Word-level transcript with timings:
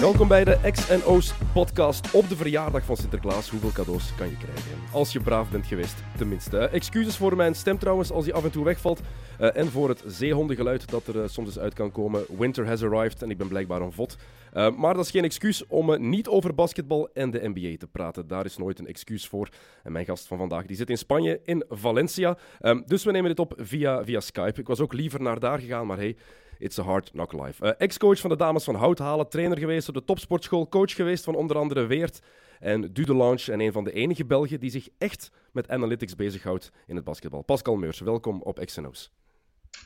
Welkom 0.00 0.28
bij 0.28 0.44
de 0.44 0.58
X&O's 0.72 1.34
podcast 1.52 2.10
op 2.10 2.28
de 2.28 2.36
verjaardag 2.36 2.84
van 2.84 2.96
Sinterklaas. 2.96 3.50
Hoeveel 3.50 3.72
cadeaus 3.72 4.14
kan 4.14 4.28
je 4.28 4.36
krijgen? 4.36 4.70
Als 4.92 5.12
je 5.12 5.20
braaf 5.20 5.50
bent 5.50 5.66
geweest, 5.66 5.96
tenminste. 6.16 6.58
Excuses 6.58 7.16
voor 7.16 7.36
mijn 7.36 7.54
stem 7.54 7.78
trouwens, 7.78 8.10
als 8.10 8.24
die 8.24 8.34
af 8.34 8.44
en 8.44 8.50
toe 8.50 8.64
wegvalt. 8.64 9.00
Eh, 9.38 9.56
en 9.56 9.66
voor 9.66 9.88
het 9.88 10.02
zeehondengeluid 10.06 10.90
dat 10.90 11.06
er 11.06 11.22
eh, 11.22 11.28
soms 11.28 11.46
eens 11.46 11.58
uit 11.58 11.74
kan 11.74 11.92
komen. 11.92 12.24
Winter 12.38 12.66
has 12.66 12.82
arrived 12.82 13.22
en 13.22 13.30
ik 13.30 13.38
ben 13.38 13.48
blijkbaar 13.48 13.80
een 13.80 13.92
vod. 13.92 14.16
Eh, 14.52 14.76
maar 14.76 14.94
dat 14.94 15.04
is 15.04 15.10
geen 15.10 15.24
excuus 15.24 15.66
om 15.66 16.08
niet 16.08 16.28
over 16.28 16.54
basketbal 16.54 17.08
en 17.14 17.30
de 17.30 17.48
NBA 17.54 17.76
te 17.76 17.86
praten. 17.86 18.26
Daar 18.26 18.44
is 18.44 18.56
nooit 18.56 18.78
een 18.78 18.86
excuus 18.86 19.26
voor. 19.26 19.48
En 19.82 19.92
mijn 19.92 20.04
gast 20.04 20.26
van 20.26 20.38
vandaag 20.38 20.66
die 20.66 20.76
zit 20.76 20.90
in 20.90 20.98
Spanje, 20.98 21.40
in 21.44 21.64
Valencia. 21.68 22.38
Ehm, 22.60 22.82
dus 22.86 23.04
we 23.04 23.10
nemen 23.10 23.28
dit 23.28 23.38
op 23.38 23.54
via, 23.56 24.04
via 24.04 24.20
Skype. 24.20 24.60
Ik 24.60 24.66
was 24.66 24.80
ook 24.80 24.92
liever 24.92 25.22
naar 25.22 25.40
daar 25.40 25.58
gegaan, 25.58 25.86
maar 25.86 25.98
hey... 25.98 26.16
It's 26.58 26.78
a 26.78 26.82
hard 26.82 27.10
knock 27.10 27.32
life. 27.32 27.64
Eh, 27.64 27.72
Ex-coach 27.78 28.18
van 28.18 28.30
de 28.30 28.36
dames 28.36 28.64
van 28.64 28.74
Houthalen, 28.74 29.28
trainer 29.28 29.58
geweest 29.58 29.88
op 29.88 29.94
de 29.94 30.04
topsportschool, 30.04 30.68
coach 30.68 30.94
geweest 30.94 31.24
van 31.24 31.34
onder 31.34 31.56
andere 31.56 31.86
Weert 31.86 32.20
en 32.60 32.92
Dudelange 32.92 33.52
en 33.52 33.60
een 33.60 33.72
van 33.72 33.84
de 33.84 33.92
enige 33.92 34.24
Belgen 34.24 34.60
die 34.60 34.70
zich 34.70 34.88
echt 34.98 35.30
met 35.52 35.68
analytics 35.68 36.14
bezighoudt 36.14 36.70
in 36.86 36.96
het 36.96 37.04
basketbal. 37.04 37.42
Pascal 37.42 37.76
Meurs, 37.76 38.00
welkom 38.00 38.42
op 38.42 38.64
XNO's. 38.64 39.10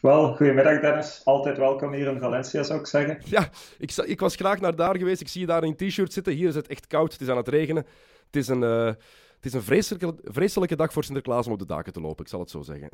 Wel, 0.00 0.36
goedemiddag 0.36 0.80
Dennis. 0.80 1.20
Altijd 1.24 1.58
welkom 1.58 1.92
hier 1.92 2.06
in 2.06 2.18
Valencia, 2.18 2.62
zou 2.62 2.80
ik 2.80 2.86
zeggen. 2.86 3.18
Ja, 3.24 3.48
ik, 3.78 3.96
ik 3.96 4.20
was 4.20 4.34
graag 4.34 4.60
naar 4.60 4.76
daar 4.76 4.96
geweest. 4.96 5.20
Ik 5.20 5.28
zie 5.28 5.40
je 5.40 5.46
daar 5.46 5.64
in 5.64 5.74
een 5.78 5.88
t-shirt 5.88 6.12
zitten. 6.12 6.32
Hier 6.32 6.48
is 6.48 6.54
het 6.54 6.68
echt 6.68 6.86
koud. 6.86 7.12
Het 7.12 7.20
is 7.20 7.28
aan 7.28 7.36
het 7.36 7.48
regenen. 7.48 7.86
Het 8.26 8.36
is 8.36 8.48
een, 8.48 8.62
eh, 8.62 8.92
het 9.40 9.48
is 9.48 9.52
een 9.52 9.62
vreselijke, 9.62 10.14
vreselijke 10.24 10.76
dag 10.76 10.92
voor 10.92 11.04
Sinterklaas 11.04 11.46
om 11.46 11.52
op 11.52 11.58
de 11.58 11.66
daken 11.66 11.92
te 11.92 12.00
lopen, 12.00 12.24
ik 12.24 12.30
zal 12.30 12.40
het 12.40 12.50
zo 12.50 12.62
zeggen. 12.62 12.88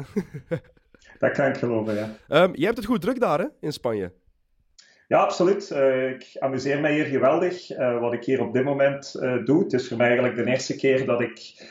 Dat 1.18 1.32
kan 1.32 1.46
ik 1.46 1.56
geloven, 1.56 1.94
ja. 1.94 2.16
Ehm, 2.28 2.52
jij 2.54 2.64
hebt 2.64 2.76
het 2.76 2.86
goed 2.86 3.00
druk 3.00 3.20
daar, 3.20 3.38
hè, 3.38 3.46
in 3.60 3.72
Spanje. 3.72 4.12
Ja, 5.08 5.18
absoluut. 5.18 5.70
Eh, 5.70 6.10
ik 6.10 6.36
amuseer 6.38 6.80
mij 6.80 6.94
hier 6.94 7.04
geweldig. 7.04 7.70
eh, 7.70 8.00
wat 8.00 8.12
ik 8.12 8.24
hier 8.24 8.42
op 8.42 8.52
dit 8.52 8.64
moment 8.64 9.14
eh, 9.14 9.44
doe. 9.44 9.62
Het 9.62 9.72
is 9.72 9.88
voor 9.88 9.96
mij 9.96 10.06
eigenlijk 10.06 10.36
de 10.36 10.50
eerste 10.50 10.76
keer 10.76 11.06
dat 11.06 11.20
ik 11.20 11.64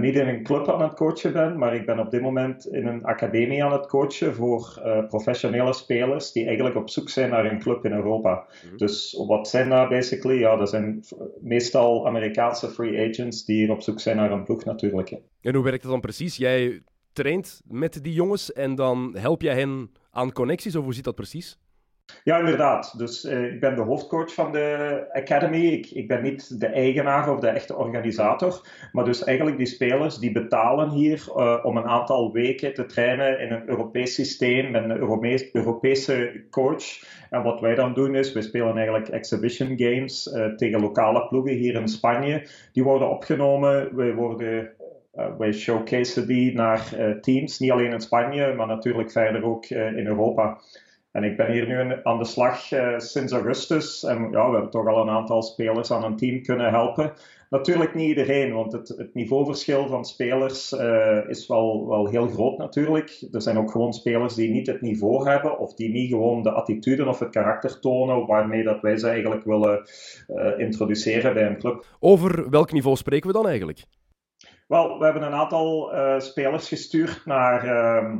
niet 0.00 0.14
in 0.14 0.28
een 0.28 0.42
club 0.42 0.68
aan 0.68 0.82
het 0.82 0.94
coachen 0.94 1.32
ben, 1.32 1.58
maar 1.58 1.74
ik 1.74 1.86
ben 1.86 1.98
op 1.98 2.10
dit 2.10 2.20
moment 2.20 2.66
in 2.66 2.86
een 2.86 3.04
academie 3.04 3.64
aan 3.64 3.72
het 3.72 3.86
coachen 3.86 4.34
voor 4.34 4.82
professionele 5.08 5.72
spelers 5.72 6.32
die 6.32 6.46
eigenlijk 6.46 6.76
op 6.76 6.90
zoek 6.90 7.08
zijn 7.08 7.30
naar 7.30 7.44
een 7.44 7.58
club 7.58 7.84
in 7.84 7.92
Europa. 7.92 8.46
Dus 8.76 9.24
wat 9.26 9.48
zijn 9.48 9.68
dat 9.68 9.88
basically? 9.88 10.38
Ja, 10.38 10.56
dat 10.56 10.68
zijn 10.68 11.04
meestal 11.40 12.06
Amerikaanse 12.06 12.68
free 12.68 13.08
agents 13.08 13.44
die 13.44 13.56
hier 13.56 13.70
op 13.70 13.82
zoek 13.82 14.00
zijn 14.00 14.16
naar 14.16 14.32
een 14.32 14.44
ploeg 14.44 14.64
natuurlijk. 14.64 15.16
En 15.40 15.54
hoe 15.54 15.64
werkt 15.64 15.82
dat 15.82 15.90
dan 15.90 16.00
precies? 16.00 16.36
Jij 16.36 16.82
traint 17.12 17.60
met 17.64 18.04
die 18.04 18.12
jongens 18.12 18.52
en 18.52 18.74
dan 18.74 19.16
help 19.18 19.42
jij 19.42 19.54
hen 19.54 19.90
aan 20.10 20.32
connecties, 20.32 20.76
of 20.76 20.84
hoe 20.84 20.94
zit 20.94 21.04
dat 21.04 21.14
precies? 21.14 21.58
Ja, 22.24 22.38
inderdaad. 22.38 22.98
Dus 22.98 23.24
eh, 23.24 23.44
ik 23.44 23.60
ben 23.60 23.74
de 23.74 23.80
hoofdcoach 23.82 24.34
van 24.34 24.52
de 24.52 25.06
Academy. 25.12 25.66
Ik, 25.66 25.90
ik 25.90 26.08
ben 26.08 26.22
niet 26.22 26.60
de 26.60 26.66
eigenaar 26.66 27.32
of 27.32 27.40
de 27.40 27.48
echte 27.48 27.76
organisator. 27.76 28.68
Maar 28.92 29.04
dus 29.04 29.24
eigenlijk 29.24 29.56
die 29.56 29.66
spelers 29.66 30.18
die 30.18 30.32
betalen 30.32 30.90
hier 30.90 31.24
eh, 31.36 31.58
om 31.62 31.76
een 31.76 31.86
aantal 31.86 32.32
weken 32.32 32.74
te 32.74 32.86
trainen 32.86 33.40
in 33.40 33.52
een 33.52 33.68
Europees 33.68 34.14
systeem 34.14 34.70
met 34.70 34.84
een 34.84 34.96
Europese 35.52 36.44
coach. 36.50 37.04
En 37.30 37.42
wat 37.42 37.60
wij 37.60 37.74
dan 37.74 37.94
doen 37.94 38.14
is, 38.14 38.32
we 38.32 38.42
spelen 38.42 38.76
eigenlijk 38.76 39.08
exhibition 39.08 39.78
games 39.78 40.32
eh, 40.32 40.46
tegen 40.46 40.80
lokale 40.80 41.28
ploegen 41.28 41.54
hier 41.54 41.74
in 41.74 41.88
Spanje. 41.88 42.46
Die 42.72 42.84
worden 42.84 43.10
opgenomen. 43.10 43.96
We 43.96 44.14
worden 44.14 44.70
wij 45.38 45.52
showcaseen 45.52 46.26
die 46.26 46.54
naar 46.54 46.94
teams, 47.20 47.58
niet 47.58 47.70
alleen 47.70 47.92
in 47.92 48.00
Spanje, 48.00 48.54
maar 48.54 48.66
natuurlijk 48.66 49.10
verder 49.10 49.44
ook 49.44 49.66
in 49.66 50.06
Europa. 50.06 50.60
En 51.12 51.24
ik 51.24 51.36
ben 51.36 51.52
hier 51.52 51.66
nu 51.66 52.00
aan 52.02 52.18
de 52.18 52.24
slag 52.24 52.72
eh, 52.72 52.98
sinds 52.98 53.32
augustus. 53.32 54.04
En 54.04 54.30
ja, 54.30 54.46
we 54.46 54.52
hebben 54.52 54.70
toch 54.70 54.86
al 54.86 55.00
een 55.02 55.08
aantal 55.08 55.42
spelers 55.42 55.90
aan 55.90 56.04
een 56.04 56.16
team 56.16 56.42
kunnen 56.42 56.70
helpen. 56.70 57.12
Natuurlijk 57.48 57.94
niet 57.94 58.08
iedereen, 58.08 58.52
want 58.52 58.72
het, 58.72 58.88
het 58.88 59.14
niveauverschil 59.14 59.88
van 59.88 60.04
spelers 60.04 60.72
eh, 60.72 61.28
is 61.28 61.46
wel, 61.46 61.88
wel 61.88 62.06
heel 62.06 62.28
groot 62.28 62.58
natuurlijk. 62.58 63.26
Er 63.32 63.42
zijn 63.42 63.58
ook 63.58 63.70
gewoon 63.70 63.92
spelers 63.92 64.34
die 64.34 64.50
niet 64.50 64.66
het 64.66 64.80
niveau 64.80 65.28
hebben 65.28 65.58
of 65.58 65.74
die 65.74 65.90
niet 65.90 66.10
gewoon 66.10 66.42
de 66.42 66.52
attitude 66.52 67.08
of 67.08 67.18
het 67.18 67.30
karakter 67.30 67.80
tonen 67.80 68.26
waarmee 68.26 68.62
dat 68.62 68.80
wij 68.80 68.96
ze 68.96 69.08
eigenlijk 69.08 69.44
willen 69.44 69.88
eh, 70.26 70.58
introduceren 70.58 71.34
bij 71.34 71.46
een 71.46 71.58
club. 71.58 71.84
Over 72.00 72.50
welk 72.50 72.72
niveau 72.72 72.96
spreken 72.96 73.26
we 73.26 73.32
dan 73.32 73.48
eigenlijk? 73.48 73.84
Wel, 74.66 74.98
we 74.98 75.04
hebben 75.04 75.22
een 75.22 75.32
aantal 75.32 75.92
spelers 76.18 76.68
gestuurd 76.68 77.22
naar, 77.24 77.64
ehm, 77.64 78.16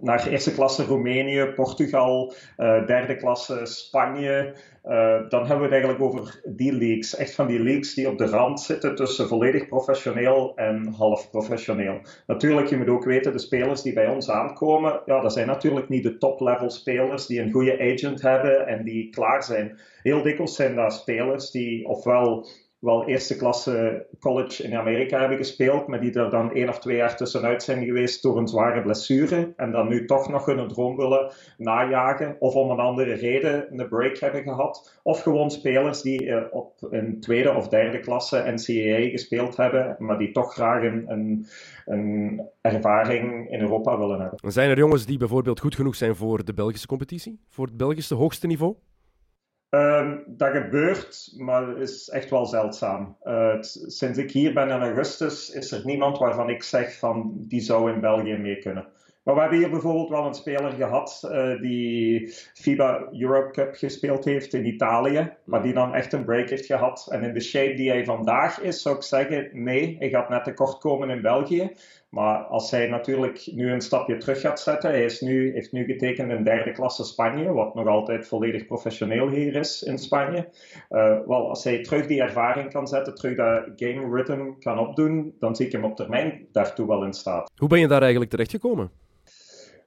naar 0.00 0.26
eerste 0.26 0.52
klasse 0.52 0.84
Roemenië, 0.84 1.44
Portugal, 1.54 2.34
eh, 2.56 2.86
derde 2.86 3.16
klasse 3.16 3.60
Spanje. 3.62 4.54
Eh, 4.82 5.28
dan 5.28 5.46
hebben 5.46 5.56
we 5.68 5.74
het 5.74 5.84
eigenlijk 5.84 6.02
over 6.02 6.40
die 6.44 6.72
leagues. 6.72 7.16
Echt 7.16 7.34
van 7.34 7.46
die 7.46 7.62
leagues 7.62 7.94
die 7.94 8.08
op 8.08 8.18
de 8.18 8.26
rand 8.26 8.60
zitten 8.60 8.94
tussen 8.94 9.28
volledig 9.28 9.68
professioneel 9.68 10.52
en 10.56 10.86
half 10.96 11.30
professioneel. 11.30 12.00
Natuurlijk, 12.26 12.68
je 12.68 12.76
moet 12.76 12.88
ook 12.88 13.04
weten, 13.04 13.32
de 13.32 13.38
spelers 13.38 13.82
die 13.82 13.92
bij 13.92 14.08
ons 14.08 14.30
aankomen, 14.30 15.00
ja, 15.04 15.20
dat 15.20 15.32
zijn 15.32 15.46
natuurlijk 15.46 15.88
niet 15.88 16.02
de 16.02 16.18
top-level 16.18 16.70
spelers 16.70 17.26
die 17.26 17.40
een 17.40 17.52
goede 17.52 17.78
agent 17.80 18.22
hebben 18.22 18.66
en 18.66 18.84
die 18.84 19.10
klaar 19.10 19.42
zijn. 19.42 19.78
Heel 20.02 20.22
dikwijls 20.22 20.54
zijn 20.54 20.74
dat 20.74 20.94
spelers 20.94 21.50
die 21.50 21.88
ofwel 21.88 22.46
wel 22.78 23.06
eerste 23.06 23.36
klasse 23.36 24.06
college 24.20 24.62
in 24.62 24.76
Amerika 24.76 25.18
hebben 25.18 25.36
gespeeld, 25.36 25.86
maar 25.86 26.00
die 26.00 26.12
er 26.12 26.30
dan 26.30 26.52
één 26.52 26.68
of 26.68 26.78
twee 26.78 26.96
jaar 26.96 27.16
tussenuit 27.16 27.62
zijn 27.62 27.84
geweest 27.84 28.22
door 28.22 28.38
een 28.38 28.48
zware 28.48 28.82
blessure 28.82 29.52
en 29.56 29.70
dan 29.70 29.88
nu 29.88 30.04
toch 30.04 30.28
nog 30.28 30.46
hun 30.46 30.68
droom 30.68 30.96
willen 30.96 31.32
najagen 31.58 32.36
of 32.38 32.54
om 32.54 32.70
een 32.70 32.78
andere 32.78 33.14
reden 33.14 33.78
een 33.78 33.88
break 33.88 34.18
hebben 34.18 34.42
gehad. 34.42 35.00
Of 35.02 35.22
gewoon 35.22 35.50
spelers 35.50 36.02
die 36.02 36.30
eh, 36.30 36.42
op 36.50 36.86
een 36.90 37.20
tweede 37.20 37.54
of 37.54 37.68
derde 37.68 38.00
klasse 38.00 38.36
NCAA 38.46 39.10
gespeeld 39.10 39.56
hebben, 39.56 39.96
maar 39.98 40.18
die 40.18 40.32
toch 40.32 40.52
graag 40.52 40.82
een, 40.82 41.04
een, 41.10 41.46
een 41.84 42.42
ervaring 42.60 43.50
in 43.50 43.60
Europa 43.60 43.98
willen 43.98 44.20
hebben. 44.20 44.52
Zijn 44.52 44.70
er 44.70 44.78
jongens 44.78 45.06
die 45.06 45.18
bijvoorbeeld 45.18 45.60
goed 45.60 45.74
genoeg 45.74 45.94
zijn 45.94 46.16
voor 46.16 46.44
de 46.44 46.54
Belgische 46.54 46.86
competitie? 46.86 47.40
Voor 47.48 47.66
het 47.66 47.76
Belgische 47.76 48.14
hoogste 48.14 48.46
niveau? 48.46 48.74
Ehm, 49.76 50.18
dat 50.26 50.50
gebeurt, 50.50 51.32
maar 51.36 51.78
is 51.78 52.08
echt 52.08 52.30
wel 52.30 52.46
zeldzaam. 52.46 53.16
Eh, 53.22 53.56
sinds 53.60 54.18
ik 54.18 54.30
hier 54.30 54.54
ben 54.54 54.68
in 54.68 54.80
augustus 54.80 55.50
is 55.50 55.72
er 55.72 55.84
niemand 55.84 56.18
waarvan 56.18 56.50
ik 56.50 56.62
zeg 56.62 56.98
van 56.98 57.32
die 57.36 57.60
zou 57.60 57.92
in 57.92 58.00
België 58.00 58.36
mee 58.36 58.58
kunnen. 58.58 58.86
Maar 59.22 59.34
we 59.34 59.40
hebben 59.40 59.58
hier 59.58 59.70
bijvoorbeeld 59.70 60.08
wel 60.08 60.26
een 60.26 60.34
speler 60.34 60.72
gehad 60.72 61.28
eh, 61.30 61.60
die 61.60 62.28
FIBA 62.54 63.08
Europe 63.12 63.50
Cup 63.50 63.74
gespeeld 63.74 64.24
heeft 64.24 64.54
in 64.54 64.66
Italië, 64.66 65.32
maar 65.44 65.62
die 65.62 65.72
dan 65.72 65.94
echt 65.94 66.12
een 66.12 66.24
break 66.24 66.50
heeft 66.50 66.66
gehad. 66.66 67.08
En 67.10 67.22
in 67.22 67.32
de 67.32 67.40
shape 67.40 67.74
die 67.74 67.90
hij 67.90 68.04
vandaag 68.04 68.60
is, 68.60 68.82
zou 68.82 68.96
ik 68.96 69.02
zeggen, 69.02 69.48
nee, 69.52 69.96
hij 69.98 70.08
gaat 70.08 70.28
net 70.28 70.44
tekort 70.44 70.78
komen 70.78 71.10
in 71.10 71.22
België. 71.22 71.72
Maar 72.16 72.38
als 72.38 72.70
hij 72.70 72.86
natuurlijk 72.86 73.48
nu 73.52 73.72
een 73.72 73.80
stapje 73.80 74.16
terug 74.16 74.40
gaat 74.40 74.60
zetten, 74.60 74.90
hij 74.90 75.04
is 75.04 75.20
nu, 75.20 75.52
heeft 75.52 75.72
nu 75.72 75.84
getekend 75.84 76.30
in 76.30 76.44
derde 76.44 76.72
klasse 76.72 77.04
Spanje, 77.04 77.52
wat 77.52 77.74
nog 77.74 77.86
altijd 77.86 78.26
volledig 78.26 78.66
professioneel 78.66 79.28
hier 79.28 79.54
is 79.54 79.82
in 79.82 79.98
Spanje. 79.98 80.48
Eh, 80.88 81.18
wel, 81.26 81.48
als 81.48 81.64
hij 81.64 81.82
terug 81.82 82.06
die 82.06 82.22
ervaring 82.22 82.72
kan 82.72 82.86
zetten, 82.88 83.14
terug 83.14 83.36
dat 83.36 83.64
game 83.76 84.16
rhythm 84.16 84.52
kan 84.60 84.78
opdoen, 84.78 85.34
dan 85.38 85.56
zie 85.56 85.66
ik 85.66 85.72
hem 85.72 85.84
op 85.84 85.96
termijn 85.96 86.46
daartoe 86.52 86.86
wel 86.86 87.04
in 87.04 87.12
staat. 87.12 87.50
Hoe 87.56 87.68
ben 87.68 87.80
je 87.80 87.88
daar 87.88 88.02
eigenlijk 88.02 88.30
terechtgekomen? 88.30 88.90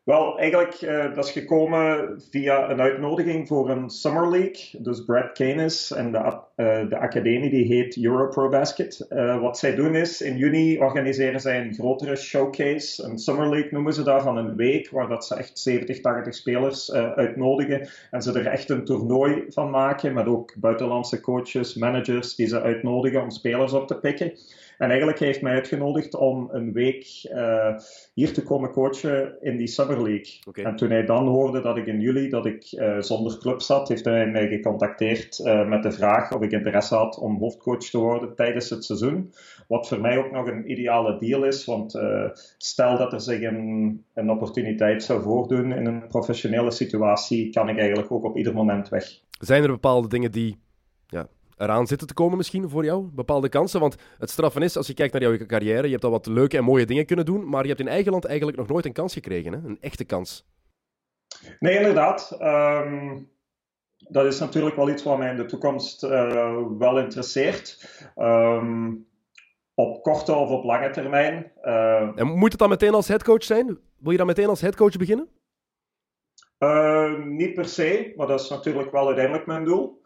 Wel, 0.03 0.39
eigenlijk 0.39 0.73
eh, 0.73 1.13
dat 1.13 1.25
is 1.25 1.31
gekomen 1.31 2.15
via 2.29 2.69
een 2.69 2.81
uitnodiging 2.81 3.47
voor 3.47 3.69
een 3.69 3.89
Summer 3.89 4.29
League. 4.29 4.81
Dus 4.81 5.03
Brad 5.05 5.31
Canis 5.31 5.91
en 5.91 6.11
de, 6.11 6.17
eh, 6.55 6.89
de 6.89 6.97
academie 6.97 7.49
die 7.49 7.65
heet 7.65 8.03
Europro 8.03 8.49
Basket. 8.49 9.05
Eh, 9.09 9.41
wat 9.41 9.57
zij 9.57 9.75
doen 9.75 9.95
is, 9.95 10.21
in 10.21 10.37
juni 10.37 10.79
organiseren 10.79 11.39
zij 11.39 11.61
een 11.61 11.73
grotere 11.73 12.15
showcase. 12.15 13.03
Een 13.03 13.17
Summer 13.17 13.49
League 13.49 13.71
noemen 13.71 13.93
ze 13.93 14.03
dat, 14.03 14.21
van 14.21 14.37
een 14.37 14.55
week, 14.55 14.89
waar 14.89 15.07
dat 15.07 15.25
ze 15.25 15.35
echt 15.35 15.59
70, 15.59 16.01
80 16.01 16.35
spelers 16.35 16.91
uitnodigen. 16.93 17.89
En 18.11 18.21
ze 18.21 18.39
er 18.39 18.47
echt 18.47 18.69
een 18.69 18.85
toernooi 18.85 19.45
van 19.49 19.69
maken, 19.69 20.13
met 20.13 20.27
ook 20.27 20.53
buitenlandse 20.57 21.19
coaches, 21.19 21.75
managers, 21.75 22.35
die 22.35 22.47
ze 22.47 22.61
uitnodigen 22.61 23.21
om 23.21 23.29
spelers 23.29 23.73
op 23.73 23.87
te 23.87 23.99
pikken. 23.99 24.33
En 24.79 24.89
eigenlijk 24.89 25.19
heeft 25.19 25.41
mij 25.41 25.53
uitgenodigd 25.53 26.15
om 26.15 26.49
een 26.51 26.73
week 26.73 27.05
eh, 27.23 27.75
hier 28.13 28.33
te 28.33 28.43
komen 28.43 28.71
coachen 28.71 29.37
in 29.41 29.57
die 29.57 29.67
Summer 29.67 30.03
League. 30.03 30.63
En 30.63 30.75
toen 30.75 30.89
hij 30.89 31.05
dan 31.05 31.27
hoorde 31.27 31.61
dat 31.61 31.77
ik 31.77 31.85
in 31.85 31.99
juli 31.99 32.29
dat 32.29 32.45
ik 32.45 32.63
zonder 32.99 33.37
club 33.37 33.61
zat, 33.61 33.87
heeft 33.87 34.05
hij 34.05 34.27
mij 34.27 34.47
gecontacteerd 34.47 35.41
met 35.67 35.83
de 35.83 35.91
vraag 35.91 36.31
of 36.31 36.41
ik 36.41 36.51
interesse 36.51 36.95
had 36.95 37.17
om 37.17 37.39
hoofdcoach 37.39 37.89
te 37.89 37.97
worden 37.97 38.35
tijdens 38.35 38.69
het 38.69 38.85
seizoen. 38.85 39.33
Wat 39.67 39.87
voor 39.87 40.01
mij 40.01 40.17
ook 40.17 40.31
nog 40.31 40.47
een 40.47 40.71
ideale 40.71 41.17
deal 41.17 41.43
is, 41.43 41.65
want 41.65 41.99
stel 42.57 42.97
dat 42.97 43.13
er 43.13 43.21
zich 43.21 43.41
een, 43.41 44.03
een 44.13 44.29
opportuniteit 44.29 45.03
zou 45.03 45.21
voordoen 45.21 45.71
in 45.71 45.85
een 45.85 46.07
professionele 46.07 46.71
situatie, 46.71 47.49
kan 47.49 47.69
ik 47.69 47.77
eigenlijk 47.77 48.11
ook 48.11 48.23
op 48.23 48.37
ieder 48.37 48.53
moment 48.53 48.89
weg. 48.89 49.05
Zijn 49.39 49.63
er 49.63 49.69
bepaalde 49.69 50.07
dingen 50.07 50.31
die 50.31 50.57
ja, 51.07 51.27
eraan 51.59 51.87
zitten 51.87 52.07
te 52.07 52.13
komen 52.13 52.37
misschien 52.37 52.69
voor 52.69 52.83
jou? 52.83 53.09
Bepaalde 53.13 53.49
kansen? 53.49 53.79
Want 53.79 53.95
het 54.17 54.29
straffen 54.29 54.61
is, 54.61 54.77
als 54.77 54.87
je 54.87 54.93
kijkt 54.93 55.13
naar 55.13 55.21
jouw 55.21 55.45
carrière, 55.45 55.85
je 55.85 55.91
hebt 55.91 56.03
al 56.03 56.11
wat 56.11 56.25
leuke 56.25 56.57
en 56.57 56.63
mooie 56.63 56.85
dingen 56.85 57.05
kunnen 57.05 57.25
doen, 57.25 57.49
maar 57.49 57.61
je 57.61 57.67
hebt 57.67 57.79
in 57.79 57.87
eigen 57.87 58.11
land 58.11 58.25
eigenlijk 58.25 58.57
nog 58.57 58.67
nooit 58.67 58.85
een 58.85 58.93
kans 58.93 59.13
gekregen, 59.13 59.53
hè? 59.53 59.59
een 59.67 59.77
echte 59.81 60.03
kans. 60.03 60.47
Nee, 61.59 61.75
inderdaad. 61.75 62.35
Ehm, 62.39 63.17
dat 63.97 64.25
is 64.25 64.39
natuurlijk 64.39 64.75
wel 64.75 64.89
iets 64.89 65.03
wat 65.03 65.17
mij 65.17 65.29
in 65.29 65.37
de 65.37 65.45
toekomst 65.45 66.03
uh, 66.03 66.65
wel 66.77 66.99
interesseert. 66.99 67.89
Ehm, 68.15 68.93
op 69.73 70.03
korte 70.03 70.33
of 70.33 70.49
op 70.49 70.63
lange 70.63 70.89
termijn. 70.89 71.51
Uh, 71.63 72.11
en 72.15 72.27
moet 72.27 72.51
het 72.51 72.59
dan 72.59 72.69
meteen 72.69 72.93
als 72.93 73.07
headcoach 73.07 73.43
zijn? 73.43 73.65
Wil 73.97 74.11
je 74.11 74.17
dan 74.17 74.27
meteen 74.27 74.47
als 74.47 74.61
headcoach 74.61 74.97
beginnen? 74.97 75.29
Uh, 76.59 77.23
niet 77.25 77.53
per 77.53 77.65
se, 77.65 78.13
maar 78.15 78.27
dat 78.27 78.39
is 78.39 78.49
natuurlijk 78.49 78.91
wel 78.91 79.05
uiteindelijk 79.05 79.45
mijn 79.45 79.63
doel. 79.63 79.98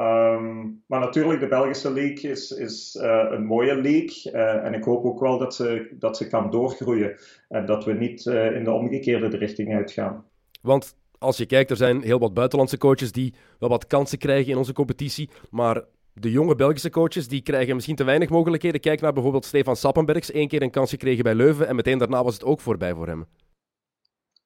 Um, 0.00 0.82
maar 0.86 1.00
natuurlijk, 1.00 1.40
de 1.40 1.48
Belgische 1.48 1.92
league 1.92 2.30
is, 2.30 2.50
is 2.50 2.98
uh, 3.02 3.26
een 3.30 3.44
mooie 3.44 3.74
league. 3.74 4.32
Uh, 4.32 4.64
en 4.64 4.74
ik 4.74 4.84
hoop 4.84 5.04
ook 5.04 5.20
wel 5.20 5.38
dat 5.38 5.54
ze, 5.54 5.96
dat 5.98 6.16
ze 6.16 6.28
kan 6.28 6.50
doorgroeien. 6.50 7.16
En 7.48 7.66
dat 7.66 7.84
we 7.84 7.92
niet 7.92 8.24
uh, 8.24 8.56
in 8.56 8.64
de 8.64 8.72
omgekeerde 8.72 9.36
richting 9.36 9.74
uitgaan. 9.74 10.24
Want 10.62 10.96
als 11.18 11.36
je 11.36 11.46
kijkt, 11.46 11.70
er 11.70 11.76
zijn 11.76 12.02
heel 12.02 12.18
wat 12.18 12.34
buitenlandse 12.34 12.78
coaches 12.78 13.12
die 13.12 13.34
wel 13.58 13.68
wat 13.68 13.86
kansen 13.86 14.18
krijgen 14.18 14.52
in 14.52 14.58
onze 14.58 14.72
competitie. 14.72 15.30
Maar 15.50 15.84
de 16.12 16.30
jonge 16.30 16.54
Belgische 16.54 16.90
coaches 16.90 17.28
die 17.28 17.42
krijgen 17.42 17.74
misschien 17.74 17.96
te 17.96 18.04
weinig 18.04 18.28
mogelijkheden. 18.28 18.80
Kijk 18.80 19.00
naar 19.00 19.12
bijvoorbeeld 19.12 19.44
Stefan 19.44 19.76
Sappenbergs. 19.76 20.34
Eén 20.34 20.48
keer 20.48 20.62
een 20.62 20.70
kans 20.70 20.90
gekregen 20.90 21.24
bij 21.24 21.34
Leuven 21.34 21.68
en 21.68 21.76
meteen 21.76 21.98
daarna 21.98 22.24
was 22.24 22.34
het 22.34 22.44
ook 22.44 22.60
voorbij 22.60 22.94
voor 22.94 23.06
hem. 23.06 23.26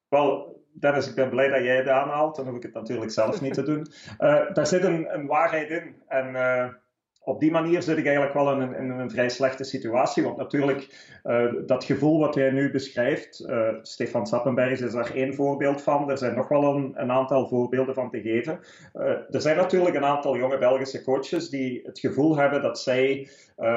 Wel, 0.09 0.62
Dennis, 0.73 1.09
ik 1.09 1.15
ben 1.15 1.29
blij 1.29 1.47
dat 1.47 1.63
jij 1.63 1.75
het 1.75 1.87
aanhaalt. 1.87 2.35
Dan 2.35 2.47
hoef 2.47 2.55
ik 2.55 2.63
het 2.63 2.73
natuurlijk 2.73 3.11
zelf 3.11 3.41
niet 3.41 3.53
te 3.53 3.63
doen. 3.63 3.87
Uh, 4.19 4.53
daar 4.53 4.67
zit 4.67 4.83
een, 4.83 5.13
een, 5.13 5.25
waarheid 5.25 5.69
in. 5.69 5.95
En 6.07 6.29
uh, 6.29 6.67
op 7.25 7.39
die 7.39 7.51
manier 7.51 7.81
zit 7.81 7.97
ik 7.97 8.05
eigenlijk 8.05 8.33
wel 8.33 8.51
in 8.51 8.61
een, 8.61 8.89
een 8.89 9.11
vrij 9.11 9.29
slechte 9.29 9.63
situatie. 9.63 10.23
Want 10.23 10.37
natuurlijk, 10.37 11.11
uh, 11.23 11.53
dat 11.65 11.83
gevoel 11.83 12.19
wat 12.19 12.35
jij 12.35 12.51
nu 12.51 12.71
beschrijft, 12.71 13.45
uh, 13.47 13.67
Stefan 13.81 14.27
Sappenberg 14.27 14.81
is 14.81 14.91
daar 14.91 15.15
één 15.15 15.33
voorbeeld 15.33 15.81
van. 15.81 16.09
Er 16.09 16.17
zijn 16.17 16.35
nog 16.35 16.47
wel 16.47 16.75
een, 16.75 16.93
een 16.95 17.11
aantal 17.11 17.47
voorbeelden 17.47 17.95
van 17.95 18.09
te 18.09 18.21
geven. 18.21 18.59
Uh, 18.95 19.03
er 19.05 19.41
zijn 19.41 19.57
natuurlijk 19.57 19.95
een 19.95 20.05
aantal 20.05 20.37
jonge 20.37 20.57
Belgische 20.57 21.03
coaches 21.03 21.49
die 21.49 21.81
het 21.83 21.99
gevoel 21.99 22.37
hebben 22.37 22.61
dat 22.61 22.79
zij 22.79 23.29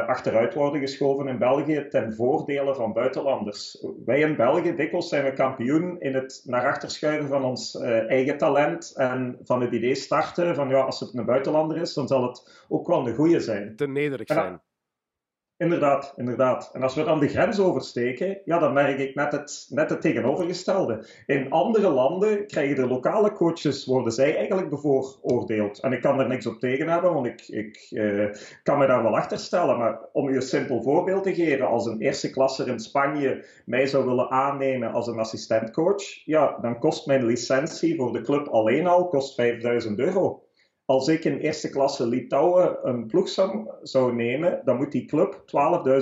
achteruit 0.06 0.54
worden 0.54 0.80
geschoven 0.80 1.28
in 1.28 1.38
België 1.38 1.86
ten 1.88 2.14
voordele 2.14 2.74
van 2.74 2.92
buitenlanders. 2.92 3.84
Wij 4.04 4.20
in 4.20 4.36
België, 4.36 4.74
dikwijls 4.74 5.08
zijn 5.08 5.24
we 5.24 5.32
kampioen 5.32 6.00
in 6.00 6.14
het 6.14 6.42
naar 6.44 6.66
achter 6.66 6.90
schuiven 6.90 7.28
van 7.28 7.44
ons 7.44 7.80
eigen 8.08 8.38
talent 8.38 8.92
en 8.96 9.38
van 9.42 9.60
het 9.60 9.72
idee 9.72 9.94
starten 9.94 10.54
van 10.54 10.68
ja, 10.68 10.80
als 10.80 11.00
het 11.00 11.14
een 11.14 11.24
buitenlander 11.24 11.76
is, 11.76 11.94
dan 11.94 12.08
zal 12.08 12.22
het 12.22 12.64
ook 12.68 12.86
wel 12.86 13.06
een 13.06 13.14
goede 13.14 13.35
zijn. 13.40 13.76
Te 13.76 13.86
nederig 13.86 14.26
zijn. 14.26 14.60
Inderdaad, 15.58 16.12
inderdaad. 16.16 16.70
En 16.72 16.82
als 16.82 16.94
we 16.94 17.04
dan 17.04 17.20
de 17.20 17.28
grens 17.28 17.58
oversteken, 17.58 18.40
ja, 18.44 18.58
dan 18.58 18.72
merk 18.72 18.98
ik 18.98 19.14
net 19.14 19.32
het, 19.32 19.66
net 19.70 19.90
het 19.90 20.00
tegenovergestelde. 20.00 21.06
In 21.26 21.50
andere 21.50 21.88
landen 21.88 22.46
krijgen 22.46 22.76
de 22.76 22.86
lokale 22.86 23.32
coaches, 23.32 23.86
worden 23.86 24.12
zij 24.12 24.36
eigenlijk 24.36 24.70
bevooroordeeld. 24.70 25.80
En 25.80 25.92
ik 25.92 26.00
kan 26.00 26.20
er 26.20 26.28
niks 26.28 26.46
op 26.46 26.58
tegen 26.58 26.88
hebben, 26.88 27.12
want 27.12 27.26
ik, 27.26 27.48
ik 27.48 27.88
uh, 27.90 28.26
kan 28.62 28.78
me 28.78 28.86
daar 28.86 29.02
wel 29.02 29.16
achter 29.16 29.38
stellen. 29.38 29.78
Maar 29.78 29.98
om 30.12 30.28
u 30.28 30.34
een 30.34 30.42
simpel 30.42 30.82
voorbeeld 30.82 31.22
te 31.22 31.34
geven, 31.34 31.66
als 31.66 31.86
een 31.86 32.00
eerste 32.00 32.30
klasser 32.30 32.68
in 32.68 32.80
Spanje 32.80 33.44
mij 33.64 33.86
zou 33.86 34.06
willen 34.06 34.30
aannemen 34.30 34.92
als 34.92 35.06
een 35.06 35.18
assistentcoach, 35.18 36.24
ja, 36.24 36.58
dan 36.60 36.78
kost 36.78 37.06
mijn 37.06 37.24
licentie 37.24 37.96
voor 37.96 38.12
de 38.12 38.20
club 38.20 38.48
alleen 38.48 38.86
al 38.86 39.08
kost 39.08 39.34
5000 39.34 39.98
euro 39.98 40.45
als 40.86 41.08
ik 41.08 41.24
in 41.24 41.38
eerste 41.38 41.68
klasse 41.68 42.06
Litouwen 42.06 42.78
een 42.82 43.06
ploeg 43.06 43.28
zou, 43.82 44.14
nemen, 44.14 44.60
dan 44.64 44.76
moet 44.76 44.92
die 44.92 45.04
club 45.04 45.44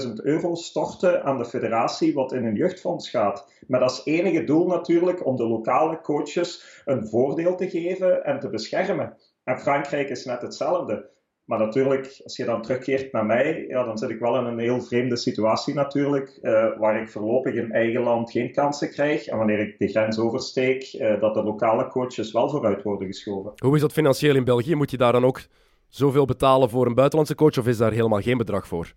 12.000 0.06 0.12
euro 0.14 0.54
storten 0.54 1.22
aan 1.22 1.38
de 1.38 1.44
federatie, 1.44 2.14
wat 2.14 2.32
in 2.32 2.44
een 2.44 2.54
jeugdfonds 2.54 3.10
gaat. 3.10 3.48
Met 3.66 3.80
als 3.80 4.04
enige 4.04 4.44
doel 4.44 4.66
natuurlijk 4.66 5.26
om 5.26 5.36
de 5.36 5.46
lokale 5.46 6.00
coaches 6.00 6.82
een 6.84 7.06
voordeel 7.06 7.56
te 7.56 7.70
geven 7.70 8.24
en 8.24 8.40
te 8.40 8.48
beschermen. 8.48 9.16
En 9.44 9.58
Frankrijk 9.58 10.08
is 10.08 10.24
net 10.24 10.42
hetzelfde. 10.42 11.12
Maar 11.44 11.58
natuurlijk, 11.58 12.20
als 12.24 12.36
je 12.36 12.44
dan 12.44 12.62
terugkeert 12.62 13.12
naar 13.12 13.26
mij, 13.26 13.64
ja, 13.68 13.84
dan 13.84 13.98
zit 13.98 14.10
ik 14.10 14.18
wel 14.18 14.38
in 14.38 14.44
een 14.44 14.58
heel 14.58 14.80
vreemde 14.80 15.16
situatie 15.16 15.74
natuurlijk, 15.74 16.38
uh, 16.42 16.78
waar 16.78 17.02
ik 17.02 17.08
voorlopig 17.08 17.54
in 17.54 17.72
eigen 17.72 18.02
land 18.02 18.30
geen 18.30 18.52
kansen 18.52 18.90
krijg. 18.90 19.26
En 19.26 19.36
wanneer 19.36 19.58
ik 19.58 19.78
de 19.78 19.88
grens 19.88 20.18
oversteek, 20.18 20.92
uh, 20.92 21.20
dat 21.20 21.34
de 21.34 21.42
lokale 21.42 21.88
coaches 21.88 22.32
wel 22.32 22.50
vooruit 22.50 22.82
worden 22.82 23.06
geschoven. 23.06 23.52
Hoe 23.56 23.74
is 23.74 23.80
dat 23.80 23.92
financieel 23.92 24.36
in 24.36 24.44
België? 24.44 24.74
Moet 24.74 24.90
je 24.90 24.96
daar 24.96 25.12
dan 25.12 25.24
ook 25.24 25.40
zoveel 25.88 26.24
betalen 26.24 26.70
voor 26.70 26.86
een 26.86 26.94
buitenlandse 26.94 27.34
coach, 27.34 27.58
of 27.58 27.66
is 27.66 27.76
daar 27.76 27.92
helemaal 27.92 28.20
geen 28.20 28.38
bedrag 28.38 28.66
voor? 28.66 28.92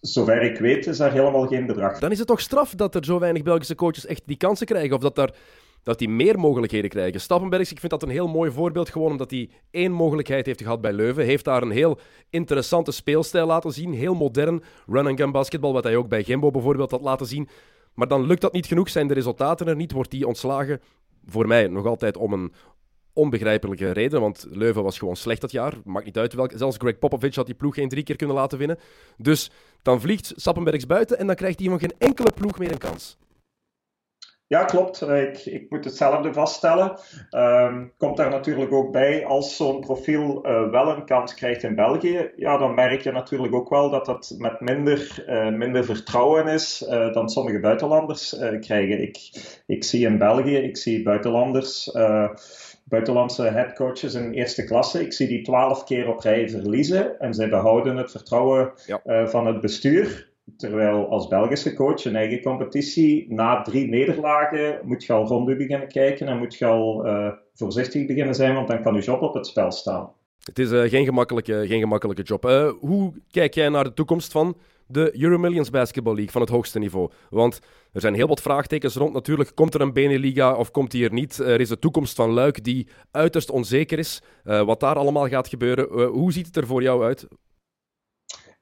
Zover 0.00 0.42
ik 0.42 0.58
weet 0.58 0.86
is 0.86 0.96
daar 0.96 1.12
helemaal 1.12 1.46
geen 1.46 1.66
bedrag. 1.66 1.98
Dan 1.98 2.10
is 2.10 2.18
het 2.18 2.28
toch 2.28 2.40
straf 2.40 2.74
dat 2.74 2.94
er 2.94 3.04
zo 3.04 3.18
weinig 3.18 3.42
Belgische 3.42 3.74
coaches 3.74 4.06
echt 4.06 4.22
die 4.26 4.36
kansen 4.36 4.66
krijgen, 4.66 4.94
of 4.96 5.02
dat 5.02 5.14
daar 5.14 5.34
dat 5.82 5.98
die 5.98 6.08
meer 6.08 6.38
mogelijkheden 6.38 6.90
krijgen. 6.90 7.20
Stappenbergs, 7.20 7.70
ik 7.70 7.80
vind 7.80 7.92
dat 7.92 8.02
een 8.02 8.08
heel 8.08 8.28
mooi 8.28 8.50
voorbeeld, 8.50 8.90
gewoon 8.90 9.10
omdat 9.10 9.30
hij 9.30 9.50
één 9.70 9.92
mogelijkheid 9.92 10.46
heeft 10.46 10.62
gehad 10.62 10.80
bij 10.80 10.92
Leuven. 10.92 11.24
Heeft 11.24 11.44
daar 11.44 11.62
een 11.62 11.70
heel 11.70 11.98
interessante 12.30 12.92
speelstijl 12.92 13.46
laten 13.46 13.72
zien, 13.72 13.92
heel 13.92 14.14
modern 14.14 14.62
run-and-gun 14.86 15.32
basketbal, 15.32 15.72
wat 15.72 15.84
hij 15.84 15.96
ook 15.96 16.08
bij 16.08 16.22
Gembo 16.22 16.50
bijvoorbeeld 16.50 16.90
had 16.90 17.00
laten 17.00 17.26
zien. 17.26 17.48
Maar 17.94 18.08
dan 18.08 18.26
lukt 18.26 18.40
dat 18.40 18.52
niet 18.52 18.66
genoeg, 18.66 18.88
zijn 18.88 19.06
de 19.06 19.14
resultaten 19.14 19.66
er 19.66 19.76
niet, 19.76 19.92
wordt 19.92 20.10
die 20.10 20.26
ontslagen. 20.26 20.80
Voor 21.26 21.46
mij 21.46 21.66
nog 21.66 21.86
altijd 21.86 22.16
om 22.16 22.32
een 22.32 22.52
onbegrijpelijke 23.12 23.90
reden, 23.90 24.20
want 24.20 24.46
Leuven 24.50 24.82
was 24.82 24.98
gewoon 24.98 25.16
slecht 25.16 25.40
dat 25.40 25.50
jaar. 25.50 25.74
Maakt 25.84 26.04
niet 26.04 26.18
uit 26.18 26.32
welke. 26.34 26.58
Zelfs 26.58 26.76
Greg 26.76 26.98
Popovich 26.98 27.34
had 27.34 27.46
die 27.46 27.54
ploeg 27.54 27.74
geen 27.74 27.88
drie 27.88 28.02
keer 28.02 28.16
kunnen 28.16 28.36
laten 28.36 28.58
winnen. 28.58 28.78
Dus 29.16 29.50
dan 29.82 30.00
vliegt 30.00 30.32
Stappenbergs 30.36 30.86
buiten 30.86 31.18
en 31.18 31.26
dan 31.26 31.36
krijgt 31.36 31.58
hij 31.58 31.68
van 31.68 31.78
geen 31.78 31.94
enkele 31.98 32.32
ploeg 32.34 32.58
meer 32.58 32.72
een 32.72 32.78
kans. 32.78 33.16
Ja, 34.52 34.64
klopt. 34.64 35.02
Ik, 35.02 35.46
ik 35.46 35.70
moet 35.70 35.84
hetzelfde 35.84 36.32
vaststellen. 36.32 36.98
Um, 37.30 37.92
komt 37.98 38.16
daar 38.16 38.30
natuurlijk 38.30 38.72
ook 38.72 38.92
bij, 38.92 39.26
als 39.26 39.56
zo'n 39.56 39.80
profiel 39.80 40.46
uh, 40.46 40.70
wel 40.70 40.88
een 40.88 41.04
kans 41.04 41.34
krijgt 41.34 41.62
in 41.62 41.74
België, 41.74 42.30
ja, 42.36 42.58
dan 42.58 42.74
merk 42.74 43.02
je 43.02 43.12
natuurlijk 43.12 43.54
ook 43.54 43.68
wel 43.68 43.90
dat 43.90 44.06
dat 44.06 44.34
met 44.38 44.60
minder, 44.60 45.24
uh, 45.28 45.48
minder 45.48 45.84
vertrouwen 45.84 46.46
is 46.46 46.86
uh, 46.88 47.12
dan 47.12 47.28
sommige 47.28 47.60
buitenlanders 47.60 48.36
krijgen. 48.60 49.02
Ik, 49.02 49.18
ik 49.66 49.84
zie 49.84 50.06
in 50.06 50.18
België, 50.18 50.56
ik 50.56 50.76
zie 50.76 51.02
buitenlanders, 51.02 51.90
buitenlandse 52.84 53.42
headcoaches 53.42 54.14
in 54.14 54.32
eerste 54.32 54.64
klasse, 54.64 55.00
ik 55.00 55.12
zie 55.12 55.28
die 55.28 55.42
twaalf 55.42 55.84
keer 55.84 56.08
op 56.08 56.20
rij 56.20 56.48
verliezen 56.48 57.18
en 57.18 57.34
zij 57.34 57.48
behouden 57.48 57.96
het 57.96 58.10
vertrouwen 58.10 58.72
ja. 58.86 59.26
van 59.26 59.46
het 59.46 59.60
bestuur. 59.60 60.31
Terwijl 60.62 61.08
als 61.08 61.28
Belgische 61.28 61.74
coach 61.74 62.04
een 62.04 62.16
eigen 62.16 62.42
competitie, 62.42 63.26
na 63.32 63.62
drie 63.62 63.88
nederlagen, 63.88 64.80
moet 64.84 65.04
je 65.04 65.12
al 65.12 65.26
rond 65.26 65.46
beginnen 65.46 65.88
kijken 65.88 66.26
en 66.26 66.38
moet 66.38 66.54
je 66.54 66.66
al 66.66 67.06
uh, 67.06 67.32
voorzichtig 67.54 68.06
beginnen 68.06 68.34
zijn, 68.34 68.54
want 68.54 68.68
dan 68.68 68.82
kan 68.82 68.94
je 68.94 69.00
job 69.00 69.22
op 69.22 69.34
het 69.34 69.46
spel 69.46 69.70
staan. 69.70 70.12
Het 70.44 70.58
is 70.58 70.72
uh, 70.72 70.82
geen, 70.82 71.04
gemakkelijke, 71.04 71.64
geen 71.66 71.80
gemakkelijke 71.80 72.22
job. 72.22 72.44
Uh, 72.44 72.70
hoe 72.80 73.12
kijk 73.30 73.54
jij 73.54 73.68
naar 73.68 73.84
de 73.84 73.94
toekomst 73.94 74.32
van 74.32 74.56
de 74.86 75.20
Euromillions 75.22 75.70
Basketball 75.70 76.14
League 76.14 76.32
van 76.32 76.40
het 76.40 76.50
hoogste 76.50 76.78
niveau? 76.78 77.10
Want 77.30 77.60
er 77.92 78.00
zijn 78.00 78.14
heel 78.14 78.28
wat 78.28 78.42
vraagtekens 78.42 78.94
rond. 78.94 79.12
Natuurlijk, 79.12 79.54
komt 79.54 79.74
er 79.74 79.80
een 79.80 79.92
Beneliga 79.92 80.54
of 80.54 80.70
komt 80.70 80.90
die 80.90 81.04
er 81.04 81.12
niet? 81.12 81.38
Er 81.38 81.60
is 81.60 81.68
de 81.68 81.78
toekomst 81.78 82.14
van 82.14 82.30
Luik 82.30 82.64
die 82.64 82.88
uiterst 83.10 83.50
onzeker 83.50 83.98
is. 83.98 84.22
wat 84.42 84.80
daar 84.80 84.96
allemaal 84.96 85.28
gaat 85.28 85.48
gebeuren. 85.48 86.08
hoe 86.08 86.32
ziet 86.32 86.46
het 86.46 86.56
er 86.56 86.66
voor 86.66 86.82
jou 86.82 87.04
uit? 87.04 87.28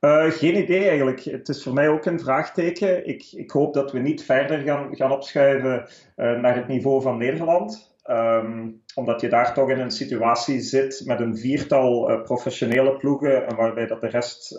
Uh, 0.01 0.31
geen 0.31 0.57
idee 0.57 0.89
eigenlijk. 0.89 1.21
Het 1.21 1.49
is 1.49 1.63
voor 1.63 1.73
mij 1.73 1.89
ook 1.89 2.05
een 2.05 2.21
vraagteken. 2.21 3.07
Ik, 3.07 3.33
ik 3.33 3.51
hoop 3.51 3.75
dat 3.75 3.93
we 3.93 3.99
niet 3.99 4.25
verder 4.25 4.59
gaan, 4.61 4.97
gaan 4.97 5.13
opschuiven 5.13 5.89
uh, 6.17 6.41
naar 6.41 6.57
het 6.57 6.69
niveau 6.69 7.03
van 7.03 7.19
Nederland. 7.19 7.99
Ehm, 8.03 8.69
omdat 8.95 9.21
je 9.21 9.29
daar 9.29 9.55
toch 9.55 9.71
in 9.71 9.81
een 9.81 9.91
situatie 9.91 10.61
zit 10.61 11.03
met 11.05 11.21
een 11.21 11.37
viertal 11.37 12.11
uh, 12.11 12.23
professionele 12.23 12.97
ploegen 12.97 13.47
en 13.47 13.57
waarbij 13.57 13.87
dat 13.87 14.01
de 14.01 14.09
rest 14.09 14.59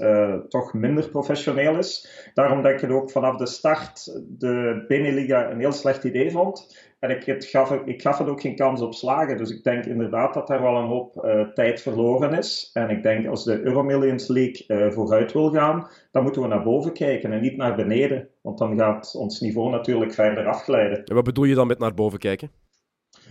toch 0.49 0.73
minder 0.73 1.09
professioneel 1.09 1.77
is. 1.77 2.09
Daarom 2.33 2.61
denk 2.61 2.81
ik 2.81 2.91
ook 2.91 3.11
vanaf 3.11 3.35
de 3.35 3.47
start 3.47 4.21
de 4.27 4.85
Beneliga 4.87 5.51
een 5.51 5.59
heel 5.59 5.71
slecht 5.71 6.03
idee 6.03 6.31
vond. 6.31 6.89
En 7.01 7.09
ik, 7.09 7.25
het 7.25 7.45
gaf, 7.45 7.71
ik 7.71 8.01
gaf 8.01 8.17
het 8.17 8.27
ook 8.27 8.41
geen 8.41 8.55
kans 8.55 8.81
op 8.81 8.93
slagen. 8.93 9.37
Dus 9.37 9.49
ik 9.49 9.63
denk 9.63 9.85
inderdaad 9.85 10.33
dat 10.33 10.47
daar 10.47 10.61
wel 10.61 10.75
een 10.75 10.87
hoop 10.87 11.15
uh, 11.25 11.47
tijd 11.47 11.81
verloren 11.81 12.33
is. 12.33 12.69
En 12.73 12.89
ik 12.89 13.03
denk 13.03 13.27
als 13.27 13.43
de 13.43 13.61
Euromillions 13.61 14.27
League 14.27 14.91
vooruit 14.91 15.31
wil 15.33 15.51
gaan, 15.51 15.87
dan 16.11 16.23
moeten 16.23 16.41
we 16.41 16.47
naar 16.47 16.63
boven 16.63 16.93
kijken 16.93 17.31
en 17.31 17.41
niet 17.41 17.57
naar 17.57 17.75
beneden. 17.75 18.27
Want 18.41 18.57
dan 18.57 18.77
gaat 18.77 19.15
ons 19.15 19.39
niveau 19.39 19.71
natuurlijk 19.71 20.13
verder 20.13 20.45
afglijden. 20.47 21.05
En 21.05 21.15
wat 21.15 21.23
bedoel 21.23 21.45
je 21.45 21.55
dan 21.55 21.67
met 21.67 21.79
naar 21.79 21.93
boven 21.93 22.19
kijken? 22.19 22.51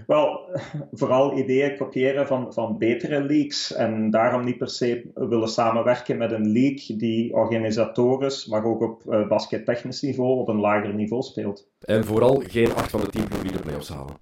Wel, 0.07 0.49
vooral 0.93 1.39
ideeën 1.39 1.77
kopiëren 1.77 2.27
van, 2.27 2.53
van 2.53 2.79
betere 2.79 3.23
leagues 3.23 3.73
en 3.73 4.11
daarom 4.11 4.45
niet 4.45 4.59
per 4.59 4.69
se 4.69 5.11
willen 5.15 5.49
samenwerken 5.49 6.19
met 6.19 6.33
een 6.33 6.53
league 6.53 6.97
die 6.97 7.35
organisatorisch, 7.35 8.47
maar 8.47 8.65
ook 8.65 8.81
op 8.81 9.03
uh, 9.09 9.29
baskettechnisch 9.29 10.03
niveau 10.03 10.39
op 10.39 10.49
een 10.49 10.61
lager 10.61 10.95
niveau 10.95 11.23
speelt. 11.23 11.71
En 11.81 12.05
vooral 12.05 12.43
geen 12.47 12.75
acht 12.75 12.91
van 12.91 13.01
de 13.01 13.09
tien 13.09 13.25
ploegen 13.25 13.49
die 13.49 13.57
de 13.57 13.63
playoffs 13.63 13.89
halen. 13.89 14.15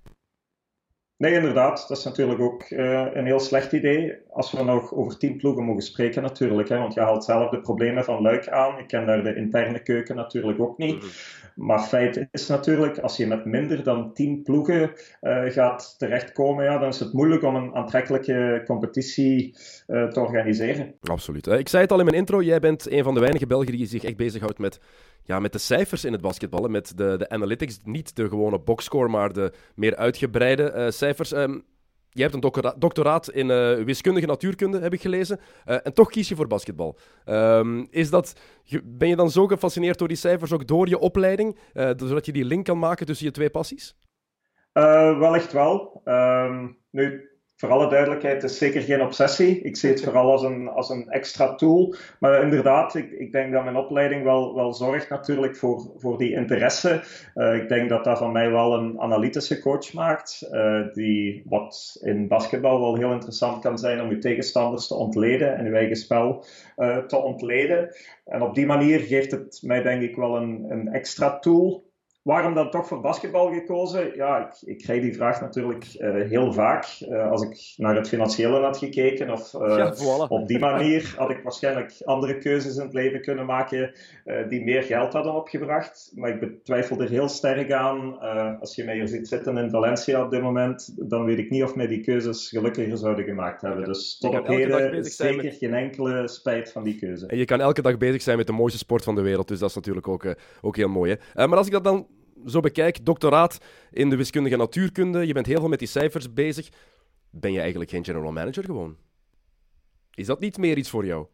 Nee, 1.19 1.33
inderdaad. 1.33 1.89
Dat 1.89 1.99
is 1.99 2.05
natuurlijk 2.05 2.41
ook 2.41 2.71
uh, 2.71 3.07
een 3.13 3.27
heel 3.27 3.41
slecht 3.41 3.73
idee. 3.73 4.15
Als 4.31 4.53
we 4.53 4.65
nog 4.65 4.95
over 4.95 5.19
tien 5.19 5.37
ploegen 5.37 5.65
mogen 5.65 5.83
spreken, 5.83 6.23
natuurlijk. 6.23 6.69
Hè, 6.69 6.79
want 6.79 6.95
je 6.95 7.01
haalt 7.01 7.25
zelf 7.25 7.51
de 7.51 7.61
problemen 7.61 8.05
van 8.05 8.23
Luik 8.23 8.49
aan. 8.49 8.79
Ik 8.79 8.87
ken 8.87 9.07
daar 9.07 9.23
de 9.23 9.35
interne 9.35 9.83
keuken 9.83 10.17
natuurlijk 10.17 10.61
ook 10.61 10.79
niet. 10.79 11.05
Maar 11.59 11.81
feit 11.81 12.29
is 12.31 12.47
natuurlijk, 12.47 12.99
als 12.99 13.17
je 13.17 13.27
met 13.27 13.45
minder 13.45 13.83
dan 13.83 14.13
tien 14.13 14.43
ploegen 14.43 14.93
uh, 15.23 15.45
gaat 15.51 15.95
terechtkomen, 15.99 16.65
ja, 16.65 16.79
dan 16.79 16.89
is 16.89 16.99
het 17.01 17.13
moeilijk 17.13 17.43
om 17.43 17.57
een 17.57 17.75
aantrekkelijke 17.75 18.63
competitie 18.67 19.57
uh, 19.87 20.09
te 20.09 20.21
organiseren. 20.21 20.95
Absoluut. 21.01 21.47
Ik 21.47 21.69
zei 21.69 21.83
het 21.83 21.93
al 21.93 21.99
in 21.99 22.05
mijn 22.05 22.17
intro, 22.17 22.43
jij 22.43 22.59
bent 22.61 22.91
een 22.91 23.03
van 23.03 23.15
de 23.15 23.21
weinige 23.21 23.47
Belgen 23.47 23.73
die 23.73 23.87
zich 23.87 24.05
echt 24.05 24.17
bezighoudt 24.17 24.59
met 24.59 24.81
ja, 25.23 25.39
met 25.39 25.53
de 25.53 25.59
cijfers 25.59 26.05
in 26.05 26.13
het 26.13 26.21
basketballen, 26.21 26.71
met 26.71 26.93
de, 26.97 27.17
de 27.19 27.29
analytics. 27.29 27.79
Niet 27.85 28.17
de 28.17 28.29
gewone 28.29 28.59
boxscore, 28.59 29.09
maar 29.09 29.33
de 29.33 29.53
meer 29.75 29.97
uitgebreide 29.97 30.91
cijfers. 30.91 31.33
Um, 31.33 31.65
je 32.11 32.23
hebt 32.23 32.35
een 32.35 32.75
doctoraat 32.79 33.31
in 33.31 33.49
uh, 33.49 33.85
wiskundige 33.85 34.27
natuurkunde, 34.27 34.81
heb 34.81 34.93
ik 34.93 35.01
gelezen. 35.01 35.41
Uh, 35.67 35.77
en 35.83 35.95
toch 35.95 36.11
kies 36.11 36.29
je 36.29 36.37
voor 36.37 36.47
basketbal. 36.47 36.99
Um, 37.27 37.87
is 37.91 38.11
dat, 38.11 38.41
ben 38.85 39.09
je 39.09 39.17
dan 39.17 39.31
zo 39.31 39.47
gefascineerd 39.47 39.99
door 39.99 40.09
die 40.09 40.17
cijfers, 40.17 40.53
ook 40.53 40.67
door 40.67 40.89
je 40.89 40.99
opleiding, 40.99 41.59
zodat 41.97 42.27
je 42.27 42.33
die 42.33 42.45
link 42.45 42.65
kan 42.65 42.79
maken 42.79 43.07
tussen 43.07 43.27
je 43.27 43.33
twee 43.33 43.51
passies? 43.51 43.97
wel 44.73 45.35
echt 45.35 45.53
wel. 45.53 46.03
Um, 46.05 46.79
voor 47.59 47.71
alle 47.71 47.89
duidelijkheid, 47.89 48.43
het 48.43 48.51
is 48.51 48.59
zeker 48.59 48.83
geen 48.83 49.03
obsessie. 49.03 49.61
Ik 49.61 49.77
zie 49.77 49.91
het 49.91 50.03
vooral 50.03 50.31
als 50.31 50.43
een, 50.43 50.69
als 50.69 50.91
een 50.91 51.09
extra 51.09 51.55
tool. 51.55 51.95
Maar 52.21 52.43
inderdaad, 52.43 52.95
ik, 52.95 53.11
ik 53.11 53.33
denk 53.33 53.53
dat 53.53 53.65
mijn 53.65 53.77
opleiding 53.77 54.25
wel, 54.25 54.55
wel 54.55 54.75
zorgt 54.75 55.09
natuurlijk 55.09 55.57
voor, 55.57 55.93
voor 55.97 56.19
die 56.19 56.33
interesse. 56.33 57.03
Uh, 57.35 57.55
ik 57.55 57.69
denk 57.69 57.89
dat 57.89 58.05
dat 58.05 58.19
van 58.19 58.33
mij 58.33 58.51
wel 58.51 58.75
een 58.75 59.01
analytische 59.01 59.61
coach 59.61 59.93
maakt. 59.93 60.49
Uh, 60.53 60.81
die 60.93 61.43
wat 61.49 61.99
in 62.03 62.29
basketbal 62.29 62.81
wel 62.81 62.97
heel 62.97 63.13
interessant 63.13 63.63
kan 63.63 63.79
zijn 63.79 64.03
om 64.03 64.11
je 64.11 64.19
tegenstanders 64.19 64.87
te 64.87 64.95
ontleden 64.95 65.57
en 65.57 65.65
je 65.65 65.77
eigen 65.77 65.97
spel 65.97 66.45
uh, 66.77 66.99
te 66.99 67.17
ontleden. 67.17 67.95
En 68.25 68.43
op 68.43 68.55
die 68.55 68.67
manier 68.67 69.01
geeft 69.01 69.31
het 69.31 69.61
mij 69.63 69.83
denk 69.83 70.03
ik 70.03 70.17
wel 70.17 70.37
een, 70.37 70.67
een 70.69 70.89
extra 70.89 71.39
tool 71.39 71.88
Waarom 72.29 72.55
dan 72.55 72.71
toch 72.71 72.87
voor 72.87 73.01
basketbal 73.01 73.53
gekozen? 73.53 74.17
Ja, 74.17 74.39
ik, 74.39 74.69
ik 74.69 74.79
krijg 74.79 75.03
die 75.03 75.15
vraag 75.15 75.41
natuurlijk 75.41 75.85
uh, 75.99 76.29
heel 76.29 76.53
vaak. 76.53 76.99
Uh, 77.01 77.31
als 77.31 77.43
ik 77.43 77.75
naar 77.77 77.97
het 77.97 78.09
financiële 78.09 78.61
had 78.61 78.79
gekeken, 78.79 79.31
of 79.31 79.55
uh, 79.55 79.77
ja, 79.77 79.95
voilà. 79.95 80.29
op 80.29 80.49
die 80.49 80.59
manier 80.59 81.15
had 81.17 81.31
ik 81.31 81.43
waarschijnlijk 81.43 81.93
andere 82.05 82.39
keuzes 82.39 82.77
in 82.77 82.83
het 82.83 82.93
leven 82.93 83.23
kunnen 83.23 83.47
maken 83.47 83.93
die 84.49 84.65
meer 84.65 84.83
geld 84.83 85.13
hadden 85.13 85.35
opgebracht. 85.35 86.13
Maar 86.15 86.31
ik 86.31 86.41
betwijfel 86.41 87.01
er 87.01 87.09
heel 87.09 87.29
sterk 87.29 87.73
aan. 87.73 88.19
als 88.61 88.75
je 88.75 88.85
mij 88.85 88.95
hier 88.95 89.09
ziet 89.09 89.29
zitten 89.29 89.57
in 89.57 89.71
Valencia 89.71 90.25
op 90.25 90.31
dit 90.31 90.43
moment, 90.43 90.95
dan 91.09 91.25
weet 91.25 91.39
ik 91.39 91.51
niet 91.51 91.63
of 91.63 91.75
mij 91.75 91.87
die 91.87 92.01
keuzes 92.01 92.49
gelukkiger 92.49 92.97
zouden 92.99 93.25
gemaakt 93.25 93.63
hebben. 93.63 93.85
Dus 93.85 94.19
tot 94.19 94.39
op 94.39 94.47
heden 94.47 95.05
zeker 95.05 95.45
met... 95.45 95.57
geen 95.57 95.75
enkele 95.75 96.29
spijt 96.29 96.73
van 96.73 96.83
die 96.83 96.99
keuze. 96.99 97.27
En 97.27 97.39
je 97.39 97.45
kan 97.45 97.61
elke 97.61 97.83
dag 97.83 97.97
bezig 97.97 98.23
zijn 98.23 98.37
met 98.37 98.47
de 98.47 98.53
mooiste 98.53 98.79
sport 98.79 99.05
van 99.05 99.15
de 99.15 99.23
wereld, 99.23 99.49
dus 99.49 99.59
dat 99.59 99.69
is 99.69 99.75
natuurlijk 99.75 100.09
ook, 100.09 100.35
ook 100.61 100.77
heel 100.77 100.89
mooi. 100.89 101.17
Hè? 101.33 101.47
maar 101.47 101.59
als 101.59 101.67
ik 101.67 101.73
dat 101.73 101.85
dan 101.85 102.07
zo 102.47 102.61
bekijk, 102.61 103.05
doctoraat 103.05 103.59
in 103.91 104.11
de 104.11 104.17
wiskundige 104.17 104.57
natuurkunde, 104.57 105.27
je 105.27 105.33
bent 105.33 105.47
heel 105.47 105.59
veel 105.59 105.69
met 105.69 105.79
die 105.79 105.89
cijfers 105.89 106.33
bezig. 106.33 106.69
Ben 107.31 107.53
je 107.53 107.61
eigenlijk 107.61 107.91
geen 107.91 108.05
general 108.05 108.33
manager 108.33 108.65
gewoon? 108.65 108.97
Is 110.15 110.27
dat 110.27 110.41
niet 110.41 110.59
meer 110.59 110.77
iets 110.77 110.91
voor 110.91 111.07
jou? 111.07 111.27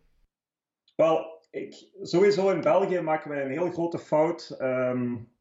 Wel, 0.96 1.42
sowieso 2.02 2.50
in 2.50 2.60
België 2.60 3.00
maken 3.00 3.30
wij 3.30 3.44
een 3.44 3.50
heel 3.50 3.70
grote 3.70 3.98
fout. 3.98 4.56
Um, 4.60 5.32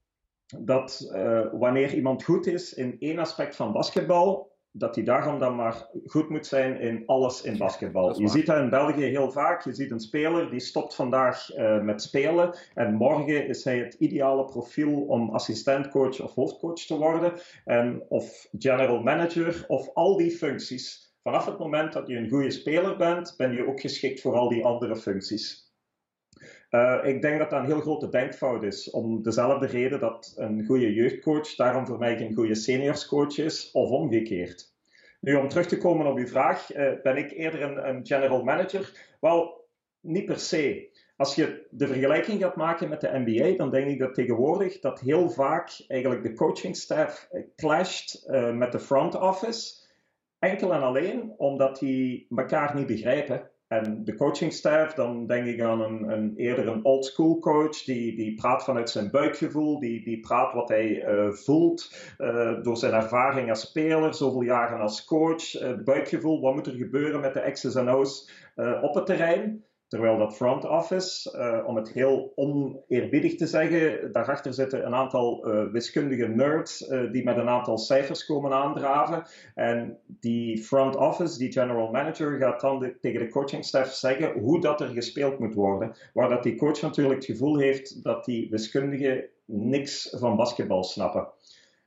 dat 0.58 1.10
uh, 1.14 1.46
wanneer 1.52 1.94
iemand 1.94 2.24
goed 2.24 2.48
is 2.48 2.74
in 2.74 2.96
één 3.00 3.20
aspect 3.20 3.56
van 3.56 3.72
basketbal, 3.72 4.53
dat 4.76 4.96
hij 4.96 5.04
daarom 5.04 5.40
dan 5.40 5.56
maar 5.56 5.88
goed 6.06 6.30
moet 6.30 6.46
zijn 6.46 6.80
in 6.80 7.04
alles 7.06 7.42
in 7.42 7.58
basketbal. 7.58 8.20
Je 8.20 8.28
ziet 8.28 8.46
dat 8.46 8.58
in 8.58 8.70
België 8.70 9.04
heel 9.04 9.32
vaak. 9.32 9.64
Je 9.64 9.74
ziet 9.74 9.92
een 9.92 10.00
speler 10.00 10.50
die 10.50 10.60
stopt 10.60 10.96
vandaag 10.96 11.56
uh, 11.58 11.82
met 11.82 12.02
spelen 12.02 12.58
en 12.74 12.94
morgen 12.94 13.48
is 13.48 13.64
hij 13.64 13.78
het 13.78 13.94
ideale 13.94 14.46
profiel 14.46 15.02
om 15.02 15.30
assistentcoach 15.30 16.22
of 16.22 16.34
hoofdcoach 16.34 16.80
te 16.86 16.98
worden. 16.98 17.34
En 17.66 18.04
of 18.10 18.48
general 18.58 19.02
manager 19.02 19.66
of 19.68 19.90
al 19.94 20.18
die 20.18 20.32
functies. 20.32 21.14
Vanaf 21.24 21.46
het 21.46 21.60
moment 21.60 21.94
dat 21.94 22.08
je 22.08 22.16
een 22.16 22.30
goede 22.30 22.52
speler 22.52 22.98
bent, 22.98 23.34
ben 23.38 23.52
je 23.52 23.68
ook 23.68 23.80
geschikt 23.80 24.22
voor 24.22 24.36
al 24.36 24.50
die 24.50 24.66
andere 24.66 24.96
functies. 24.96 25.63
Uh, 26.76 27.00
ik 27.04 27.22
denk 27.22 27.40
dat 27.40 27.50
dat 27.50 27.60
een 27.60 27.66
heel 27.66 27.80
grote 27.80 28.10
denkfout 28.10 28.64
is. 28.64 28.90
Om 28.90 29.24
dezelfde 29.24 29.66
reden 29.66 30.00
dat 30.00 30.34
een 30.36 30.66
goede 30.66 30.94
jeugdcoach 30.94 31.56
daarom 31.56 31.88
voor 31.88 31.98
mij 31.98 32.18
geen 32.18 32.34
goede 32.34 32.56
seniorscoach 32.56 33.38
is, 33.38 33.72
of 33.72 33.90
omgekeerd. 33.90 34.74
Nu, 35.20 35.36
om 35.36 35.48
terug 35.48 35.66
te 35.66 35.78
komen 35.78 36.08
op 36.08 36.18
uw 36.18 36.28
vraag, 36.28 36.76
uh, 36.76 36.92
ben 37.04 37.18
ik 37.18 37.32
eerder 37.32 37.86
een, 37.86 38.06
general 38.06 38.44
manager? 38.44 39.16
Wel, 39.20 39.68
niet 40.00 40.26
per 40.26 40.40
se. 40.40 40.90
Als 41.18 41.36
je 41.36 41.68
de 41.70 41.88
vergelijking 41.88 42.42
gaat 42.42 42.56
maken 42.56 42.90
met 42.90 43.02
de 43.02 43.24
NBA, 43.26 43.58
dan 43.58 43.70
denk 43.70 43.88
ik 43.88 44.00
dat 44.00 44.14
tegenwoordig 44.14 44.80
dat 44.80 45.00
heel 45.00 45.30
vaak 45.30 45.84
eigenlijk 45.88 46.24
de 46.24 46.34
coachingstaff 46.34 47.30
clasht 47.56 48.28
uh, 48.30 48.54
met 48.54 48.72
de 48.72 48.80
front 48.80 49.16
office. 49.16 49.82
Enkel 50.40 50.74
en 50.74 50.82
alleen 50.82 51.34
omdat 51.38 51.80
die 51.80 52.28
elkaar 52.36 52.76
niet 52.76 52.88
begrijpen. 52.88 53.52
En 53.74 54.04
de 54.04 54.16
coachingstaff, 54.16 54.94
dan 54.94 55.28
denk 55.28 55.46
ik 55.46 55.62
aan 55.62 55.82
een, 55.82 56.12
een 56.12 56.34
eerder 56.36 56.68
een 56.68 56.86
old 56.86 57.06
school 57.06 57.40
coach, 57.40 57.84
die, 57.84 58.16
die 58.16 58.34
praat 58.34 58.64
vanuit 58.64 58.90
zijn 58.90 59.12
buikgevoel, 59.12 59.80
die, 59.80 60.04
die 60.04 60.20
praat 60.20 60.54
wat 60.54 60.70
hij 60.70 61.08
uh, 61.08 61.32
voelt 61.32 61.96
uh, 62.18 62.64
door 62.64 62.78
zijn 62.78 62.94
ervaring 62.94 63.50
als 63.50 63.62
speler, 63.62 64.14
zoveel 64.14 64.42
jaren 64.42 64.80
als 64.80 65.06
coach, 65.06 65.62
uh, 65.62 65.74
buikgevoel, 65.84 66.42
wat 66.42 66.54
moet 66.54 66.68
er 66.68 66.74
gebeuren 66.74 67.22
met 67.22 67.34
de 67.34 67.52
X's 67.52 67.76
en 67.76 67.90
O's 67.90 68.30
op 68.82 68.94
het 68.94 69.06
terrein. 69.06 69.64
Terwijl 69.94 70.18
dat 70.18 70.36
front 70.36 70.66
office, 70.66 71.38
uh, 71.38 71.68
om 71.68 71.76
het 71.76 71.92
heel 71.92 72.32
oneerbiedig 72.36 73.36
te 73.36 73.48
zeggen, 73.48 74.12
daarachter 74.12 74.54
zitten 74.54 74.86
een 74.86 74.96
aantal 74.96 75.48
uh, 75.48 75.72
wiskundige 75.72 76.28
nerds 76.28 76.82
uh, 76.82 77.12
die 77.12 77.24
met 77.24 77.38
een 77.38 77.50
aantal 77.50 77.78
cijfers 77.78 78.26
komen 78.26 78.54
aandraven. 78.54 79.24
En 79.56 80.00
die 80.06 80.64
front 80.64 80.96
office, 80.96 81.38
die 81.38 81.52
general 81.52 81.92
manager, 81.92 82.38
gaat 82.38 82.62
dan 82.62 82.94
tegen 83.02 83.20
de 83.20 83.30
coachingstaff 83.30 83.94
zeggen 83.94 84.40
hoe 84.40 84.62
dat 84.62 84.82
er 84.82 84.88
gespeeld 84.88 85.40
moet 85.40 85.54
worden. 85.54 85.96
Waar 86.14 86.30
dat 86.30 86.44
die 86.44 86.56
coach 86.56 86.82
natuurlijk 86.82 87.16
het 87.16 87.26
gevoel 87.26 87.58
heeft 87.58 88.04
dat 88.04 88.26
die 88.26 88.50
wiskundigen 88.50 89.26
niks 89.46 90.16
van 90.20 90.36
basketbal 90.36 90.84
snappen. 90.84 91.28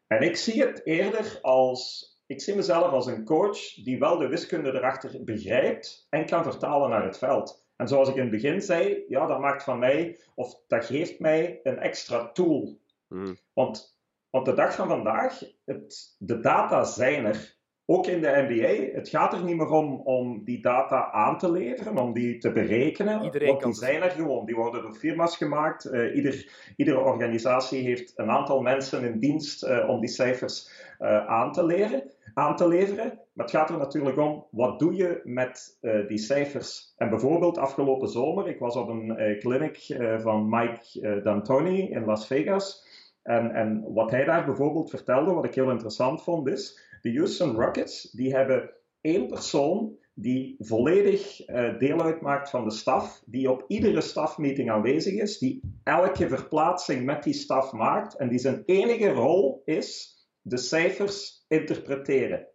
En 0.06 0.22
ik 0.22 0.36
zie 0.36 0.62
het 0.62 0.80
eerder 0.84 1.38
als 1.42 2.14
ik 2.26 2.40
zie 2.40 2.54
mezelf 2.54 2.92
als 2.92 3.06
een 3.06 3.24
coach 3.24 3.74
die 3.74 3.98
wel 3.98 4.18
de 4.18 4.28
wiskunde 4.28 4.72
erachter 4.72 5.24
begrijpt 5.24 6.06
en 6.10 6.26
kan 6.26 6.42
vertalen 6.42 6.90
naar 6.90 7.04
het 7.04 7.18
veld. 7.18 7.65
En 7.76 7.88
zoals 7.88 8.08
ik 8.08 8.14
in 8.14 8.20
het 8.20 8.30
begin 8.30 8.62
zei, 8.62 9.04
ja, 9.08 9.26
dat 9.26 9.40
maakt 9.40 9.64
van 9.64 9.78
mij, 9.78 10.18
of 10.34 10.62
dat 10.66 10.84
geeft 10.84 11.18
mij 11.20 11.60
een 11.62 11.78
extra 11.78 12.28
tool. 12.28 12.78
Hmm. 13.08 13.36
Want, 13.52 13.98
want 14.30 14.44
de 14.46 14.54
dag 14.54 14.74
van 14.74 14.88
vandaag, 14.88 15.42
het, 15.64 16.16
de 16.18 16.40
data 16.40 16.84
zijn 16.84 17.24
er. 17.24 17.54
Ook 17.88 18.06
in 18.06 18.20
de 18.20 18.46
NBA. 18.48 18.96
Het 18.96 19.08
gaat 19.08 19.32
er 19.32 19.44
niet 19.44 19.56
meer 19.56 19.70
om 19.70 20.00
om 20.00 20.44
die 20.44 20.60
data 20.60 21.10
aan 21.10 21.38
te 21.38 21.50
leveren, 21.50 21.98
om 21.98 22.12
die 22.12 22.38
te 22.38 22.52
berekenen. 22.52 23.22
Iedereen 23.22 23.48
want 23.48 23.62
die 23.62 23.72
zijn 23.72 24.02
er 24.02 24.10
gewoon. 24.10 24.46
Die 24.46 24.54
worden 24.54 24.82
door 24.82 24.94
firma's 24.94 25.36
gemaakt. 25.36 25.92
Uh, 25.92 26.16
ieder, 26.16 26.52
iedere 26.76 26.98
organisatie 26.98 27.82
heeft 27.82 28.12
een 28.16 28.30
aantal 28.30 28.60
mensen 28.60 29.04
in 29.04 29.18
dienst 29.18 29.64
uh, 29.64 29.88
om 29.88 30.00
die 30.00 30.08
cijfers 30.08 30.70
uh, 31.00 31.26
aan 31.26 31.52
te 31.52 31.64
leren 31.64 32.10
aan 32.36 32.56
te 32.56 32.68
leveren. 32.68 33.18
Maar 33.36 33.46
het 33.46 33.54
gaat 33.54 33.70
er 33.70 33.78
natuurlijk 33.78 34.18
om, 34.18 34.46
wat 34.50 34.78
doe 34.78 34.94
je 34.94 35.20
met 35.24 35.78
uh, 35.80 36.08
die 36.08 36.18
cijfers? 36.18 36.94
En 36.96 37.10
bijvoorbeeld 37.10 37.58
afgelopen 37.58 38.08
zomer, 38.08 38.48
ik 38.48 38.58
was 38.58 38.76
op 38.76 38.88
een 38.88 39.20
uh, 39.20 39.38
clinic 39.38 39.88
uh, 39.88 40.20
van 40.20 40.48
Mike 40.48 41.20
D'Antoni 41.22 41.90
in 41.90 42.04
Las 42.04 42.26
Vegas. 42.26 42.84
En, 43.22 43.50
en 43.50 43.92
wat 43.92 44.10
hij 44.10 44.24
daar 44.24 44.44
bijvoorbeeld 44.44 44.90
vertelde, 44.90 45.32
wat 45.32 45.44
ik 45.44 45.54
heel 45.54 45.70
interessant 45.70 46.22
vond, 46.22 46.48
is 46.48 46.80
De 47.02 47.12
Houston 47.14 47.54
Rockets 47.54 48.10
die 48.10 48.34
hebben 48.34 48.70
één 49.00 49.26
persoon 49.26 49.96
die 50.14 50.54
volledig 50.58 51.44
deel 51.78 52.02
uitmaakt 52.02 52.50
van 52.50 52.64
de 52.64 52.70
staf, 52.70 53.22
die 53.26 53.50
op 53.50 53.64
iedere 53.68 54.00
stafmeeting 54.00 54.70
aanwezig 54.70 55.14
is, 55.14 55.38
die 55.38 55.60
elke 55.82 56.28
verplaatsing 56.28 57.04
met 57.04 57.22
die 57.22 57.34
staf 57.34 57.72
maakt 57.72 58.16
en 58.16 58.28
die 58.28 58.38
zijn 58.38 58.62
enige 58.66 59.12
rol 59.12 59.62
is 59.64 60.16
de 60.40 60.56
cijfers 60.56 61.44
interpreteren. 61.48 62.46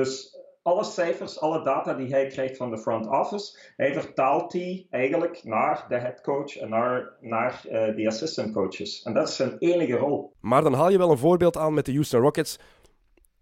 Dus 0.00 0.36
alle 0.62 0.84
cijfers, 0.84 1.40
alle 1.40 1.62
data 1.62 1.94
die 1.94 2.10
hij 2.10 2.26
krijgt 2.26 2.56
van 2.56 2.70
de 2.70 2.78
front 2.78 3.08
office, 3.08 3.58
hij 3.76 3.92
vertaalt 3.92 4.50
die 4.50 4.86
eigenlijk 4.90 5.44
naar 5.44 5.84
de 5.88 5.98
head 5.98 6.20
coach 6.20 6.56
en 6.56 6.68
naar, 6.68 7.12
naar 7.20 7.62
uh, 7.64 7.96
de 7.96 8.06
assistant 8.06 8.52
coaches. 8.52 9.02
En 9.02 9.14
dat 9.14 9.28
is 9.28 9.36
zijn 9.36 9.58
enige 9.58 9.96
rol. 9.96 10.32
Maar 10.40 10.62
dan 10.62 10.74
haal 10.74 10.90
je 10.90 10.98
wel 10.98 11.10
een 11.10 11.18
voorbeeld 11.18 11.56
aan 11.56 11.74
met 11.74 11.86
de 11.86 11.92
Houston 11.92 12.20
Rockets. 12.20 12.58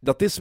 Dat 0.01 0.23
is 0.23 0.41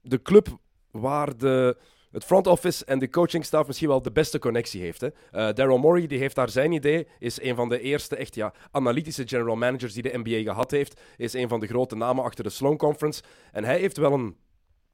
de 0.00 0.22
club 0.22 0.48
waar 0.90 1.36
de, 1.36 1.76
het 2.10 2.24
front 2.24 2.46
office 2.46 2.84
en 2.84 2.98
de 2.98 3.10
coaching 3.10 3.44
staff 3.44 3.66
misschien 3.66 3.88
wel 3.88 4.02
de 4.02 4.12
beste 4.12 4.38
connectie 4.38 4.80
heeft. 4.80 5.00
Hè? 5.00 5.08
Uh, 5.08 5.54
Daryl 5.54 5.78
Morey 5.78 6.06
die 6.06 6.18
heeft 6.18 6.34
daar 6.34 6.50
zijn 6.50 6.72
idee, 6.72 7.06
is 7.18 7.42
een 7.42 7.54
van 7.54 7.68
de 7.68 7.80
eerste 7.80 8.16
echt 8.16 8.34
ja, 8.34 8.52
analytische 8.70 9.28
general 9.28 9.56
managers 9.56 9.92
die 9.92 10.02
de 10.02 10.18
NBA 10.22 10.50
gehad 10.50 10.70
heeft, 10.70 11.00
is 11.16 11.32
een 11.32 11.48
van 11.48 11.60
de 11.60 11.66
grote 11.66 11.96
namen 11.96 12.24
achter 12.24 12.44
de 12.44 12.50
Sloan 12.50 12.76
Conference. 12.76 13.22
En 13.52 13.64
hij 13.64 13.78
heeft 13.78 13.96
wel 13.96 14.12
een 14.12 14.36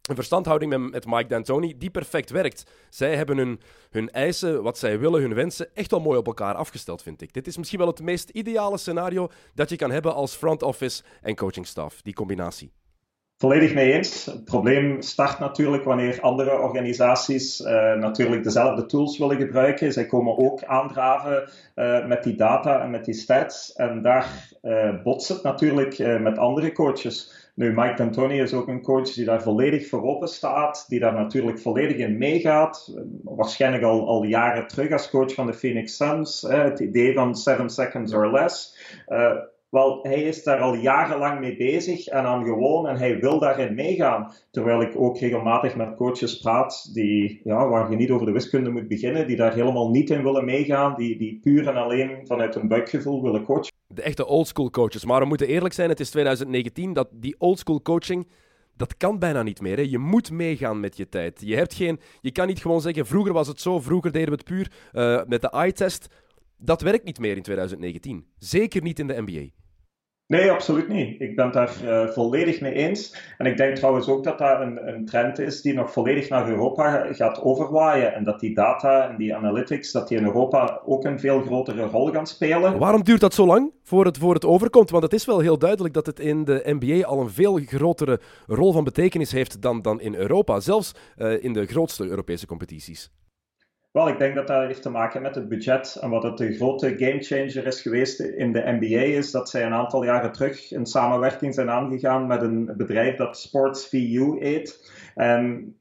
een 0.08 0.14
verstandhouding 0.14 0.70
met, 0.70 0.90
met 0.90 1.06
Mike 1.06 1.26
D'Antoni 1.26 1.78
die 1.78 1.90
perfect 1.90 2.30
werkt. 2.30 2.70
Zij 2.90 3.16
hebben 3.16 3.36
hun, 3.36 3.60
hun 3.90 4.10
eisen, 4.10 4.62
wat 4.62 4.78
zij 4.78 4.98
willen, 4.98 5.20
hun 5.20 5.34
wensen 5.34 5.74
echt 5.74 5.90
wel 5.90 6.00
mooi 6.00 6.18
op 6.18 6.26
elkaar 6.26 6.54
afgesteld, 6.54 7.02
vind 7.02 7.22
ik. 7.22 7.32
Dit 7.32 7.46
is 7.46 7.56
misschien 7.56 7.78
wel 7.78 7.88
het 7.88 8.02
meest 8.02 8.28
ideale 8.28 8.78
scenario 8.78 9.28
dat 9.54 9.70
je 9.70 9.76
kan 9.76 9.90
hebben 9.90 10.14
als 10.14 10.34
front 10.34 10.62
office 10.62 11.02
en 11.22 11.36
coaching 11.36 11.66
staff, 11.66 12.02
die 12.02 12.14
combinatie. 12.14 12.72
Volledig 13.38 13.74
mee 13.74 13.92
eens. 13.92 14.24
Het 14.24 14.44
probleem 14.44 15.02
start 15.02 15.38
natuurlijk 15.38 15.84
wanneer 15.84 16.20
andere 16.20 16.58
organisaties 16.58 17.60
uh, 17.60 17.66
natuurlijk 17.94 18.42
dezelfde 18.44 18.86
tools 18.86 19.18
willen 19.18 19.36
gebruiken. 19.36 19.92
Zij 19.92 20.06
komen 20.06 20.38
ook 20.38 20.64
aandraven 20.64 21.48
uh, 21.76 22.06
met 22.06 22.22
die 22.22 22.36
data 22.36 22.82
en 22.82 22.90
met 22.90 23.04
die 23.04 23.14
stats. 23.14 23.72
En 23.72 24.02
daar 24.02 24.48
uh, 24.62 25.02
botst 25.02 25.28
het 25.28 25.42
natuurlijk 25.42 25.98
met 26.20 26.38
andere 26.38 26.72
coaches. 26.72 27.43
Nu, 27.54 27.72
Mike 27.72 27.94
D'Antoni 27.94 28.40
is 28.40 28.54
ook 28.54 28.68
een 28.68 28.82
coach 28.82 29.12
die 29.12 29.24
daar 29.24 29.42
volledig 29.42 29.88
voor 29.88 30.02
open 30.02 30.28
staat, 30.28 30.84
die 30.88 31.00
daar 31.00 31.12
natuurlijk 31.12 31.58
volledig 31.58 31.96
in 31.96 32.18
meegaat. 32.18 32.94
Waarschijnlijk 33.22 33.82
al, 33.82 34.06
al 34.06 34.24
jaren 34.24 34.68
terug 34.68 34.92
als 34.92 35.10
coach 35.10 35.34
van 35.34 35.46
de 35.46 35.54
Phoenix 35.54 35.96
Suns. 35.96 36.42
het 36.48 36.80
idee 36.80 37.14
van 37.14 37.36
7 37.36 37.70
seconds 37.70 38.14
or 38.14 38.30
less. 38.32 38.78
Uh, 39.08 39.36
wel, 39.68 39.98
hij 40.02 40.22
is 40.22 40.42
daar 40.42 40.60
al 40.60 40.74
jarenlang 40.74 41.40
mee 41.40 41.56
bezig 41.56 42.06
en 42.06 42.24
aan 42.24 42.44
gewoon 42.44 42.88
en 42.88 42.96
hij 42.96 43.20
wil 43.20 43.38
daarin 43.38 43.74
meegaan. 43.74 44.32
Terwijl 44.50 44.82
ik 44.82 44.92
ook 44.96 45.18
regelmatig 45.18 45.76
met 45.76 45.96
coaches 45.96 46.38
praat 46.38 46.94
die, 46.94 47.40
ja, 47.44 47.68
waar 47.68 47.90
je 47.90 47.96
niet 47.96 48.10
over 48.10 48.26
de 48.26 48.32
wiskunde 48.32 48.70
moet 48.70 48.88
beginnen, 48.88 49.26
die 49.26 49.36
daar 49.36 49.54
helemaal 49.54 49.90
niet 49.90 50.10
in 50.10 50.22
willen 50.22 50.44
meegaan, 50.44 50.94
die, 50.96 51.18
die 51.18 51.38
puur 51.42 51.68
en 51.68 51.76
alleen 51.76 52.26
vanuit 52.26 52.54
hun 52.54 52.68
buikgevoel 52.68 53.22
willen 53.22 53.44
coachen. 53.44 53.73
De 53.86 54.02
echte 54.02 54.26
oldschool 54.26 54.70
coaches. 54.70 55.04
Maar 55.04 55.20
we 55.20 55.26
moeten 55.26 55.46
eerlijk 55.46 55.74
zijn, 55.74 55.88
het 55.88 56.00
is 56.00 56.10
2019, 56.10 56.92
dat 56.92 57.08
die 57.12 57.34
oldschool 57.38 57.82
coaching, 57.82 58.28
dat 58.76 58.96
kan 58.96 59.18
bijna 59.18 59.42
niet 59.42 59.60
meer. 59.60 59.76
Hè. 59.76 59.82
Je 59.82 59.98
moet 59.98 60.30
meegaan 60.30 60.80
met 60.80 60.96
je 60.96 61.08
tijd. 61.08 61.40
Je, 61.44 61.56
hebt 61.56 61.74
geen, 61.74 62.00
je 62.20 62.32
kan 62.32 62.46
niet 62.46 62.60
gewoon 62.60 62.80
zeggen, 62.80 63.06
vroeger 63.06 63.32
was 63.32 63.48
het 63.48 63.60
zo, 63.60 63.80
vroeger 63.80 64.12
deden 64.12 64.28
we 64.28 64.34
het 64.34 64.44
puur 64.44 64.72
uh, 64.92 65.22
met 65.26 65.40
de 65.40 65.50
eye-test. 65.50 66.06
Dat 66.56 66.80
werkt 66.80 67.04
niet 67.04 67.18
meer 67.18 67.36
in 67.36 67.42
2019. 67.42 68.26
Zeker 68.38 68.82
niet 68.82 68.98
in 68.98 69.06
de 69.06 69.22
NBA. 69.22 69.63
Nee, 70.26 70.50
absoluut 70.50 70.88
niet. 70.88 71.20
Ik 71.20 71.36
ben 71.36 71.52
daar 71.52 71.72
uh, 71.84 72.06
volledig 72.06 72.60
mee 72.60 72.72
eens. 72.72 73.16
En 73.38 73.46
ik 73.46 73.56
denk 73.56 73.76
trouwens 73.76 74.08
ook 74.08 74.24
dat 74.24 74.38
dat 74.38 74.60
een, 74.60 74.88
een, 74.88 75.04
trend 75.04 75.38
is 75.38 75.62
die 75.62 75.74
nog 75.74 75.92
volledig 75.92 76.28
naar 76.28 76.48
Europa 76.48 77.12
gaat 77.12 77.42
overwaaien. 77.42 78.14
En 78.14 78.24
dat 78.24 78.40
die 78.40 78.54
data 78.54 79.08
en 79.08 79.16
die 79.16 79.34
analytics, 79.34 79.92
dat 79.92 80.08
die 80.08 80.18
in 80.18 80.24
Europa 80.24 80.80
ook 80.84 81.04
een 81.04 81.20
veel 81.20 81.40
grotere 81.40 81.82
rol 81.82 82.12
gaan 82.12 82.26
spelen. 82.26 82.78
Waarom 82.78 83.04
duurt 83.04 83.20
dat 83.20 83.34
zo 83.34 83.46
lang 83.46 83.72
voor 83.82 84.04
het, 84.04 84.18
voor 84.18 84.34
het 84.34 84.44
overkomt? 84.44 84.90
Want 84.90 85.02
het 85.02 85.12
is 85.12 85.24
wel 85.24 85.38
heel 85.38 85.58
duidelijk 85.58 85.94
dat 85.94 86.06
het 86.06 86.20
in 86.20 86.44
de 86.44 86.76
NBA 86.80 87.06
al 87.06 87.20
een 87.20 87.30
veel 87.30 87.60
grotere 87.66 88.20
rol 88.46 88.72
van 88.72 88.84
betekenis 88.84 89.32
heeft 89.32 89.62
dan, 89.62 89.82
dan 89.82 90.00
in 90.00 90.14
Europa. 90.14 90.60
Zelfs 90.60 90.94
uh, 91.16 91.44
in 91.44 91.52
de 91.52 91.66
grootste 91.66 92.04
Europese 92.04 92.46
competities. 92.46 93.10
Wel, 93.94 94.08
ik 94.08 94.18
denk 94.18 94.34
dat 94.34 94.46
dat 94.46 94.66
heeft 94.66 94.82
te 94.82 94.90
maken 94.90 95.22
met 95.22 95.34
het 95.34 95.48
budget. 95.48 95.96
En 96.00 96.10
wat 96.10 96.22
het 96.22 96.38
de 96.38 96.52
grote 96.52 96.96
gamechanger 96.98 97.66
is 97.66 97.80
geweest 97.80 98.20
in 98.20 98.52
de 98.52 98.78
NBA, 98.80 99.02
is 99.02 99.30
dat 99.30 99.50
zij 99.50 99.64
een 99.64 99.72
aantal 99.72 100.04
jaren 100.04 100.32
terug 100.32 100.70
een 100.70 100.86
samenwerking 100.86 101.54
zijn 101.54 101.70
aangegaan 101.70 102.26
met 102.26 102.42
een 102.42 102.72
bedrijf 102.76 103.16
dat 103.16 103.38
Sports 103.38 103.88
VU 103.88 104.38
heet. 104.38 104.92
En 105.14 105.74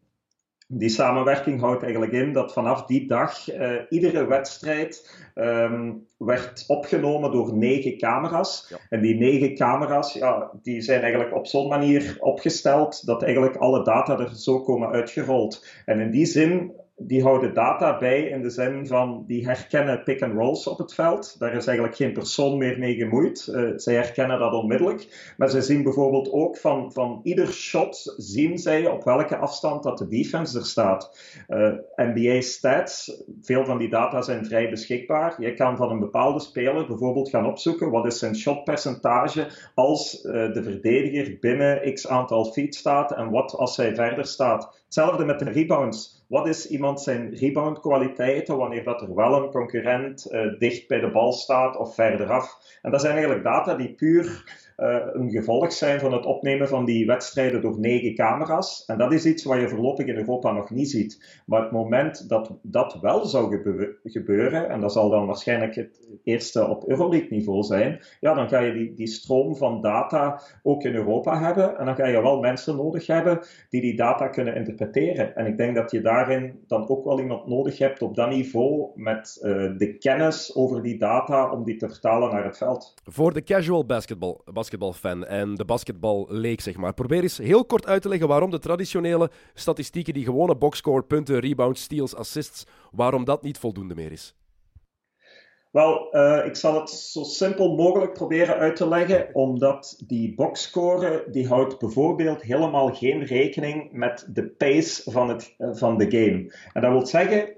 die 0.67 0.89
samenwerking 0.89 1.59
houdt 1.59 1.83
eigenlijk 1.83 2.11
in 2.11 2.33
dat 2.33 2.53
vanaf 2.53 2.85
die 2.85 3.07
dag 3.07 3.53
uh, 3.53 3.71
iedere 3.89 4.27
wedstrijd 4.27 5.23
um, 5.35 6.07
werd 6.17 6.63
opgenomen 6.67 7.31
door 7.31 7.57
negen 7.57 7.97
camera's. 7.97 8.67
Ja. 8.69 8.77
En 8.89 9.01
die 9.01 9.15
negen 9.15 9.55
camera's, 9.55 10.13
ja, 10.13 10.51
die 10.61 10.81
zijn 10.81 11.01
eigenlijk 11.01 11.35
op 11.35 11.47
zo'n 11.47 11.67
manier 11.67 12.17
opgesteld 12.19 13.05
dat 13.05 13.23
eigenlijk 13.23 13.55
alle 13.55 13.83
data 13.83 14.19
er 14.19 14.35
zo 14.35 14.63
komen 14.63 14.89
uitgerold. 14.89 15.65
En 15.85 15.99
in 15.99 16.11
die 16.11 16.25
zin 16.25 16.81
die 16.95 17.23
houden 17.23 17.53
data 17.53 17.97
bij 17.97 18.21
in 18.21 18.41
de 18.41 18.49
zin 18.49 18.87
van 18.87 19.23
die 19.27 19.45
herkennen 19.45 20.03
pick-and-rolls 20.03 20.67
op 20.67 20.77
het 20.77 20.93
veld. 20.93 21.39
Daar 21.39 21.55
is 21.55 21.65
eigenlijk 21.65 21.97
geen 21.97 22.13
persoon 22.13 22.57
meer 22.57 22.79
mee 22.79 22.95
gemoeid. 22.95 23.47
Uh, 23.51 23.71
zij 23.75 23.93
herkennen 23.93 24.39
dat 24.39 24.53
onmiddellijk. 24.53 25.33
Maar 25.37 25.49
ze 25.49 25.61
zien 25.61 25.83
bijvoorbeeld 25.83 26.31
ook 26.31 26.57
van, 26.57 26.91
van 26.93 27.19
ieder 27.23 27.47
shot, 27.47 28.13
zien 28.17 28.57
zij 28.57 28.87
op 28.87 29.03
welke 29.03 29.37
afstand 29.37 29.83
dat 29.83 29.97
de 29.97 30.07
defense 30.07 30.57
er 30.57 30.65
staat. 30.65 31.17
Eh, 31.47 31.71
NBA 31.95 32.41
stats, 32.41 33.23
veel 33.41 33.65
van 33.65 33.77
die 33.77 33.89
data 33.89 34.21
zijn 34.21 34.45
vrij 34.45 34.69
beschikbaar. 34.69 35.41
Je 35.41 35.53
kan 35.53 35.77
van 35.77 35.91
een 35.91 35.99
bepaalde 35.99 36.39
speler 36.39 36.87
bijvoorbeeld 36.87 37.29
gaan 37.29 37.45
opzoeken 37.45 37.91
wat 37.91 38.05
is 38.05 38.19
zijn 38.19 38.35
shotpercentage 38.35 39.47
als 39.75 40.23
uh, 40.23 40.31
de 40.53 40.63
verdediger 40.63 41.37
binnen 41.39 41.93
x 41.93 42.07
aantal 42.07 42.45
feet 42.45 42.75
staat 42.75 43.11
en 43.11 43.29
wat 43.29 43.55
als 43.55 43.77
hij 43.77 43.95
verder 43.95 44.25
staat. 44.25 44.81
Hetzelfde 44.85 45.25
met 45.25 45.39
de 45.39 45.49
rebounds. 45.49 46.12
Wat 46.33 46.47
is 46.47 46.67
iemand 46.67 47.01
zijn 47.01 47.35
rebound 47.35 47.79
kwaliteiten 47.79 48.57
wanneer 48.57 48.83
dat 48.83 49.01
er 49.01 49.15
wel 49.15 49.43
een 49.43 49.51
concurrent 49.51 50.27
uh, 50.31 50.59
dicht 50.59 50.87
bij 50.87 50.99
de 50.99 51.11
bal 51.11 51.31
staat 51.31 51.77
of 51.77 51.95
verderaf? 51.95 52.77
En 52.81 52.91
dat 52.91 53.01
zijn 53.01 53.13
eigenlijk 53.13 53.43
data 53.43 53.75
die 53.75 53.93
puur 53.93 54.43
een 54.75 55.31
gevolg 55.31 55.71
zijn 55.71 55.99
van 55.99 56.13
het 56.13 56.25
opnemen 56.25 56.67
van 56.67 56.85
die 56.85 57.05
wedstrijden 57.05 57.61
door 57.61 57.79
negen 57.79 58.15
camera's. 58.15 58.85
En 58.85 58.97
dat 58.97 59.11
is 59.13 59.25
iets 59.25 59.43
wat 59.43 59.59
je 59.59 59.69
voorlopig 59.69 60.05
in 60.05 60.15
Europa 60.15 60.51
nog 60.51 60.69
niet 60.69 60.89
ziet. 60.89 61.41
Maar 61.45 61.61
het 61.61 61.71
moment 61.71 62.29
dat 62.29 62.51
dat 62.61 62.97
wel 63.01 63.25
zou 63.25 63.59
gebeuren, 64.03 64.69
en 64.69 64.81
dat 64.81 64.91
zal 64.91 65.09
dan 65.09 65.25
waarschijnlijk 65.25 65.75
het 65.75 66.19
eerste 66.23 66.67
op 66.67 66.87
Euroleague-niveau 66.87 67.63
zijn, 67.63 67.99
ja, 68.19 68.33
dan 68.33 68.49
ga 68.49 68.59
je 68.59 68.73
die, 68.73 68.93
die 68.93 69.07
stroom 69.07 69.55
van 69.55 69.81
data 69.81 70.41
ook 70.63 70.83
in 70.83 70.95
Europa 70.95 71.39
hebben. 71.39 71.77
En 71.77 71.85
dan 71.85 71.95
ga 71.95 72.07
je 72.07 72.21
wel 72.21 72.39
mensen 72.39 72.75
nodig 72.75 73.07
hebben 73.07 73.39
die 73.69 73.81
die 73.81 73.95
data 73.95 74.27
kunnen 74.27 74.55
interpreteren. 74.55 75.35
En 75.35 75.45
ik 75.45 75.57
denk 75.57 75.75
dat 75.75 75.91
je 75.91 76.01
daarin 76.01 76.59
dan 76.67 76.89
ook 76.89 77.05
wel 77.05 77.19
iemand 77.19 77.47
nodig 77.47 77.77
hebt 77.77 78.01
op 78.01 78.15
dat 78.15 78.29
niveau 78.29 78.89
met 78.95 79.39
uh, 79.41 79.77
de 79.77 79.97
kennis 79.97 80.55
over 80.55 80.81
die 80.81 80.97
data 80.97 81.51
om 81.51 81.63
die 81.63 81.75
te 81.75 81.89
vertalen 81.89 82.31
naar 82.31 82.43
het 82.43 82.57
veld. 82.57 82.93
Voor 83.03 83.33
de 83.33 83.43
casual 83.43 83.85
basketball 83.85 84.37
basketbalfan 84.63 85.25
en 85.25 85.55
de 85.55 85.65
basketballeek, 85.65 86.61
zeg 86.61 86.77
maar. 86.77 86.93
Probeer 86.93 87.21
eens 87.21 87.37
heel 87.37 87.65
kort 87.65 87.85
uit 87.85 88.01
te 88.01 88.09
leggen 88.09 88.27
waarom 88.27 88.49
de 88.49 88.59
traditionele 88.59 89.29
statistieken, 89.53 90.13
die 90.13 90.23
gewone 90.23 90.55
boxscore, 90.55 91.03
punten, 91.03 91.39
rebounds, 91.39 91.81
steals, 91.81 92.15
assists, 92.15 92.65
waarom 92.91 93.25
dat 93.25 93.41
niet 93.41 93.57
voldoende 93.57 93.95
meer 93.95 94.11
is. 94.11 94.35
Wel, 95.71 96.15
uh, 96.15 96.45
ik 96.45 96.55
zal 96.55 96.79
het 96.79 96.89
zo 96.89 97.23
simpel 97.23 97.75
mogelijk 97.75 98.13
proberen 98.13 98.55
uit 98.55 98.75
te 98.75 98.87
leggen, 98.87 99.29
omdat 99.35 100.03
die 100.07 100.35
boxscore, 100.35 101.25
die 101.31 101.47
houdt 101.47 101.79
bijvoorbeeld 101.79 102.41
helemaal 102.41 102.93
geen 102.93 103.23
rekening 103.23 103.91
met 103.91 104.27
de 104.29 104.47
pace 104.47 105.11
van, 105.11 105.29
het, 105.29 105.55
uh, 105.57 105.75
van 105.75 105.97
de 105.97 106.11
game. 106.11 106.53
En 106.73 106.81
dat 106.81 106.91
wil 106.91 107.05
zeggen, 107.05 107.55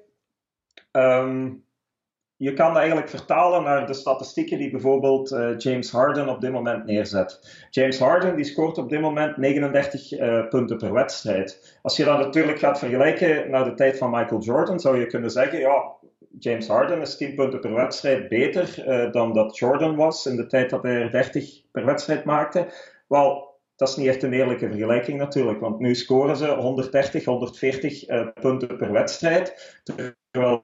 um, 0.91 1.64
je 2.37 2.53
kan 2.53 2.67
dat 2.67 2.77
eigenlijk 2.77 3.09
vertalen 3.09 3.63
naar 3.63 3.87
de 3.87 3.93
statistieken 3.93 4.57
die 4.57 4.71
bijvoorbeeld 4.71 5.31
uh, 5.31 5.57
James 5.57 5.91
Harden 5.91 6.29
op 6.29 6.41
dit 6.41 6.51
moment 6.51 6.85
neerzet. 6.85 7.39
James 7.69 7.99
Harden 7.99 8.35
die 8.35 8.45
scoort 8.45 8.77
op 8.77 8.89
dit 8.89 9.01
moment 9.01 9.37
39 9.37 10.11
uh, 10.11 10.37
eh, 10.37 10.47
punten 10.47 10.77
per 10.77 10.93
wedstrijd. 10.93 11.77
Als 11.81 11.97
je 11.97 12.03
dat 12.03 12.19
natuurlijk 12.19 12.59
gaat 12.59 12.79
vergelijken 12.79 13.49
naar 13.49 13.63
de 13.63 13.73
tijd 13.73 13.97
van 13.97 14.09
Michael 14.09 14.41
Jordan, 14.41 14.79
zou 14.79 14.99
je 14.99 15.05
kunnen 15.05 15.31
zeggen, 15.31 15.59
ja, 15.59 15.91
James 16.39 16.67
Harden 16.67 17.01
is 17.01 17.17
10 17.17 17.35
punten 17.35 17.59
per 17.59 17.73
wedstrijd 17.73 18.27
beter 18.27 18.87
uh, 18.87 19.11
dan 19.11 19.33
dat 19.33 19.57
Jordan 19.57 19.95
was 19.95 20.25
in 20.25 20.35
de 20.35 20.47
tijd 20.47 20.69
dat 20.69 20.83
hij 20.83 21.01
er 21.01 21.11
30 21.11 21.61
per 21.71 21.85
wedstrijd 21.85 22.23
maakte. 22.23 22.67
Wel, 23.07 23.54
dat 23.75 23.89
is 23.89 23.95
niet 23.95 24.07
echt 24.07 24.23
een 24.23 24.33
eerlijke 24.33 24.67
vergelijking 24.67 25.17
natuurlijk, 25.17 25.59
want 25.59 25.79
nu 25.79 25.95
scoren 25.95 26.38
ze 26.38 26.47
130, 26.47 27.25
140 27.25 28.09
uh, 28.09 28.27
punten 28.33 28.77
per 28.77 28.91
wedstrijd, 28.91 29.81
terwijl 29.83 30.63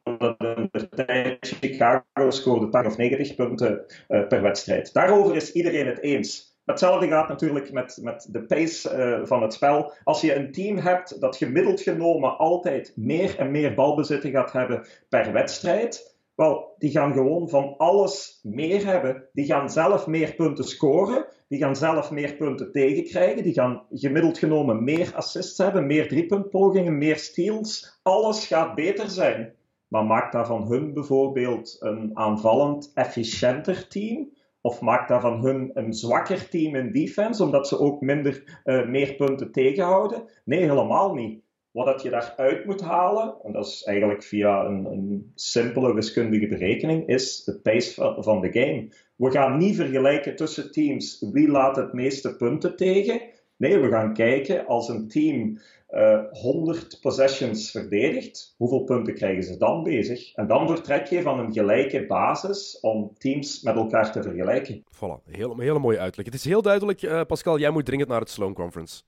de 0.72 0.90
tijd 0.90 1.38
Chicago 1.62 2.30
scoorde 2.30 2.70
80 2.70 2.92
of 2.92 2.98
90 2.98 3.36
punten 3.36 3.86
uh, 4.08 4.28
per 4.28 4.42
wedstrijd. 4.42 4.94
Daarover 4.94 5.36
is 5.36 5.52
iedereen 5.52 5.88
het 5.88 6.02
eens. 6.02 6.50
Hetzelfde 6.66 7.08
gaat 7.08 7.28
natuurlijk 7.28 7.72
met, 7.72 8.00
met 8.02 8.28
de 8.32 8.44
pace 8.44 8.96
uh, 8.96 9.28
van 9.28 9.42
het 9.42 9.54
spel. 9.54 9.94
Als 10.04 10.22
je 10.22 10.36
een 10.36 10.52
team 10.52 10.78
hebt 10.78 11.22
dat 11.22 11.38
gemiddeld 11.38 11.82
genomen 11.82 12.38
altijd 12.38 12.94
meer 12.96 13.38
en 13.38 13.52
meer 13.52 13.74
balbezitten 13.74 14.32
gaat 14.32 14.52
hebben 14.52 14.86
per 15.10 15.34
wedstrijd, 15.34 16.16
wel, 16.36 16.76
die 16.78 16.92
gaan 16.92 17.14
gewoon 17.14 17.50
van 17.50 17.78
alles 17.78 18.40
meer 18.44 18.86
hebben. 18.86 19.30
Die 19.34 19.46
gaan 19.46 19.70
zelf 19.70 20.08
meer 20.08 20.34
punten 20.34 20.64
scoren. 20.64 21.26
Die 21.52 21.60
gaan 21.60 21.76
zelf 21.76 22.12
meer 22.12 22.36
punten 22.36 22.72
tegenkrijgen. 22.72 23.44
Die 23.44 23.54
gaan 23.54 23.84
gemiddeld 23.92 24.38
genomen 24.38 24.84
meer 24.84 25.12
assists 25.16 25.58
hebben, 25.58 25.86
meer 25.86 26.08
driepuntpogingen, 26.08 26.98
meer 26.98 27.18
steals. 27.18 28.00
Alles 28.04 28.48
gaat 28.48 28.76
beter 28.76 29.10
zijn. 29.10 29.54
Maar 29.88 30.06
maakt 30.06 30.32
dat 30.32 30.48
van 30.48 30.68
hun 30.68 30.94
bijvoorbeeld 30.94 31.78
een 31.80 32.12
aanvallend 32.14 32.92
efficiënter 32.94 33.88
team? 33.88 34.34
Of 34.62 34.82
maakt 34.82 35.08
dat 35.08 35.22
van 35.22 35.46
hun 35.46 35.72
een 35.74 35.94
zwakker 35.94 36.50
team 36.50 36.76
in 36.76 36.92
defense, 36.92 37.44
omdat 37.44 37.68
ze 37.68 37.80
ook 37.80 38.02
minder, 38.02 38.62
uh, 38.66 38.88
meer 38.88 39.16
punten 39.16 39.52
tegenhouden? 39.52 40.24
Nee, 40.46 40.60
helemaal 40.60 41.14
niet. 41.14 41.44
Wat 41.72 41.86
dat 41.86 42.02
je 42.02 42.10
daaruit 42.10 42.66
moet 42.66 42.82
halen, 42.82 43.36
en 43.44 43.52
dat 43.52 43.66
is 43.66 43.84
eigenlijk 43.84 44.24
via 44.24 44.66
een, 44.66 44.86
een 44.86 45.32
simpele 45.36 45.94
wiskundige 45.94 46.48
berekening, 46.48 47.08
is 47.08 47.44
de 47.44 47.60
pace 47.60 48.16
van 48.20 48.42
de 48.42 48.52
game. 48.52 48.90
We 49.22 49.32
gaan 49.32 49.58
niet 49.58 49.76
vergelijken 49.76 50.36
tussen 50.36 50.72
teams 50.72 51.26
wie 51.32 51.48
laat 51.48 51.76
het 51.76 51.94
meeste 51.94 52.36
punten 52.36 52.76
tegen. 52.76 53.22
Nee, 53.58 53.80
we 53.80 53.90
gaan 53.90 54.14
kijken 54.14 54.66
als 54.66 54.90
een 54.90 55.08
team 55.08 55.60
uh, 55.90 56.14
eh, 56.14 56.24
100 56.32 57.00
possessions 57.02 57.72
verdedigt, 57.72 58.54
hoeveel 58.58 58.84
punten 58.84 59.14
krijgen 59.14 59.44
ze 59.44 59.58
dan 59.58 59.84
bezig? 59.84 60.34
En 60.34 60.48
dan 60.48 60.68
vertrek 60.68 61.06
je 61.06 61.22
van 61.22 61.40
een 61.40 61.54
gelijke 61.54 62.06
basis 62.06 62.80
om 62.80 63.14
teams 63.18 63.62
met 63.62 63.76
elkaar 63.76 64.12
te 64.12 64.24
vergelijken. 64.24 64.84
Voilà, 64.96 65.32
heel, 65.32 65.60
hele 65.60 65.80
mooie 65.80 66.00
uitleg. 66.00 66.26
Het 66.26 66.36
is 66.36 66.46
heel 66.46 66.62
duidelijk, 66.62 67.02
uh, 67.02 67.22
Pascal, 67.28 67.60
jij 67.60 67.72
moet 67.72 67.86
dringend 67.86 68.10
naar 68.10 68.20
het 68.20 68.30
Sloan 68.30 68.54
Conference. 68.54 69.02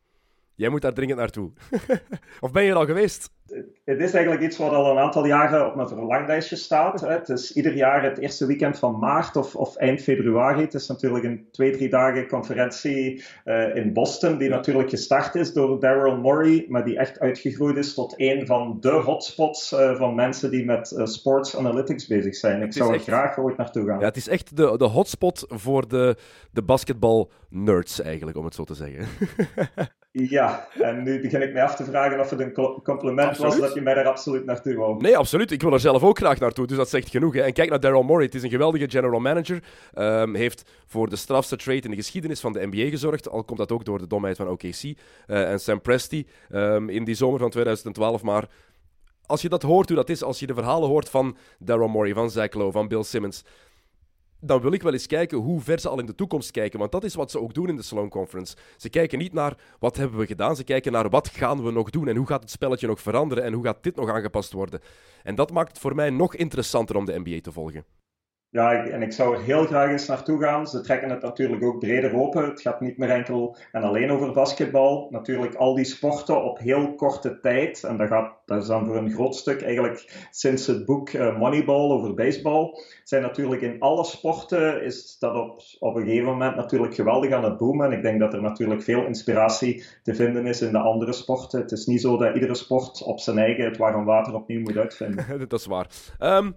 Jij 0.56 0.70
moet 0.70 0.82
daar 0.82 0.94
dringend 0.94 1.20
naartoe. 1.20 1.52
of 2.40 2.52
ben 2.52 2.64
je 2.64 2.70
er 2.70 2.76
al 2.76 2.86
geweest? 2.86 3.32
Het 3.86 4.00
is 4.00 4.14
eigenlijk 4.14 4.44
iets 4.44 4.58
wat 4.58 4.72
al 4.72 4.92
een 4.92 4.98
aantal 4.98 5.26
jaren 5.26 5.68
op 5.68 5.76
mijn 5.76 5.88
verlanglijstje 5.88 6.56
staat. 6.56 7.02
Het 7.02 7.30
is 7.30 7.54
ieder 7.54 7.76
jaar 7.76 8.04
het 8.04 8.18
eerste 8.18 8.46
weekend 8.46 8.80
van 8.80 9.00
maart 9.00 9.36
of, 9.36 9.56
of 9.56 9.76
eind 9.76 10.02
februari. 10.02 10.62
Het 10.62 10.74
is 10.74 10.88
natuurlijk 10.88 11.24
een 11.24 11.48
twee, 11.52 11.72
drie 11.72 11.90
dagen 11.90 12.28
conferentie 12.28 13.24
uh, 13.46 13.76
in 13.76 13.94
Boston, 13.94 14.38
die 14.38 14.50
natuurlijk 14.50 14.90
gestart 14.90 15.36
is 15.36 15.54
door 15.54 15.80
Daryl 15.80 16.18
Morey, 16.18 16.66
maar 16.70 16.86
die 16.86 16.98
echt 16.98 17.20
uitgegroeid 17.20 17.78
is 17.78 17.94
tot 17.94 18.14
een 18.18 18.46
van 18.46 18.78
de 18.80 18.92
hotspots 18.92 19.72
uh, 19.72 19.98
van 19.98 20.16
mensen 20.16 20.52
die 20.52 20.66
met 20.66 20.92
uh, 20.92 21.06
sports 21.06 21.58
analytics 21.58 22.08
bezig 22.08 22.36
zijn. 22.36 22.62
Ik 22.62 22.74
zou 22.74 22.94
er 22.94 23.00
graag 23.00 23.38
ooit 23.38 23.58
naartoe 23.58 23.86
gaan. 23.86 24.00
Ja, 24.00 24.06
het 24.06 24.18
is 24.18 24.28
echt 24.28 24.58
de, 24.58 24.78
de 24.78 24.88
hotspot 24.88 25.46
voor 25.48 25.88
de, 25.88 26.16
de 26.52 26.64
basketbal-nerds, 26.64 28.02
eigenlijk, 28.02 28.38
om 28.38 28.46
het 28.46 28.56
zo 28.56 28.64
te 28.64 28.76
zeggen. 28.76 29.06
Ja, 30.16 30.68
en 30.82 31.04
nu 31.04 31.22
begin 31.22 31.42
ik 31.42 31.54
mij 31.54 31.64
af 31.64 31.76
te 31.76 31.84
vragen 31.84 32.20
of 32.20 32.30
het 32.30 32.40
een 32.40 32.82
compliment 32.84 33.38
was 33.38 33.60
dat 33.60 33.74
je 33.74 33.82
mij 33.82 33.94
daar 33.94 34.06
absoluut 34.06 34.46
naartoe 34.46 34.76
wou. 34.76 35.02
Nee, 35.02 35.18
absoluut. 35.18 35.52
Ik 35.52 35.62
wil 35.62 35.74
er 35.74 35.80
zelf 35.80 36.04
ook 36.04 36.18
graag 36.18 36.40
naartoe, 36.40 36.68
dus 36.68 36.78
dat 36.78 36.90
zegt 36.90 37.10
genoeg. 37.10 37.34
Hè. 37.34 37.42
En 37.42 37.54
kijk 37.54 37.70
naar 37.70 37.80
Daryl 37.80 38.04
Morey. 38.04 38.26
Het 38.26 38.36
is 38.36 38.44
een 38.44 38.50
geweldige 38.50 38.90
general 38.90 39.20
manager. 39.20 39.64
Um, 39.98 40.36
heeft 40.36 40.70
voor 40.86 41.10
de 41.10 41.16
strafste 41.16 41.56
trade 41.56 41.82
in 41.82 41.90
de 41.90 41.96
geschiedenis 41.96 42.40
van 42.40 42.54
de 42.54 42.68
NBA 42.72 42.90
gezorgd. 42.90 43.30
Al 43.30 43.44
komt 43.44 43.60
dat 43.60 43.72
ook 43.72 43.86
door 43.86 43.98
de 43.98 44.08
domheid 44.08 44.38
van 44.38 44.50
OKC 44.50 44.84
uh, 44.84 44.96
en 45.52 45.60
Sam 45.60 45.82
Presti 45.82 46.28
um, 46.52 46.90
in 46.90 47.04
die 47.04 47.16
zomer 47.16 47.40
van 47.40 47.50
2012. 47.50 48.24
Maar 48.24 48.48
als 49.26 49.42
je 49.42 49.50
dat 49.50 49.62
hoort, 49.62 49.88
hoe 49.88 49.98
dat 49.98 50.10
is, 50.10 50.24
als 50.24 50.40
je 50.40 50.48
de 50.48 50.54
verhalen 50.54 50.90
hoort 50.90 51.10
van 51.10 51.38
Daryl 51.60 51.88
Morey, 51.88 52.14
van 52.14 52.32
Zach 52.32 52.54
Lowe, 52.54 52.72
van 52.72 52.88
Bill 52.88 53.04
Simmons 53.04 53.44
dan 54.46 54.62
wil 54.62 54.72
ik 54.72 54.82
wel 54.82 54.94
eens 54.94 55.08
kijken 55.08 55.38
hoe 55.38 55.62
ver 55.62 55.80
ze 55.80 55.90
al 55.90 56.00
in 56.00 56.06
de 56.06 56.16
toekomst 56.16 56.52
kijken. 56.52 56.80
Want 56.80 56.92
dat 56.92 57.04
is 57.04 57.16
wat 57.16 57.32
ze 57.32 57.40
ook 57.40 57.54
doen 57.54 57.70
in 57.70 57.76
de 57.76 57.82
Sloan 57.82 58.10
Conference. 58.10 58.56
Ze 58.78 58.90
kijken 58.90 59.18
niet 59.18 59.34
naar 59.34 59.58
wat 59.80 59.98
hebben 59.98 60.20
we 60.20 60.26
gedaan, 60.26 60.56
ze 60.56 60.64
kijken 60.64 60.92
naar 60.92 61.10
wat 61.10 61.28
gaan 61.28 61.64
we 61.64 61.72
nog 61.72 61.90
doen 61.90 62.08
en 62.08 62.16
hoe 62.16 62.28
gaat 62.28 62.42
het 62.42 62.52
spelletje 62.52 62.88
nog 62.88 63.02
veranderen 63.02 63.44
en 63.44 63.54
hoe 63.54 63.64
gaat 63.64 63.84
dit 63.84 63.96
nog 63.96 64.10
aangepast 64.10 64.52
worden. 64.52 64.82
En 65.24 65.36
dat 65.36 65.52
maakt 65.52 65.70
het 65.70 65.80
voor 65.80 65.96
mij 65.96 66.10
nog 66.10 66.36
interessanter 66.36 66.96
om 66.96 67.06
de 67.06 67.20
NBA 67.24 67.40
te 67.42 67.52
volgen. 67.52 67.86
Ja, 68.54 68.86
en 68.86 69.02
ik 69.02 69.12
zou 69.12 69.36
er 69.36 69.42
heel 69.42 69.66
graag 69.66 69.90
eens 69.90 70.08
naartoe 70.08 70.42
gaan. 70.42 70.68
Ze 70.68 70.82
trekken 70.82 71.10
het 71.10 71.22
natuurlijk 71.22 71.64
ook 71.64 71.80
breder 71.80 72.16
open. 72.16 72.44
Het 72.44 72.62
gaat 72.62 72.82
niet 72.82 72.98
meer 72.98 73.10
enkel 73.10 73.58
en 73.72 73.84
alleen 73.84 74.12
over 74.12 74.32
basketbal. 74.32 75.08
Natuurlijk 75.10 75.56
al 75.56 75.76
die 75.76 75.86
sporten 75.86 76.44
op 76.44 76.60
heel 76.60 76.96
korte 76.96 77.40
tijd. 77.40 77.84
En 77.84 77.98
dat, 77.98 78.08
gaat, 78.08 78.34
dat 78.46 78.62
is 78.62 78.68
dan 78.68 78.86
voor 78.86 78.96
een 78.96 79.12
groot 79.12 79.36
stuk 79.36 79.62
eigenlijk 79.62 80.28
sinds 80.32 80.68
het 80.68 80.86
boek 80.86 81.14
uh, 81.14 81.38
Moneyball 81.38 81.92
over 81.92 82.14
baseball. 82.14 82.80
Zijn 83.04 83.22
natuurlijk 83.22 83.62
in 83.62 83.80
alle 83.80 84.04
sporten 84.04 84.84
is 84.84 85.18
dat 85.20 85.36
op, 85.36 85.62
op 85.80 85.96
een 85.96 86.06
gegeven 86.06 86.26
moment 86.26 86.56
natuurlijk 86.56 86.96
geweldig 86.96 87.32
aan 87.32 87.44
het 87.44 87.58
boomen. 87.58 87.86
En 87.86 87.98
ik 87.98 88.02
denk 88.02 88.20
dat 88.20 88.34
er 88.34 88.42
natuurlijk 88.42 88.84
veel 88.84 89.06
inspiratie 89.06 89.84
te 90.04 90.16
vinden 90.16 90.46
is 90.46 90.62
in 90.62 90.72
de 90.72 90.80
andere 90.80 91.14
sporten. 91.14 91.62
Het 91.62 91.72
is 91.72 91.86
niet 91.86 92.02
zo 92.02 92.18
dat 92.18 92.34
iedere 92.34 92.56
sport 92.56 93.04
op 93.04 93.20
zijn 93.20 93.38
eigen 93.38 93.66
het 93.66 93.78
warm 93.78 94.06
water 94.06 94.34
opnieuw 94.34 94.62
moet 94.62 94.78
uitvinden. 94.78 95.26
dat 95.48 95.60
is 95.60 95.66
waar. 95.66 95.88
Um... 96.20 96.56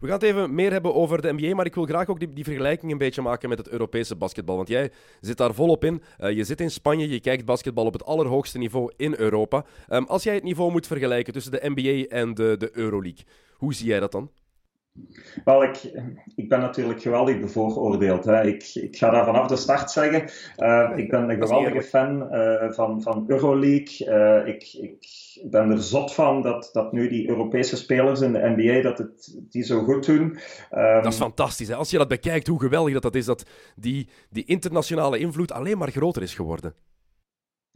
We 0.00 0.06
gaan 0.06 0.16
het 0.16 0.22
even 0.22 0.54
meer 0.54 0.72
hebben 0.72 0.94
over 0.94 1.22
de 1.22 1.32
NBA, 1.32 1.54
maar 1.54 1.66
ik 1.66 1.74
wil 1.74 1.84
graag 1.84 2.08
ook 2.08 2.18
die, 2.18 2.32
die 2.32 2.44
vergelijking 2.44 2.92
een 2.92 2.98
beetje 2.98 3.22
maken 3.22 3.48
met 3.48 3.58
het 3.58 3.68
Europese 3.68 4.16
basketbal. 4.16 4.56
Want 4.56 4.68
jij 4.68 4.90
zit 5.20 5.36
daar 5.36 5.54
volop 5.54 5.84
in. 5.84 6.02
Uh, 6.20 6.30
je 6.30 6.44
zit 6.44 6.60
in 6.60 6.70
Spanje, 6.70 7.08
je 7.08 7.20
kijkt 7.20 7.44
basketbal 7.44 7.86
op 7.86 7.92
het 7.92 8.04
allerhoogste 8.04 8.58
niveau 8.58 8.92
in 8.96 9.14
Europa. 9.16 9.64
Um, 9.88 10.04
als 10.04 10.22
jij 10.22 10.34
het 10.34 10.42
niveau 10.42 10.70
moet 10.72 10.86
vergelijken 10.86 11.32
tussen 11.32 11.52
de 11.52 11.72
NBA 11.74 12.16
en 12.16 12.34
de, 12.34 12.54
de 12.58 12.70
Euroleague, 12.72 13.24
hoe 13.52 13.74
zie 13.74 13.86
jij 13.86 14.00
dat 14.00 14.12
dan? 14.12 14.30
Wel, 15.44 15.62
ik, 15.62 15.92
ik 16.34 16.48
ben 16.48 16.60
natuurlijk 16.60 17.02
geweldig 17.02 17.40
bevooroordeeld. 17.40 18.24
Hè. 18.24 18.42
Ik, 18.42 18.70
ik 18.74 18.96
ga 18.96 19.10
daar 19.10 19.24
vanaf 19.24 19.46
de 19.46 19.56
start 19.56 19.90
zeggen. 19.90 20.30
Uh, 20.58 20.92
ik 20.96 21.10
ben 21.10 21.30
een 21.30 21.42
geweldige 21.42 21.82
fan 21.82 22.28
uh, 22.32 22.72
van, 22.72 23.02
van 23.02 23.24
Euroleague. 23.26 24.06
Uh, 24.06 24.46
ik, 24.54 24.72
ik 24.72 25.26
ben 25.50 25.70
er 25.70 25.82
zot 25.82 26.14
van 26.14 26.42
dat, 26.42 26.70
dat 26.72 26.92
nu 26.92 27.08
die 27.08 27.28
Europese 27.28 27.76
spelers 27.76 28.20
in 28.20 28.32
de 28.32 28.54
NBA 28.56 28.82
dat 28.82 28.98
het, 28.98 29.38
die 29.50 29.62
zo 29.62 29.82
goed 29.82 30.06
doen. 30.06 30.20
Um, 30.20 31.02
dat 31.02 31.12
is 31.12 31.18
fantastisch. 31.18 31.68
Hè? 31.68 31.74
Als 31.74 31.90
je 31.90 31.98
dat 31.98 32.08
bekijkt, 32.08 32.46
hoe 32.46 32.60
geweldig 32.60 32.92
dat, 32.92 33.02
dat 33.02 33.14
is, 33.14 33.24
dat 33.24 33.44
die, 33.76 34.08
die 34.30 34.44
internationale 34.44 35.18
invloed 35.18 35.52
alleen 35.52 35.78
maar 35.78 35.90
groter 35.90 36.22
is 36.22 36.34
geworden. 36.34 36.74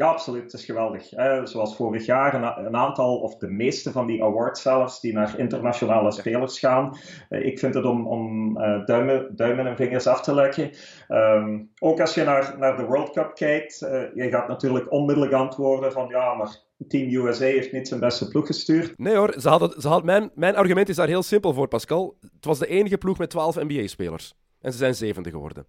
Ja, 0.01 0.07
absoluut. 0.07 0.43
Het 0.43 0.53
is 0.53 0.65
geweldig. 0.65 1.09
zoals 1.45 1.77
vorig 1.77 2.07
jaar, 2.07 2.35
een, 2.35 2.67
een, 2.67 2.77
aantal, 2.77 3.17
of 3.17 3.37
de 3.37 3.49
meeste 3.49 3.93
van 3.93 4.07
die 4.07 4.25
awards 4.25 4.63
zelfs, 4.63 5.01
die 5.01 5.13
naar 5.13 5.39
internationale 5.39 6.13
spelers 6.13 6.59
gaan. 6.59 6.97
Uh, 7.31 7.47
ik 7.47 7.59
vind 7.59 7.75
het 7.75 7.85
om, 7.85 8.07
om 8.07 8.57
uh, 8.59 8.87
duimen, 8.87 9.37
duimen 9.37 9.67
en 9.67 9.77
vingers 9.77 10.07
af 10.07 10.21
te 10.21 10.35
leggen. 10.35 10.71
Um, 11.09 11.71
ook 11.79 12.01
als 12.01 12.15
je 12.15 12.25
naar, 12.25 12.55
naar 12.59 12.77
de 12.77 12.85
World 12.85 13.11
Cup 13.11 13.35
kijkt, 13.35 13.83
uh, 13.83 14.15
je 14.15 14.29
gaat 14.31 14.49
natuurlijk 14.49 14.93
onmiddellijk 14.93 15.33
antwoorden 15.33 15.93
van 15.93 16.09
ja, 16.09 16.35
maar 16.35 16.57
Team 16.89 17.27
USA 17.27 17.45
heeft 17.45 17.73
niet 17.73 17.89
zijn 17.89 18.01
beste 18.01 18.29
ploeg 18.29 18.47
gestuurd. 18.47 18.99
Nee 18.99 19.17
hoor, 19.17 19.35
ze 19.39 19.49
hadden, 19.49 19.81
ze 19.81 19.89
hadden, 19.89 20.07
mijn, 20.07 20.31
mijn 20.35 20.57
argument 20.57 20.89
is 20.89 20.97
daar 20.97 21.09
heel 21.09 21.23
simpel 21.23 21.55
voor, 21.55 21.69
Pascal. 21.69 22.17
Het 22.21 22.45
was 22.45 22.59
de 22.59 22.67
enige 22.67 22.99
ploeg 22.99 23.19
met 23.19 23.31
12 23.31 23.55
NBA-spelers. 23.55 24.35
En 24.61 24.73
ze 24.73 24.79
zijn 24.79 24.95
zevende 24.95 25.31
geworden. 25.31 25.67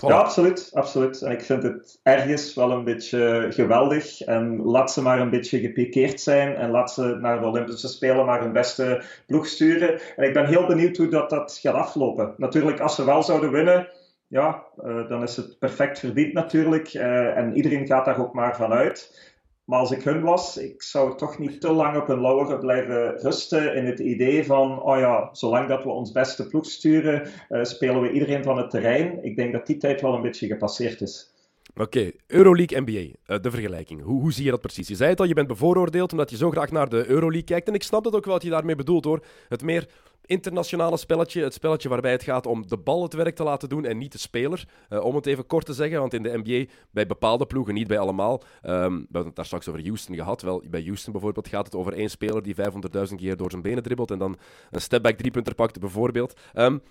Ja, 0.00 0.14
absoluut, 0.14 0.70
absoluut. 0.72 1.22
En 1.22 1.32
ik 1.32 1.42
vind 1.42 1.62
het 1.62 2.00
ergens 2.02 2.54
wel 2.54 2.70
een 2.70 2.84
beetje 2.84 3.46
geweldig. 3.50 4.20
En 4.20 4.62
laat 4.62 4.92
ze 4.92 5.02
maar 5.02 5.20
een 5.20 5.30
beetje 5.30 5.60
gepikeerd 5.60 6.20
zijn. 6.20 6.56
En 6.56 6.70
laat 6.70 6.92
ze 6.92 7.02
naar 7.20 7.40
de 7.40 7.46
Olympische 7.46 7.88
Spelen 7.88 8.26
maar 8.26 8.40
hun 8.40 8.52
beste 8.52 9.02
ploeg 9.26 9.46
sturen. 9.46 10.00
En 10.16 10.24
ik 10.24 10.32
ben 10.32 10.46
heel 10.46 10.66
benieuwd 10.66 10.96
hoe 10.96 11.08
dat, 11.08 11.30
dat 11.30 11.58
gaat 11.62 11.74
aflopen. 11.74 12.34
Natuurlijk, 12.36 12.80
als 12.80 12.94
ze 12.94 13.04
wel 13.04 13.22
zouden 13.22 13.50
winnen, 13.50 13.88
ja, 14.26 14.64
uh, 14.84 15.08
dan 15.08 15.22
is 15.22 15.36
het 15.36 15.58
perfect 15.58 15.98
verdiend 15.98 16.32
natuurlijk. 16.32 16.94
Uh, 16.94 17.36
en 17.36 17.56
iedereen 17.56 17.86
gaat 17.86 18.04
daar 18.04 18.20
ook 18.20 18.32
maar 18.32 18.56
vanuit. 18.56 19.32
Maar 19.64 19.78
als 19.78 19.90
ik 19.90 20.02
hun 20.02 20.22
was, 20.22 20.56
ik 20.56 20.82
zou 20.82 21.16
toch 21.16 21.38
niet 21.38 21.60
te 21.60 21.72
lang 21.72 21.96
op 21.96 22.06
hun 22.06 22.20
lauweren 22.20 22.60
blijven 22.60 23.18
rusten 23.18 23.74
in 23.74 23.84
het 23.84 23.98
idee 23.98 24.44
van, 24.44 24.82
oh 24.82 24.98
ja, 24.98 25.28
zolang 25.32 25.68
dat 25.68 25.84
we 25.84 25.90
ons 25.90 26.12
beste 26.12 26.46
ploeg 26.46 26.66
sturen, 26.66 27.28
uh, 27.50 27.64
spelen 27.64 28.00
we 28.00 28.10
iedereen 28.10 28.42
van 28.42 28.58
het 28.58 28.70
terrein. 28.70 29.24
Ik 29.24 29.36
denk 29.36 29.52
dat 29.52 29.66
die 29.66 29.76
tijd 29.76 30.00
wel 30.00 30.14
een 30.14 30.22
beetje 30.22 30.46
gepasseerd 30.46 31.00
is. 31.00 31.32
Oké, 31.76 32.10
Euroleague 32.26 32.80
NBA, 32.80 33.16
eh, 33.26 33.40
de 33.40 33.50
vergelijking. 33.50 34.02
Hoe, 34.02 34.20
hoe 34.20 34.32
zie 34.32 34.44
je 34.44 34.50
dat 34.50 34.60
precies? 34.60 34.88
Je 34.88 34.94
zei 34.94 35.10
het 35.10 35.20
al, 35.20 35.26
je 35.26 35.34
bent 35.34 35.48
bevooroordeeld 35.48 36.12
omdat 36.12 36.30
je 36.30 36.36
zo 36.36 36.50
graag 36.50 36.70
naar 36.70 36.88
de 36.88 37.06
Euroleague 37.06 37.44
kijkt. 37.44 37.68
En 37.68 37.74
ik 37.74 37.82
snap 37.82 38.04
dat 38.04 38.14
ook 38.14 38.24
wel 38.24 38.34
wat 38.34 38.42
je 38.42 38.50
daarmee 38.50 38.76
bedoelt 38.76 39.04
hoor. 39.04 39.24
Het 39.48 39.62
meer 39.62 39.88
internationale 40.26 40.96
spelletje. 40.96 41.42
Het 41.42 41.54
spelletje 41.54 41.88
waarbij 41.88 42.12
het 42.12 42.22
gaat 42.22 42.46
om 42.46 42.68
de 42.68 42.76
bal 42.76 43.02
het 43.02 43.12
werk 43.12 43.36
te 43.36 43.42
laten 43.42 43.68
doen 43.68 43.84
en 43.84 43.98
niet 43.98 44.12
de 44.12 44.18
speler. 44.18 44.68
Uh, 44.90 45.04
om 45.04 45.14
het 45.14 45.26
even 45.26 45.46
kort 45.46 45.66
te 45.66 45.72
zeggen, 45.72 46.00
want 46.00 46.14
in 46.14 46.22
de 46.22 46.40
NBA, 46.42 46.72
bij 46.90 47.06
bepaalde 47.06 47.46
ploegen, 47.46 47.74
niet 47.74 47.86
bij 47.86 47.98
allemaal. 47.98 48.42
Um, 48.62 48.96
we 48.96 49.02
hebben 49.02 49.24
het 49.24 49.36
daar 49.36 49.44
straks 49.44 49.68
over 49.68 49.82
Houston 49.82 50.14
gehad. 50.14 50.42
Wel, 50.42 50.62
bij 50.66 50.82
Houston 50.82 51.12
bijvoorbeeld 51.12 51.48
gaat 51.48 51.64
het 51.64 51.74
over 51.74 51.92
één 51.92 52.10
speler 52.10 52.42
die 52.42 52.54
500.000 52.54 53.14
keer 53.16 53.36
door 53.36 53.50
zijn 53.50 53.62
benen 53.62 53.82
dribbelt 53.82 54.10
en 54.10 54.18
dan 54.18 54.36
een 54.70 54.80
stepback 54.80 55.16
driepunter 55.16 55.54
pakt, 55.54 55.80
bijvoorbeeld. 55.80 56.40
Um, 56.54 56.82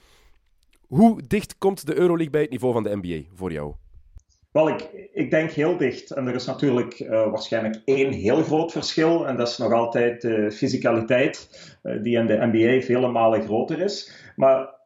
hoe 0.88 1.22
dicht 1.28 1.58
komt 1.58 1.86
de 1.86 1.96
Euroleague 1.96 2.32
bij 2.32 2.41
het 2.41 2.50
niveau 2.50 2.74
van 2.74 2.84
de 2.84 2.96
NBA 3.02 3.22
voor 3.34 3.52
jou? 3.52 3.74
Wel, 4.54 4.70
ik, 4.70 5.10
ik 5.13 5.32
denk 5.32 5.52
heel 5.52 5.78
dicht. 5.78 6.12
En 6.12 6.28
er 6.28 6.36
is 6.36 6.46
natuurlijk 6.46 7.00
uh, 7.00 7.10
waarschijnlijk 7.10 7.82
één 7.86 8.12
heel 8.12 8.44
groot 8.44 8.72
verschil. 8.72 9.28
En 9.28 9.38
dat 9.38 9.48
is 9.48 9.58
nog 9.58 9.74
altijd 9.74 10.22
de 10.22 10.52
fysicaliteit, 10.52 11.50
uh, 11.84 12.04
die 12.04 12.18
in 12.18 12.28
de 12.28 12.50
NBA 12.52 12.86
vele 12.86 13.08
malen 13.08 13.44
groter 13.44 13.80
is. 13.80 14.12
Maar 14.36 14.82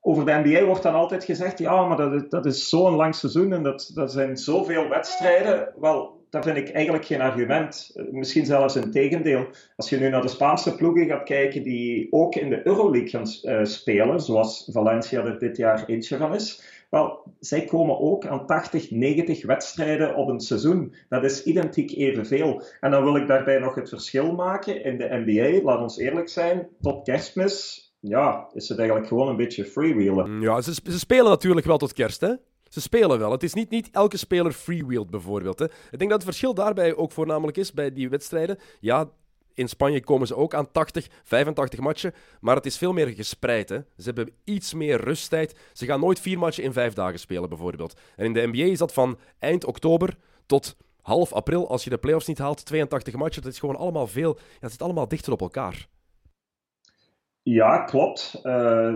over 0.00 0.24
de 0.24 0.40
NBA 0.44 0.64
wordt 0.64 0.82
dan 0.82 0.94
altijd 0.94 1.24
gezegd, 1.24 1.58
ja, 1.58 1.86
maar 1.86 1.96
dat, 1.96 2.30
dat 2.30 2.46
is 2.46 2.68
zo'n 2.68 2.94
lang 2.94 3.14
seizoen 3.14 3.52
en 3.52 3.62
dat, 3.62 3.90
dat 3.94 4.12
zijn 4.12 4.36
zoveel 4.36 4.88
wedstrijden. 4.88 5.72
Wel, 5.80 6.26
dat 6.30 6.44
vind 6.44 6.56
ik 6.56 6.70
eigenlijk 6.70 7.04
geen 7.04 7.20
argument. 7.20 7.92
Misschien 8.10 8.46
zelfs 8.46 8.74
een 8.74 8.90
tegendeel. 8.90 9.46
Als 9.76 9.88
je 9.88 9.98
nu 9.98 10.08
naar 10.08 10.22
de 10.22 10.28
Spaanse 10.28 10.74
ploegen 10.74 11.06
gaat 11.06 11.22
kijken 11.22 11.62
die 11.62 12.06
ook 12.10 12.34
in 12.34 12.48
de 12.48 12.66
Euroleague 12.66 13.08
gaan 13.08 13.66
spelen, 13.66 14.20
zoals 14.20 14.68
Valencia 14.72 15.24
er 15.24 15.38
dit 15.38 15.56
jaar 15.56 15.84
eentje 15.86 16.16
van 16.16 16.34
is, 16.34 16.75
wel, 16.90 17.34
zij 17.40 17.64
komen 17.64 17.98
ook 17.98 18.26
aan 18.26 18.46
80, 18.46 18.90
90 18.90 19.46
wedstrijden 19.46 20.14
op 20.16 20.28
een 20.28 20.40
seizoen. 20.40 20.94
Dat 21.08 21.24
is 21.24 21.44
identiek 21.44 21.90
evenveel. 21.90 22.62
En 22.80 22.90
dan 22.90 23.02
wil 23.02 23.16
ik 23.16 23.26
daarbij 23.26 23.58
nog 23.58 23.74
het 23.74 23.88
verschil 23.88 24.34
maken 24.34 24.84
in 24.84 24.98
de 24.98 25.22
NBA. 25.24 25.64
Laat 25.64 25.80
ons 25.80 25.98
eerlijk 25.98 26.28
zijn, 26.28 26.68
tot 26.80 27.04
kerstmis 27.04 27.84
ja, 28.00 28.48
is 28.52 28.68
het 28.68 28.78
eigenlijk 28.78 29.08
gewoon 29.08 29.28
een 29.28 29.36
beetje 29.36 29.64
freewheelen. 29.64 30.40
Ja, 30.40 30.60
ze, 30.60 30.74
ze 30.84 30.98
spelen 30.98 31.24
natuurlijk 31.24 31.66
wel 31.66 31.78
tot 31.78 31.92
kerst, 31.92 32.20
hè? 32.20 32.34
Ze 32.68 32.80
spelen 32.80 33.18
wel. 33.18 33.30
Het 33.30 33.42
is 33.42 33.54
niet, 33.54 33.70
niet 33.70 33.88
elke 33.92 34.16
speler 34.16 34.52
freewheelt, 34.52 35.10
bijvoorbeeld. 35.10 35.58
Hè. 35.58 35.64
Ik 35.64 35.98
denk 35.98 36.10
dat 36.10 36.12
het 36.12 36.24
verschil 36.24 36.54
daarbij 36.54 36.96
ook 36.96 37.12
voornamelijk 37.12 37.56
is 37.56 37.72
bij 37.72 37.92
die 37.92 38.08
wedstrijden. 38.08 38.58
Ja, 38.80 39.10
in 39.56 39.68
Spanje 39.68 40.04
komen 40.04 40.26
ze 40.26 40.36
ook 40.36 40.54
aan 40.54 40.70
80, 40.72 41.08
85 41.22 41.80
matchen, 41.80 42.14
maar 42.40 42.56
het 42.56 42.66
is 42.66 42.78
veel 42.78 42.92
meer 42.92 43.08
gespreid. 43.08 43.68
Hè. 43.68 43.78
Ze 43.96 44.04
hebben 44.04 44.30
iets 44.44 44.74
meer 44.74 45.00
rusttijd. 45.00 45.56
Ze 45.72 45.86
gaan 45.86 46.00
nooit 46.00 46.20
vier 46.20 46.38
matchen 46.38 46.64
in 46.64 46.72
vijf 46.72 46.94
dagen 46.94 47.18
spelen, 47.18 47.48
bijvoorbeeld. 47.48 48.00
En 48.16 48.24
in 48.24 48.32
de 48.32 48.46
NBA 48.46 48.70
is 48.70 48.78
dat 48.78 48.92
van 48.92 49.18
eind 49.38 49.64
oktober 49.64 50.16
tot 50.46 50.76
half 51.02 51.32
april, 51.32 51.68
als 51.68 51.84
je 51.84 51.90
de 51.90 51.98
playoffs 51.98 52.26
niet 52.26 52.38
haalt, 52.38 52.64
82 52.64 53.14
matchen. 53.14 53.42
Dat 53.42 53.52
is 53.52 53.58
gewoon 53.58 53.76
allemaal 53.76 54.06
veel. 54.06 54.38
Het 54.60 54.70
zit 54.70 54.82
allemaal 54.82 55.08
dichter 55.08 55.32
op 55.32 55.40
elkaar. 55.40 55.88
Ja, 57.42 57.78
klopt. 57.78 58.40
Uh, 58.42 58.94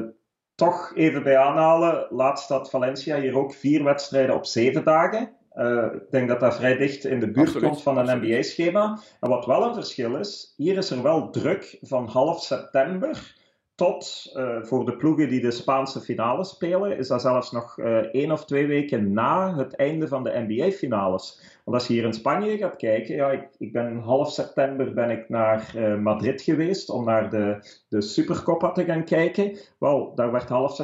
toch 0.55 0.93
even 0.95 1.23
bij 1.23 1.39
aanhalen. 1.39 2.07
Laatst 2.11 2.49
had 2.49 2.71
Valencia 2.71 3.21
hier 3.21 3.39
ook 3.39 3.55
vier 3.55 3.85
wedstrijden 3.85 4.35
op 4.35 4.47
zeven 4.47 4.85
dagen. 4.85 5.39
Uh, 5.55 5.95
ik 5.95 6.11
denk 6.11 6.29
dat 6.29 6.41
dat 6.41 6.57
vrij 6.57 6.77
dicht 6.77 7.05
in 7.05 7.21
de 7.21 7.31
buurt 7.31 7.59
komt 7.59 7.83
van 7.83 7.99
een 7.99 8.19
NBA-schema. 8.19 8.99
En 9.21 9.29
wat 9.29 9.47
wel 9.47 9.63
een 9.63 9.75
verschil 9.75 10.17
is, 10.17 10.55
hier 10.57 10.77
is 10.77 10.91
er 10.91 11.03
wel 11.03 11.31
druk 11.31 11.79
van 11.81 12.09
half 12.09 12.43
september 12.43 13.39
tot 13.75 14.33
uh, 14.37 14.63
voor 14.63 14.85
de 14.85 14.97
ploegen 14.97 15.29
die 15.29 15.41
de 15.41 15.51
Spaanse 15.51 16.01
finale 16.01 16.45
spelen, 16.45 16.99
is 16.99 17.09
dat 17.09 17.21
zelfs 17.21 17.53
nog 17.53 17.79
uh, 17.79 17.97
één 17.97 18.33
of 18.33 18.45
twee 18.45 18.67
weken 18.67 19.13
na 19.13 19.57
het 19.57 19.75
einde 19.77 20.09
van 20.09 20.25
de 20.25 20.45
NBA-finales. 20.47 21.41
Want 21.65 21.77
als 21.77 21.87
je 21.87 21.93
hier 21.93 22.05
in 22.05 22.13
Spanje 22.13 22.57
gaat 22.57 22.77
kijken, 22.77 23.15
ja, 23.15 23.31
ik, 23.31 23.49
ik 23.59 23.73
ben 23.73 23.99
half 23.99 24.33
september 24.33 24.95
ben 24.95 25.11
ik 25.11 25.29
naar 25.29 25.73
uh, 25.77 25.97
Madrid 25.97 26.43
geweest 26.43 26.91
om 26.91 27.05
naar 27.05 27.31
de, 27.31 27.59
de 27.89 28.01
Supercoppa 28.01 28.73
te 28.73 28.85
gaan 28.85 29.05
kijken. 29.05 29.59
Wel, 29.79 30.13
daar 30.15 30.33
werd 30.33 30.49
half 30.49 30.75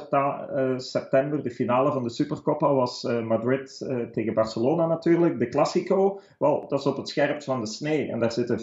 september, 0.76 1.42
de 1.42 1.50
finale 1.50 1.92
van 1.92 2.02
de 2.02 2.10
Supercoppa 2.10 2.74
was 2.74 3.02
Madrid 3.02 3.86
tegen 4.12 4.34
Barcelona 4.34 4.86
natuurlijk, 4.86 5.38
de 5.38 5.48
Classico. 5.48 6.20
Wel, 6.38 6.64
dat 6.68 6.78
is 6.80 6.86
op 6.86 6.96
het 6.96 7.08
scherpst 7.08 7.46
van 7.46 7.60
de 7.60 7.66
snee 7.66 8.10
en 8.10 8.20
daar 8.20 8.32
zitten 8.32 8.58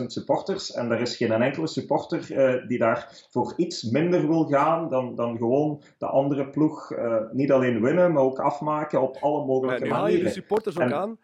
15.000 0.00 0.06
supporters 0.06 0.72
en 0.72 0.90
er 0.90 1.00
is 1.00 1.16
geen 1.16 1.32
enkele 1.32 1.66
supporter 1.66 2.26
die 2.68 2.78
daar 2.78 3.26
voor 3.30 3.52
iets 3.56 3.82
minder 3.82 4.28
wil 4.28 4.44
gaan 4.44 4.88
dan, 4.88 5.14
dan 5.14 5.36
gewoon 5.36 5.82
de 5.98 6.06
andere 6.06 6.48
ploeg 6.48 6.92
niet 7.32 7.52
alleen 7.52 7.82
winnen, 7.82 8.12
maar 8.12 8.22
ook 8.22 8.38
afmaken 8.38 9.00
op 9.00 9.16
alle 9.20 9.44
mogelijke 9.44 9.84
ja, 9.84 9.84
nu 9.84 9.90
manieren. 9.90 9.96
haal 9.96 10.08
je 10.08 10.22
de 10.22 10.40
supporters 10.40 10.76
ook 10.76 10.82
en, 10.82 10.94
aan 10.94 11.18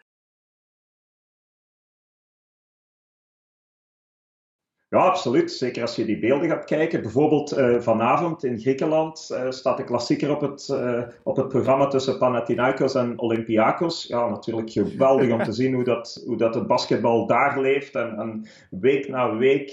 Ja, 4.90 4.98
absoluut. 4.98 5.52
Zeker 5.52 5.82
als 5.82 5.96
je 5.96 6.04
die 6.04 6.18
beelden 6.18 6.48
gaat 6.48 6.64
kijken. 6.64 7.02
Bijvoorbeeld 7.02 7.58
uh, 7.58 7.80
vanavond 7.80 8.44
in 8.44 8.58
Griekenland 8.58 9.28
uh, 9.32 9.50
staat 9.50 9.76
de 9.76 9.84
klassieker 9.84 10.30
op 10.30 10.40
het, 10.40 10.68
uh, 10.72 11.02
op 11.22 11.36
het 11.36 11.48
programma 11.48 11.86
tussen 11.86 12.18
Panathinaikos 12.18 12.94
en 12.94 13.18
Olympiakos. 13.18 14.06
Ja, 14.06 14.28
natuurlijk 14.28 14.70
geweldig 14.70 15.32
om 15.32 15.42
te 15.42 15.52
zien 15.60 15.74
hoe 15.74 15.84
dat, 15.84 16.22
hoe 16.26 16.36
dat 16.36 16.54
het 16.54 16.66
basketbal 16.66 17.26
daar 17.26 17.60
leeft. 17.60 17.94
En, 17.94 18.18
en 18.18 18.46
week 18.70 19.08
na 19.08 19.36
week 19.36 19.68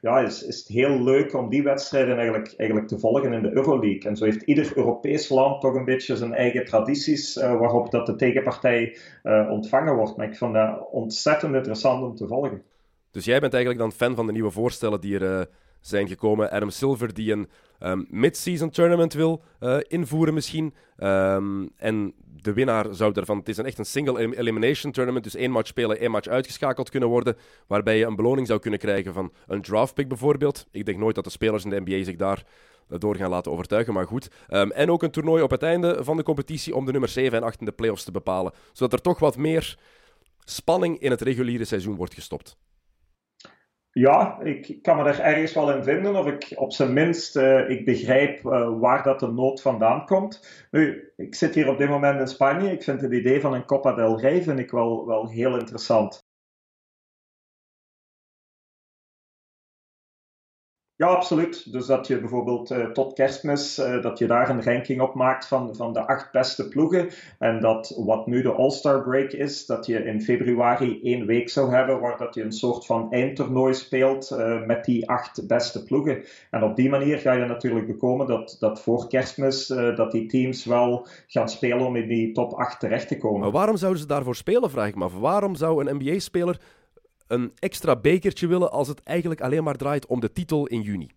ja, 0.00 0.18
is, 0.18 0.46
is 0.46 0.58
het 0.58 0.68
heel 0.68 1.02
leuk 1.02 1.34
om 1.34 1.48
die 1.48 1.62
wedstrijden 1.62 2.16
eigenlijk, 2.16 2.54
eigenlijk 2.56 2.88
te 2.88 2.98
volgen 2.98 3.32
in 3.32 3.42
de 3.42 3.56
Euroleague. 3.56 4.10
En 4.10 4.16
zo 4.16 4.24
heeft 4.24 4.42
ieder 4.42 4.76
Europees 4.76 5.28
land 5.28 5.60
toch 5.60 5.74
een 5.74 5.84
beetje 5.84 6.16
zijn 6.16 6.34
eigen 6.34 6.64
tradities 6.64 7.34
waarop 7.34 7.90
dat 7.90 8.06
de 8.06 8.16
tegenpartij 8.16 8.96
ontvangen 9.50 9.96
wordt. 9.96 10.16
Maar 10.16 10.26
ik 10.26 10.36
vond 10.36 10.54
dat 10.54 10.88
ontzettend 10.90 11.54
interessant 11.54 12.02
om 12.02 12.14
te 12.14 12.26
volgen. 12.26 12.62
Dus 13.14 13.24
jij 13.24 13.40
bent 13.40 13.52
eigenlijk 13.54 13.82
dan 13.82 13.92
fan 13.92 14.14
van 14.14 14.26
de 14.26 14.32
nieuwe 14.32 14.50
voorstellen 14.50 15.00
die 15.00 15.18
er 15.18 15.38
uh, 15.38 15.44
zijn 15.80 16.08
gekomen. 16.08 16.50
Adam 16.50 16.70
Silver 16.70 17.14
die 17.14 17.32
een 17.32 17.48
um, 17.80 18.06
mid-season 18.10 18.70
tournament 18.70 19.12
wil 19.12 19.42
uh, 19.60 19.76
invoeren 19.88 20.34
misschien. 20.34 20.74
Um, 20.98 21.70
en 21.76 22.14
de 22.42 22.52
winnaar 22.52 22.94
zou 22.94 23.12
daarvan... 23.12 23.38
Het 23.38 23.48
is 23.48 23.56
een 23.56 23.66
echt 23.66 23.78
een 23.78 23.84
single 23.84 24.36
elimination 24.36 24.92
tournament. 24.92 25.24
Dus 25.24 25.34
één 25.34 25.50
match 25.50 25.68
spelen, 25.68 25.98
één 25.98 26.10
match 26.10 26.28
uitgeschakeld 26.28 26.90
kunnen 26.90 27.08
worden. 27.08 27.36
Waarbij 27.66 27.98
je 27.98 28.04
een 28.04 28.16
beloning 28.16 28.46
zou 28.46 28.60
kunnen 28.60 28.78
krijgen 28.78 29.12
van 29.12 29.32
een 29.46 29.62
draft 29.62 29.94
pick 29.94 30.08
bijvoorbeeld. 30.08 30.66
Ik 30.70 30.86
denk 30.86 30.98
nooit 30.98 31.14
dat 31.14 31.24
de 31.24 31.30
spelers 31.30 31.64
in 31.64 31.70
de 31.70 31.80
NBA 31.84 32.04
zich 32.04 32.16
daar 32.16 32.44
eh, 32.88 32.98
door 32.98 33.16
gaan 33.16 33.30
laten 33.30 33.52
overtuigen, 33.52 33.94
maar 33.94 34.06
goed. 34.06 34.28
Um, 34.50 34.70
en 34.70 34.90
ook 34.90 35.02
een 35.02 35.10
toernooi 35.10 35.42
op 35.42 35.50
het 35.50 35.62
einde 35.62 36.04
van 36.04 36.16
de 36.16 36.22
competitie 36.22 36.74
om 36.74 36.84
de 36.84 36.92
nummer 36.92 37.10
7 37.10 37.38
en 37.38 37.44
8 37.44 37.60
in 37.60 37.66
de 37.66 37.72
playoffs 37.72 38.04
te 38.04 38.10
bepalen. 38.10 38.52
Zodat 38.72 38.92
er 38.92 39.00
toch 39.00 39.18
wat 39.18 39.36
meer 39.36 39.78
spanning 40.44 40.98
in 40.98 41.10
het 41.10 41.20
reguliere 41.20 41.64
seizoen 41.64 41.96
wordt 41.96 42.14
gestopt. 42.14 42.56
Ja, 43.94 44.40
ik 44.40 44.82
kan 44.82 44.96
me 44.96 45.04
daar 45.04 45.20
ergens 45.20 45.54
wel 45.54 45.72
in 45.76 45.82
vinden, 45.82 46.16
of 46.16 46.26
ik 46.26 46.52
op 46.54 46.72
zijn 46.72 46.92
minst 46.92 47.36
uh, 47.36 47.68
ik 47.68 47.84
begrijp 47.84 48.44
uh, 48.44 48.78
waar 48.80 49.02
dat 49.02 49.20
de 49.20 49.32
nood 49.32 49.62
vandaan 49.62 50.06
komt. 50.06 50.66
Nu, 50.70 51.12
ik 51.16 51.34
zit 51.34 51.54
hier 51.54 51.68
op 51.68 51.78
dit 51.78 51.88
moment 51.88 52.20
in 52.20 52.26
Spanje. 52.26 52.72
Ik 52.72 52.82
vind 52.82 53.00
het 53.00 53.12
idee 53.12 53.40
van 53.40 53.54
een 53.54 53.66
Copa 53.66 53.92
del 53.94 54.20
Rey 54.20 54.42
vind 54.42 54.58
ik 54.58 54.70
wel, 54.70 55.06
wel 55.06 55.28
heel 55.28 55.58
interessant. 55.58 56.23
Ja, 60.96 61.06
absoluut. 61.06 61.72
Dus 61.72 61.86
dat 61.86 62.06
je 62.06 62.20
bijvoorbeeld 62.20 62.70
uh, 62.70 62.86
tot 62.86 63.12
kerstmis, 63.12 63.78
uh, 63.78 64.02
dat 64.02 64.18
je 64.18 64.26
daar 64.26 64.50
een 64.50 64.62
ranking 64.62 65.00
op 65.00 65.14
maakt 65.14 65.46
van, 65.46 65.76
van 65.76 65.92
de 65.92 66.06
acht 66.06 66.32
beste 66.32 66.68
ploegen. 66.68 67.08
En 67.38 67.60
dat 67.60 68.02
wat 68.04 68.26
nu 68.26 68.42
de 68.42 68.52
All-Star 68.52 69.02
Break 69.02 69.30
is, 69.32 69.66
dat 69.66 69.86
je 69.86 70.04
in 70.04 70.22
februari 70.22 71.00
één 71.02 71.26
week 71.26 71.48
zou 71.48 71.74
hebben 71.74 72.00
waar 72.00 72.18
dat 72.18 72.34
je 72.34 72.42
een 72.42 72.52
soort 72.52 72.86
van 72.86 73.12
eindtoernooi 73.12 73.74
speelt 73.74 74.30
uh, 74.30 74.66
met 74.66 74.84
die 74.84 75.08
acht 75.08 75.46
beste 75.46 75.84
ploegen. 75.84 76.22
En 76.50 76.62
op 76.62 76.76
die 76.76 76.90
manier 76.90 77.18
ga 77.18 77.32
je 77.32 77.44
natuurlijk 77.44 77.86
bekomen 77.86 78.26
dat, 78.26 78.56
dat 78.58 78.82
voor 78.82 79.08
kerstmis 79.08 79.66
dat 79.66 80.12
die 80.12 80.26
teams 80.26 80.64
wel 80.64 81.06
gaan 81.26 81.48
spelen 81.48 81.86
om 81.86 81.96
in 81.96 82.08
die 82.08 82.32
top 82.32 82.52
8 82.52 82.80
terecht 82.80 83.08
te 83.08 83.18
komen. 83.18 83.40
Maar 83.40 83.50
waarom 83.50 83.76
zouden 83.76 84.00
ze 84.00 84.06
daarvoor 84.06 84.36
spelen, 84.36 84.70
vraag 84.70 84.88
ik 84.88 84.94
me 84.94 85.04
af. 85.04 85.18
Waarom 85.18 85.54
zou 85.54 85.86
een 85.86 85.96
NBA-speler 85.96 86.60
een 87.26 87.52
extra 87.58 87.96
bekertje 87.96 88.46
willen 88.46 88.70
als 88.70 88.88
het 88.88 89.02
eigenlijk 89.02 89.40
alleen 89.40 89.64
maar 89.64 89.76
draait 89.76 90.06
om 90.06 90.20
de 90.20 90.32
titel 90.32 90.66
in 90.66 90.80
juni? 90.80 91.10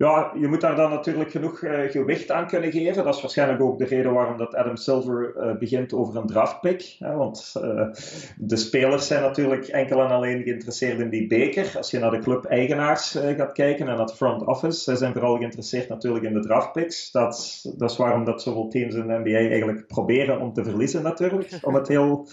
Ja, 0.00 0.32
je 0.34 0.48
moet 0.48 0.60
daar 0.60 0.76
dan 0.76 0.90
natuurlijk 0.90 1.30
genoeg 1.30 1.62
uh, 1.62 1.90
gewicht 1.90 2.30
aan 2.30 2.46
kunnen 2.46 2.72
geven. 2.72 3.04
Dat 3.04 3.14
is 3.14 3.20
waarschijnlijk 3.20 3.60
ook 3.60 3.78
de 3.78 3.84
reden 3.84 4.12
waarom 4.12 4.36
dat 4.36 4.54
Adam 4.54 4.76
Silver 4.76 5.34
uh, 5.36 5.58
begint 5.58 5.92
over 5.92 6.16
een 6.16 6.26
draftpick. 6.26 6.96
Hè, 6.98 7.14
want 7.14 7.54
uh, 7.56 7.88
de 8.36 8.56
spelers 8.56 9.06
zijn 9.06 9.22
natuurlijk 9.22 9.66
enkel 9.66 10.00
en 10.00 10.10
alleen 10.10 10.42
geïnteresseerd 10.42 10.98
in 10.98 11.10
die 11.10 11.26
beker. 11.26 11.72
Als 11.76 11.90
je 11.90 11.98
naar 11.98 12.10
de 12.10 12.18
club-eigenaars 12.18 13.10
gaat 13.10 13.52
kijken 13.52 13.80
en 13.80 13.86
naar 13.86 14.06
het 14.06 14.16
front 14.16 14.46
office, 14.46 14.80
zij 14.80 14.96
zijn 14.96 15.12
vooral 15.12 15.36
geïnteresseerd 15.36 15.88
natuurlijk 15.88 16.24
in 16.24 16.34
de 16.34 16.40
draftpicks. 16.40 17.10
Dat, 17.10 17.60
dat 17.76 17.90
is 17.90 17.96
waarom 17.96 18.24
dat 18.24 18.42
zoveel 18.42 18.68
teams 18.68 18.94
in 18.94 19.06
de 19.06 19.18
NBA 19.18 19.36
eigenlijk 19.36 19.86
proberen 19.86 20.40
om 20.40 20.52
te 20.52 20.64
verliezen 20.64 21.02
natuurlijk. 21.02 21.58
Om 21.62 21.74
het 21.74 21.88
heel 21.88 22.28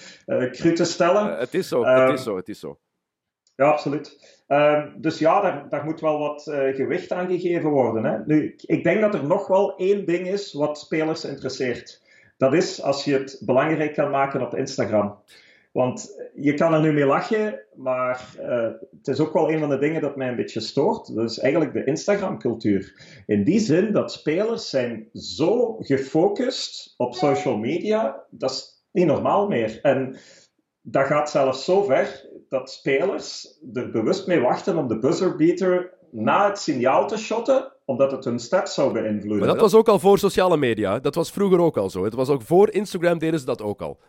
cru 0.51 0.73
te 0.73 0.85
stellen. 0.85 1.37
het 1.37 1.53
is 1.53 1.67
zo, 1.67 1.85
het 1.85 2.13
is 2.13 2.23
zo, 2.23 2.35
het 2.35 2.49
is 2.49 2.59
zo. 2.59 2.77
Ja, 3.57 3.65
absoluut. 3.65 4.35
Um, 4.47 4.93
dus 4.97 5.19
ja, 5.19 5.41
daar, 5.41 5.69
daar, 5.69 5.83
moet 5.83 5.99
wel 5.99 6.19
wat 6.19 6.47
uh, 6.47 6.75
gewicht 6.75 7.11
aan 7.11 7.27
gegeven 7.27 7.69
worden. 7.69 8.03
Hè. 8.03 8.17
Nu, 8.25 8.55
ik 8.57 8.83
denk 8.83 9.01
dat 9.01 9.13
er 9.13 9.25
nog 9.25 9.47
wel 9.47 9.77
één 9.77 10.05
ding 10.05 10.27
is 10.27 10.53
wat 10.53 10.79
spelers 10.79 11.25
interesseert. 11.25 12.01
Dat 12.37 12.53
is 12.53 12.81
als 12.81 13.03
je 13.03 13.13
het 13.13 13.41
belangrijk 13.45 13.93
kan 13.93 14.09
maken 14.09 14.41
op 14.41 14.55
Instagram. 14.55 15.19
Want 15.71 16.29
je 16.35 16.53
kan 16.53 16.73
er 16.73 16.81
nu 16.81 16.91
mee 16.93 17.05
lachen, 17.05 17.59
maar 17.75 18.35
uh, 18.39 18.69
het 18.97 19.07
is 19.07 19.19
ook 19.19 19.33
wel 19.33 19.51
een 19.51 19.59
van 19.59 19.69
de 19.69 19.77
dingen 19.77 20.01
dat 20.01 20.15
mij 20.15 20.27
een 20.27 20.35
beetje 20.35 20.59
stoort. 20.59 21.15
Dat 21.15 21.29
is 21.29 21.39
eigenlijk 21.39 21.73
de 21.73 21.83
Instagram-cultuur. 21.83 22.93
In 23.25 23.43
die 23.43 23.59
zin 23.59 23.91
dat 23.91 24.11
spelers 24.11 24.69
zijn 24.69 25.09
zo 25.13 25.75
gefocust 25.79 26.93
op 26.97 27.15
social 27.15 27.57
media, 27.57 28.23
dat 28.29 28.51
is 28.51 28.85
niet 28.91 29.05
normaal 29.05 29.47
meer. 29.47 29.79
En 29.81 30.17
dat 30.81 31.05
gaat 31.05 31.29
zelfs 31.29 31.65
zo 31.65 31.83
ver 31.83 32.25
dat 32.49 32.71
spelers 32.71 33.57
er 33.73 33.91
bewust 33.91 34.27
mee 34.27 34.39
wachten 34.39 34.77
om 34.77 34.87
de 34.87 34.99
buzzerbeater 34.99 35.93
na 36.11 36.47
het 36.47 36.59
signaal 36.59 37.07
te 37.07 37.17
shotten, 37.17 37.71
omdat 37.85 38.11
het 38.11 38.23
hun 38.23 38.39
stats 38.39 38.73
zou 38.73 38.93
beïnvloeden. 38.93 39.39
Maar 39.39 39.47
dat 39.47 39.59
was 39.59 39.75
ook 39.75 39.87
al 39.87 39.99
voor 39.99 40.19
sociale 40.19 40.57
media. 40.57 40.99
Dat 40.99 41.15
was 41.15 41.31
vroeger 41.31 41.59
ook 41.59 41.77
al 41.77 41.89
zo. 41.89 42.03
Het 42.03 42.13
was 42.13 42.29
ook 42.29 42.41
voor 42.41 42.71
Instagram 42.71 43.17
deden 43.17 43.39
ze 43.39 43.45
dat 43.45 43.61
ook 43.61 43.81
al. 43.81 43.99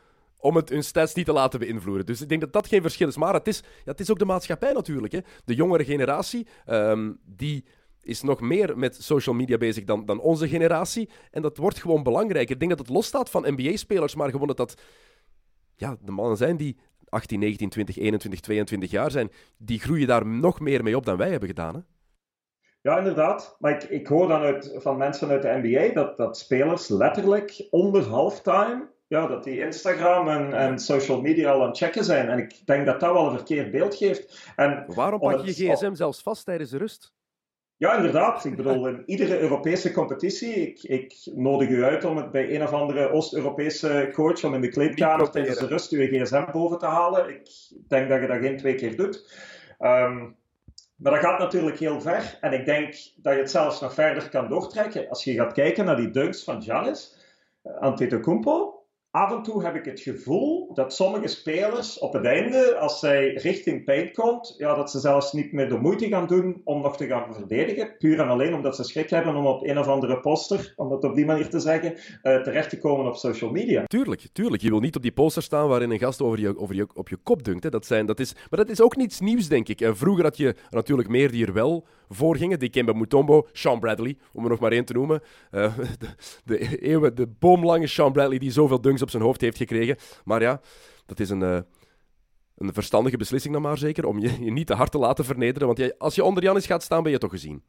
Om 0.40 0.57
het 0.57 0.68
hun 0.68 0.85
stats 0.85 1.14
niet 1.14 1.27
te 1.27 1.33
laten 1.33 1.59
beïnvloeden. 1.59 2.07
Dus 2.07 2.20
ik 2.20 2.29
denk 2.29 2.40
dat 2.40 2.53
dat 2.53 2.66
geen 2.66 2.83
verschil 2.83 3.09
is. 3.09 3.16
Maar 3.16 3.35
het 3.35 3.46
is, 3.46 3.59
ja, 3.85 3.90
het 3.90 4.01
is 4.01 4.11
ook 4.11 4.18
de 4.18 4.24
maatschappij 4.24 4.72
natuurlijk. 4.72 5.12
Hè. 5.12 5.20
De 5.44 5.55
jongere 5.55 5.85
generatie, 5.85 6.46
um, 6.66 7.18
die 7.24 7.64
is 8.03 8.22
nog 8.22 8.40
meer 8.40 8.79
met 8.79 9.03
social 9.03 9.35
media 9.35 9.59
bezig 9.59 9.85
dan, 9.85 10.07
dan 10.07 10.20
onze 10.20 10.48
generatie. 10.48 11.09
En 11.31 11.42
dat 11.42 11.57
wordt 11.57 11.79
gewoon 11.79 12.03
belangrijker. 12.03 12.53
Ik 12.53 12.59
denk 12.59 12.70
dat 12.70 12.87
het 12.87 12.96
losstaat 12.96 13.31
van 13.31 13.44
NBA-spelers, 13.46 14.14
maar 14.14 14.31
gewoon 14.31 14.46
dat 14.46 14.57
dat 14.57 14.74
ja, 15.77 15.96
de 16.01 16.12
mannen 16.12 16.37
zijn 16.37 16.57
die 16.57 16.77
18, 17.10 17.38
19, 17.38 17.68
20, 17.68 17.96
21, 17.96 18.40
22 18.40 18.90
jaar 18.90 19.10
zijn. 19.10 19.30
Die 19.56 19.80
groeien 19.80 20.06
daar 20.06 20.26
nog 20.26 20.60
meer 20.60 20.82
mee 20.82 20.96
op 20.96 21.06
dan 21.06 21.16
wij 21.16 21.30
hebben 21.30 21.48
gedaan. 21.48 21.74
Hè? 21.74 21.80
Ja, 22.82 22.98
inderdaad. 22.98 23.56
Maar 23.58 23.72
ik, 23.72 23.82
ik 23.82 24.06
hoor 24.06 24.28
dan 24.28 24.40
uit, 24.40 24.74
van 24.76 24.96
mensen 24.96 25.28
uit 25.28 25.42
de 25.42 25.60
NBA 25.62 25.94
dat, 25.94 26.16
dat 26.16 26.38
spelers 26.38 26.88
letterlijk 26.88 27.66
onder 27.70 28.08
halftime 28.08 28.88
ja, 29.08 29.26
dat 29.26 29.44
die 29.44 29.60
Instagram 29.60 30.28
en, 30.28 30.52
en 30.52 30.78
social 30.78 31.20
media 31.20 31.50
al 31.50 31.62
aan 31.62 31.68
het 31.68 31.76
checken 31.76 32.04
zijn. 32.04 32.28
En 32.28 32.38
ik 32.38 32.66
denk 32.66 32.86
dat 32.86 33.00
dat 33.00 33.12
wel 33.12 33.26
een 33.26 33.36
verkeerd 33.36 33.70
beeld 33.70 33.94
geeft. 33.94 34.52
En 34.56 34.84
Waarom 34.94 35.20
pak 35.20 35.44
je 35.44 35.64
je 35.64 35.72
gsm 35.72 35.94
zelfs 35.94 36.22
vast 36.22 36.44
tijdens 36.44 36.70
de 36.70 36.78
rust? 36.78 37.12
Ja, 37.78 37.96
inderdaad. 37.96 38.44
Ik 38.44 38.56
bedoel, 38.56 38.88
in 38.88 39.02
iedere 39.06 39.40
Europese 39.40 39.92
competitie, 39.92 40.54
ik, 40.54 40.82
ik 40.82 41.14
nodig 41.34 41.68
u 41.68 41.84
uit 41.84 42.04
om 42.04 42.16
het 42.16 42.30
bij 42.30 42.54
een 42.54 42.62
of 42.62 42.72
andere 42.72 43.10
Oost-Europese 43.10 44.10
coach 44.12 44.44
om 44.44 44.54
in 44.54 44.60
de 44.60 44.68
kleedkamer 44.68 45.30
tijdens 45.30 45.58
de 45.58 45.66
rust 45.66 45.92
uw 45.92 46.06
gsm 46.06 46.44
boven 46.52 46.78
te 46.78 46.86
halen. 46.86 47.28
Ik 47.28 47.48
denk 47.88 48.08
dat 48.08 48.20
je 48.20 48.26
dat 48.26 48.40
geen 48.40 48.56
twee 48.56 48.74
keer 48.74 48.96
doet. 48.96 49.32
Um, 49.80 50.36
maar 50.96 51.12
dat 51.12 51.20
gaat 51.20 51.38
natuurlijk 51.38 51.78
heel 51.78 52.00
ver. 52.00 52.38
En 52.40 52.52
ik 52.52 52.64
denk 52.64 52.94
dat 53.16 53.32
je 53.34 53.40
het 53.40 53.50
zelfs 53.50 53.80
nog 53.80 53.94
verder 53.94 54.28
kan 54.28 54.48
doortrekken. 54.48 55.08
Als 55.08 55.24
je 55.24 55.34
gaat 55.34 55.52
kijken 55.52 55.84
naar 55.84 55.96
die 55.96 56.10
dunks 56.10 56.44
van 56.44 56.62
Giannis, 56.62 57.16
uh, 57.64 57.78
Antetokounmpo, 57.78 58.77
af 59.10 59.32
en 59.32 59.42
toe 59.42 59.64
heb 59.64 59.74
ik 59.74 59.84
het 59.84 60.00
gevoel 60.00 60.74
dat 60.74 60.94
sommige 60.94 61.26
spelers 61.26 61.98
op 61.98 62.12
het 62.12 62.24
einde, 62.24 62.76
als 62.76 62.98
zij 62.98 63.34
richting 63.34 63.84
paint 63.84 64.14
komt, 64.14 64.54
ja, 64.58 64.74
dat 64.74 64.90
ze 64.90 64.98
zelfs 64.98 65.32
niet 65.32 65.52
meer 65.52 65.68
de 65.68 65.78
moeite 65.78 66.08
gaan 66.08 66.26
doen 66.26 66.60
om 66.64 66.82
nog 66.82 66.96
te 66.96 67.06
gaan 67.06 67.34
verdedigen. 67.34 67.96
Puur 67.98 68.20
en 68.20 68.28
alleen 68.28 68.54
omdat 68.54 68.76
ze 68.76 68.84
schrik 68.84 69.10
hebben 69.10 69.36
om 69.36 69.46
op 69.46 69.62
een 69.62 69.78
of 69.78 69.86
andere 69.86 70.20
poster, 70.20 70.72
om 70.76 70.90
het 70.90 71.04
op 71.04 71.14
die 71.14 71.26
manier 71.26 71.48
te 71.48 71.60
zeggen, 71.60 71.92
uh, 71.92 72.42
terecht 72.42 72.70
te 72.70 72.78
komen 72.78 73.06
op 73.06 73.16
social 73.16 73.50
media. 73.50 73.84
Tuurlijk, 73.84 74.28
tuurlijk. 74.32 74.62
Je 74.62 74.70
wil 74.70 74.80
niet 74.80 74.96
op 74.96 75.02
die 75.02 75.12
poster 75.12 75.42
staan 75.42 75.68
waarin 75.68 75.90
een 75.90 75.98
gast 75.98 76.22
over 76.22 76.40
je, 76.40 76.58
over 76.58 76.74
je, 76.74 76.86
op 76.94 77.08
je 77.08 77.16
kop 77.16 77.44
dunkt. 77.44 77.70
Dat 77.70 77.86
zijn, 77.86 78.06
dat 78.06 78.20
is, 78.20 78.34
maar 78.34 78.58
dat 78.58 78.68
is 78.68 78.80
ook 78.80 78.96
niets 78.96 79.20
nieuws, 79.20 79.48
denk 79.48 79.68
ik. 79.68 79.90
Vroeger 79.92 80.24
had 80.24 80.36
je 80.36 80.54
natuurlijk 80.70 81.08
meer 81.08 81.30
die 81.30 81.46
er 81.46 81.52
wel 81.52 81.86
voor 82.08 82.36
gingen. 82.36 82.58
Die 82.58 82.68
Kemba 82.68 82.92
Mutombo, 82.92 83.48
Sean 83.52 83.80
Bradley, 83.80 84.16
om 84.32 84.44
er 84.44 84.50
nog 84.50 84.60
maar 84.60 84.72
één 84.72 84.84
te 84.84 84.92
noemen. 84.92 85.22
Uh, 85.50 85.78
de, 85.98 86.08
de, 86.44 86.78
eeuwen, 86.78 87.14
de 87.14 87.26
boomlange 87.26 87.86
Sean 87.86 88.12
Bradley 88.12 88.38
die 88.38 88.50
zoveel 88.50 88.80
dunks 88.80 89.02
op 89.02 89.10
zijn 89.10 89.22
hoofd 89.22 89.40
heeft 89.40 89.56
gekregen. 89.56 89.96
Maar 90.24 90.40
ja, 90.40 90.60
dat 91.06 91.20
is 91.20 91.30
een, 91.30 91.40
uh, 91.40 91.58
een 92.56 92.72
verstandige 92.72 93.16
beslissing 93.16 93.52
dan 93.52 93.62
maar 93.62 93.78
zeker, 93.78 94.06
om 94.06 94.18
je, 94.18 94.44
je 94.44 94.50
niet 94.50 94.66
te 94.66 94.74
hard 94.74 94.90
te 94.90 94.98
laten 94.98 95.24
vernederen. 95.24 95.66
Want 95.66 95.78
jij, 95.78 95.94
als 95.98 96.14
je 96.14 96.24
onder 96.24 96.42
Janis 96.42 96.66
gaat 96.66 96.82
staan, 96.82 97.02
ben 97.02 97.12
je 97.12 97.18
toch 97.18 97.30
gezien. 97.30 97.62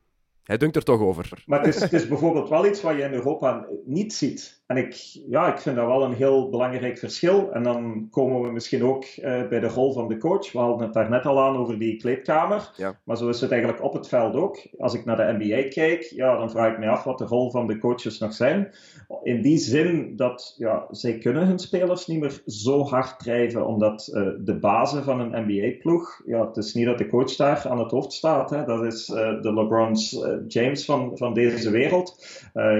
Hij 0.50 0.58
dunkt 0.58 0.76
er 0.76 0.84
toch 0.84 1.02
over. 1.02 1.44
Maar 1.46 1.60
het 1.60 1.76
is, 1.76 1.82
het 1.82 1.94
is 1.94 2.08
bijvoorbeeld 2.08 2.50
wel 2.50 2.66
iets 2.66 2.82
wat 2.82 2.96
je 2.96 3.02
in 3.04 3.14
Europa 3.14 3.68
niet 3.86 4.14
ziet. 4.14 4.62
En 4.66 4.78
ik, 4.78 4.94
ja, 5.30 5.54
ik 5.54 5.60
vind 5.60 5.76
dat 5.76 5.88
wel 5.88 6.04
een 6.04 6.14
heel 6.14 6.50
belangrijk 6.50 6.98
verschil. 6.98 7.52
En 7.52 7.64
dan 7.64 8.08
komen 8.12 8.42
we 8.42 8.52
misschien 8.52 8.84
ook 8.84 9.04
uh, 9.04 9.48
bij 9.48 9.60
de 9.60 9.68
rol 9.68 9.94
van 9.94 10.08
de 10.08 10.18
coach. 10.18 10.52
We 10.52 10.60
hadden 10.60 10.86
het 10.86 10.94
daar 10.94 11.10
net 11.10 11.26
al 11.26 11.42
aan 11.42 11.58
over 11.58 11.80
die 11.80 11.98
kleedkamer. 11.98 12.72
Ja. 12.76 13.00
Maar 13.04 13.18
zo 13.18 13.30
is 13.30 13.42
het 13.42 13.52
eigenlijk 13.52 13.84
op 13.84 13.94
het 13.94 14.08
veld 14.08 14.36
ook. 14.36 14.68
Als 14.78 14.94
ik 14.94 15.06
naar 15.06 15.16
de 15.16 15.36
NBA 15.40 15.68
kijk, 15.70 16.04
ja, 16.04 16.38
dan 16.38 16.52
vraag 16.52 16.72
ik 16.72 16.80
me 16.80 16.88
af 16.88 17.04
wat 17.04 17.18
de 17.18 17.26
rol 17.26 17.52
van 17.52 17.68
de 17.68 17.78
coaches 17.78 18.20
nog 18.20 18.34
zijn. 18.34 18.72
In 19.24 19.42
die 19.42 19.58
zin 19.58 20.16
dat 20.16 20.56
ja, 20.58 20.88
zij 20.90 21.18
kunnen 21.18 21.48
hun 21.48 21.60
spelers 21.60 22.08
niet 22.08 22.20
meer 22.20 22.42
zo 22.46 22.84
hard 22.84 23.20
drijven, 23.20 23.66
omdat 23.66 24.12
uh, 24.14 24.28
de 24.40 24.60
bazen 24.60 25.04
van 25.04 25.20
een 25.20 25.46
NBA-ploeg, 25.46 26.22
ja, 26.26 26.48
het 26.48 26.58
is 26.58 26.74
niet 26.74 26.86
dat 26.86 26.98
de 26.98 27.10
coach 27.10 27.36
daar 27.36 27.68
aan 27.68 27.80
het 27.80 27.92
hoofd 27.92 28.14
staat. 28.14 28.50
Hè. 28.50 28.66
Dat 28.66 28.84
is 28.84 29.10
uh, 29.10 29.42
de 29.42 29.54
LeBron's 29.54 30.14
James 30.47 30.86
van, 30.86 31.17
van 31.17 31.34
deze 31.34 31.71
wereld. 31.71 32.25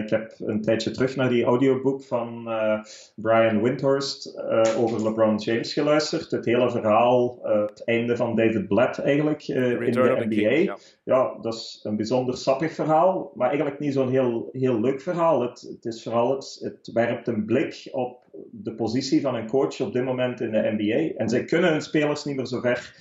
ik 0.04 0.10
heb 0.10 0.34
een 0.40 0.62
tijdje 0.62 0.92
terug 0.92 1.16
naar 1.16 1.30
die 1.30 1.44
audio 1.44 1.82
boek 1.82 2.04
van 2.04 2.44
uh, 2.48 2.84
Brian 3.16 3.62
Windhorst 3.62 4.36
uh, 4.38 4.84
over 4.84 5.04
LeBron 5.04 5.38
James 5.38 5.74
geluisterd. 5.74 6.32
Het 6.32 6.46
hele 6.46 6.72
verhaal, 6.72 7.40
het 7.44 7.84
einde 7.84 8.16
van 8.16 8.36
David 8.36 8.68
Blatt 8.68 9.00
eigenlijk 9.00 9.48
in 9.48 9.92
de 9.92 10.26
NBA. 10.28 10.50
King, 10.50 10.66
ja. 10.66 10.78
ja. 11.04 11.38
dat 11.42 11.54
is 11.54 11.80
een 11.84 11.96
bijzonder 11.96 12.38
sappig 12.38 12.74
verhaal, 12.74 13.32
maar 13.36 13.48
eigenlijk 13.48 13.80
niet 13.80 13.94
zo'n 13.94 14.10
heel, 14.10 14.50
heel 14.52 14.80
leuk 14.80 15.02
verhaal. 15.02 15.42
Het, 15.42 15.62
het 15.62 15.86
is 15.86 16.04
vooral 16.04 16.32
het, 16.32 16.60
het 16.62 16.90
werpt 16.94 17.28
een 17.28 17.46
blik 17.46 17.90
op 17.92 18.28
de 18.52 18.74
positie 18.74 19.22
van 19.22 19.36
een 19.36 19.48
coach 19.48 19.82
op 19.82 19.94
dit 19.94 20.04
moment 20.04 20.42
in 20.42 20.52
de 20.52 20.76
NBA. 20.78 21.18
En 21.18 21.30
zij 21.30 21.44
kunnen 21.44 21.72
hun 21.72 21.82
spelers 21.82 22.26
niet 22.26 22.36
meer 22.36 22.46
zo 22.46 22.60
ver 22.60 22.96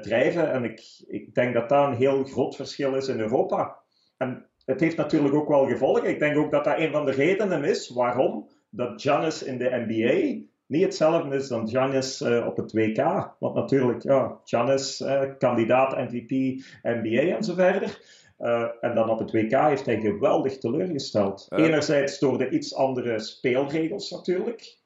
drijven. 0.00 0.52
En 0.52 0.64
ik, 0.64 0.82
ik 1.08 1.34
denk 1.34 1.54
dat 1.54 1.68
dat 1.68 1.86
een 1.86 1.96
heel 1.96 2.24
groot 2.24 2.56
verschil 2.56 2.94
is 2.94 3.08
in 3.08 3.20
Europa. 3.20 3.78
En 4.20 4.46
het 4.64 4.80
heeft 4.80 4.96
natuurlijk 4.96 5.34
ook 5.34 5.48
wel 5.48 5.66
gevolgen. 5.66 6.08
Ik 6.08 6.18
denk 6.18 6.36
ook 6.36 6.50
dat 6.50 6.64
dat 6.64 6.78
een 6.78 6.92
van 6.92 7.04
de 7.04 7.10
redenen 7.10 7.64
is 7.64 7.88
waarom 7.88 8.48
dat 8.70 9.00
Giannis 9.02 9.42
in 9.42 9.58
de 9.58 9.84
NBA 9.86 10.46
niet 10.66 10.82
hetzelfde 10.82 11.36
is 11.36 11.48
dan 11.48 11.68
Giannis 11.68 12.20
uh, 12.20 12.46
op 12.46 12.56
het 12.56 12.72
WK. 12.72 13.34
Want 13.38 13.54
natuurlijk, 13.54 14.02
ja, 14.02 14.40
Giannis, 14.44 15.00
uh, 15.00 15.22
kandidaat 15.38 15.96
MVP, 15.96 16.30
NBA 16.82 17.36
en 17.36 17.44
zo 17.44 17.54
verder. 17.54 18.00
Uh, 18.38 18.68
en 18.80 18.94
dan 18.94 19.10
op 19.10 19.18
het 19.18 19.30
WK 19.30 19.52
heeft 19.52 19.86
hij 19.86 20.00
geweldig 20.00 20.58
teleurgesteld. 20.58 21.46
Enerzijds 21.50 22.18
door 22.18 22.38
de 22.38 22.48
iets 22.48 22.74
andere 22.74 23.18
speelregels 23.18 24.10
natuurlijk. 24.10 24.79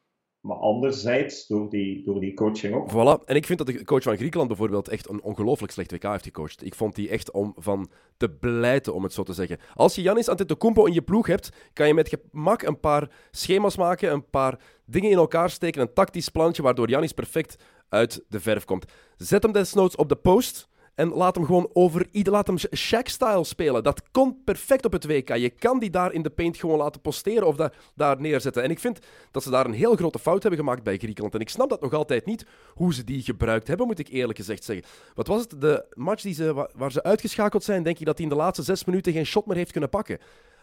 Maar 0.44 0.56
anderzijds 0.56 1.46
door 1.46 1.70
die, 1.70 2.04
door 2.04 2.20
die 2.20 2.34
coaching 2.34 2.74
ook. 2.74 2.90
Voilà. 2.90 3.24
En 3.24 3.36
ik 3.36 3.46
vind 3.46 3.58
dat 3.58 3.66
de 3.66 3.84
coach 3.84 4.02
van 4.02 4.16
Griekenland 4.16 4.48
bijvoorbeeld 4.48 4.88
echt 4.88 5.08
een 5.08 5.22
ongelooflijk 5.22 5.72
slecht 5.72 5.92
WK 5.92 6.02
heeft 6.02 6.24
gecoacht. 6.24 6.64
Ik 6.64 6.74
vond 6.74 6.94
die 6.94 7.08
echt 7.08 7.30
om 7.30 7.52
van 7.56 7.90
te 8.16 8.30
blijten, 8.30 8.94
om 8.94 9.02
het 9.02 9.12
zo 9.12 9.22
te 9.22 9.32
zeggen. 9.32 9.58
Als 9.74 9.94
je 9.94 10.02
Janis 10.02 10.28
Antetokounmpo 10.28 10.84
in 10.84 10.92
je 10.92 11.02
ploeg 11.02 11.26
hebt, 11.26 11.50
kan 11.72 11.86
je 11.86 11.94
met 11.94 12.16
gemak 12.30 12.62
een 12.62 12.80
paar 12.80 13.10
schema's 13.30 13.76
maken, 13.76 14.12
een 14.12 14.30
paar 14.30 14.60
dingen 14.84 15.10
in 15.10 15.16
elkaar 15.16 15.50
steken, 15.50 15.82
een 15.82 15.92
tactisch 15.92 16.28
plantje, 16.28 16.62
waardoor 16.62 16.88
Janis 16.88 17.12
perfect 17.12 17.56
uit 17.88 18.24
de 18.28 18.40
verf 18.40 18.64
komt. 18.64 18.92
Zet 19.16 19.42
hem 19.42 19.52
desnoods 19.52 19.96
op 19.96 20.08
de 20.08 20.16
post 20.16 20.68
en 20.94 21.08
laat 21.08 21.34
hem 21.34 21.44
gewoon 21.44 21.70
over 21.72 22.06
ieder, 22.10 22.32
laat 22.32 22.46
hem 22.46 22.58
Shaq-style 22.58 23.44
spelen. 23.44 23.82
Dat 23.82 24.02
komt 24.10 24.44
perfect 24.44 24.84
op 24.84 24.92
het 24.92 25.06
WK. 25.06 25.28
Je 25.28 25.50
kan 25.50 25.78
die 25.78 25.90
daar 25.90 26.12
in 26.12 26.22
de 26.22 26.30
paint 26.30 26.56
gewoon 26.56 26.78
laten 26.78 27.00
posteren 27.00 27.46
of 27.46 27.56
daar, 27.56 27.72
daar 27.94 28.20
neerzetten. 28.20 28.62
En 28.62 28.70
ik 28.70 28.78
vind 28.78 28.98
dat 29.30 29.42
ze 29.42 29.50
daar 29.50 29.66
een 29.66 29.72
heel 29.72 29.96
grote 29.96 30.18
fout 30.18 30.42
hebben 30.42 30.60
gemaakt 30.60 30.82
bij 30.82 30.96
Griekenland. 30.98 31.34
En 31.34 31.40
ik 31.40 31.48
snap 31.48 31.68
dat 31.68 31.80
nog 31.80 31.92
altijd 31.92 32.26
niet, 32.26 32.46
hoe 32.74 32.94
ze 32.94 33.04
die 33.04 33.22
gebruikt 33.22 33.68
hebben, 33.68 33.86
moet 33.86 33.98
ik 33.98 34.08
eerlijk 34.08 34.38
gezegd 34.38 34.64
zeggen. 34.64 34.84
Wat 35.14 35.26
was 35.26 35.40
het? 35.40 35.60
De 35.60 35.84
match 35.94 36.22
die 36.22 36.34
ze, 36.34 36.68
waar 36.74 36.92
ze 36.92 37.02
uitgeschakeld 37.02 37.64
zijn, 37.64 37.82
denk 37.82 37.98
ik 37.98 38.06
dat 38.06 38.18
hij 38.18 38.26
in 38.26 38.32
de 38.32 38.38
laatste 38.38 38.62
zes 38.62 38.84
minuten 38.84 39.12
geen 39.12 39.26
shot 39.26 39.46
meer 39.46 39.56
heeft 39.56 39.72
kunnen 39.72 39.90
pakken. 39.90 40.18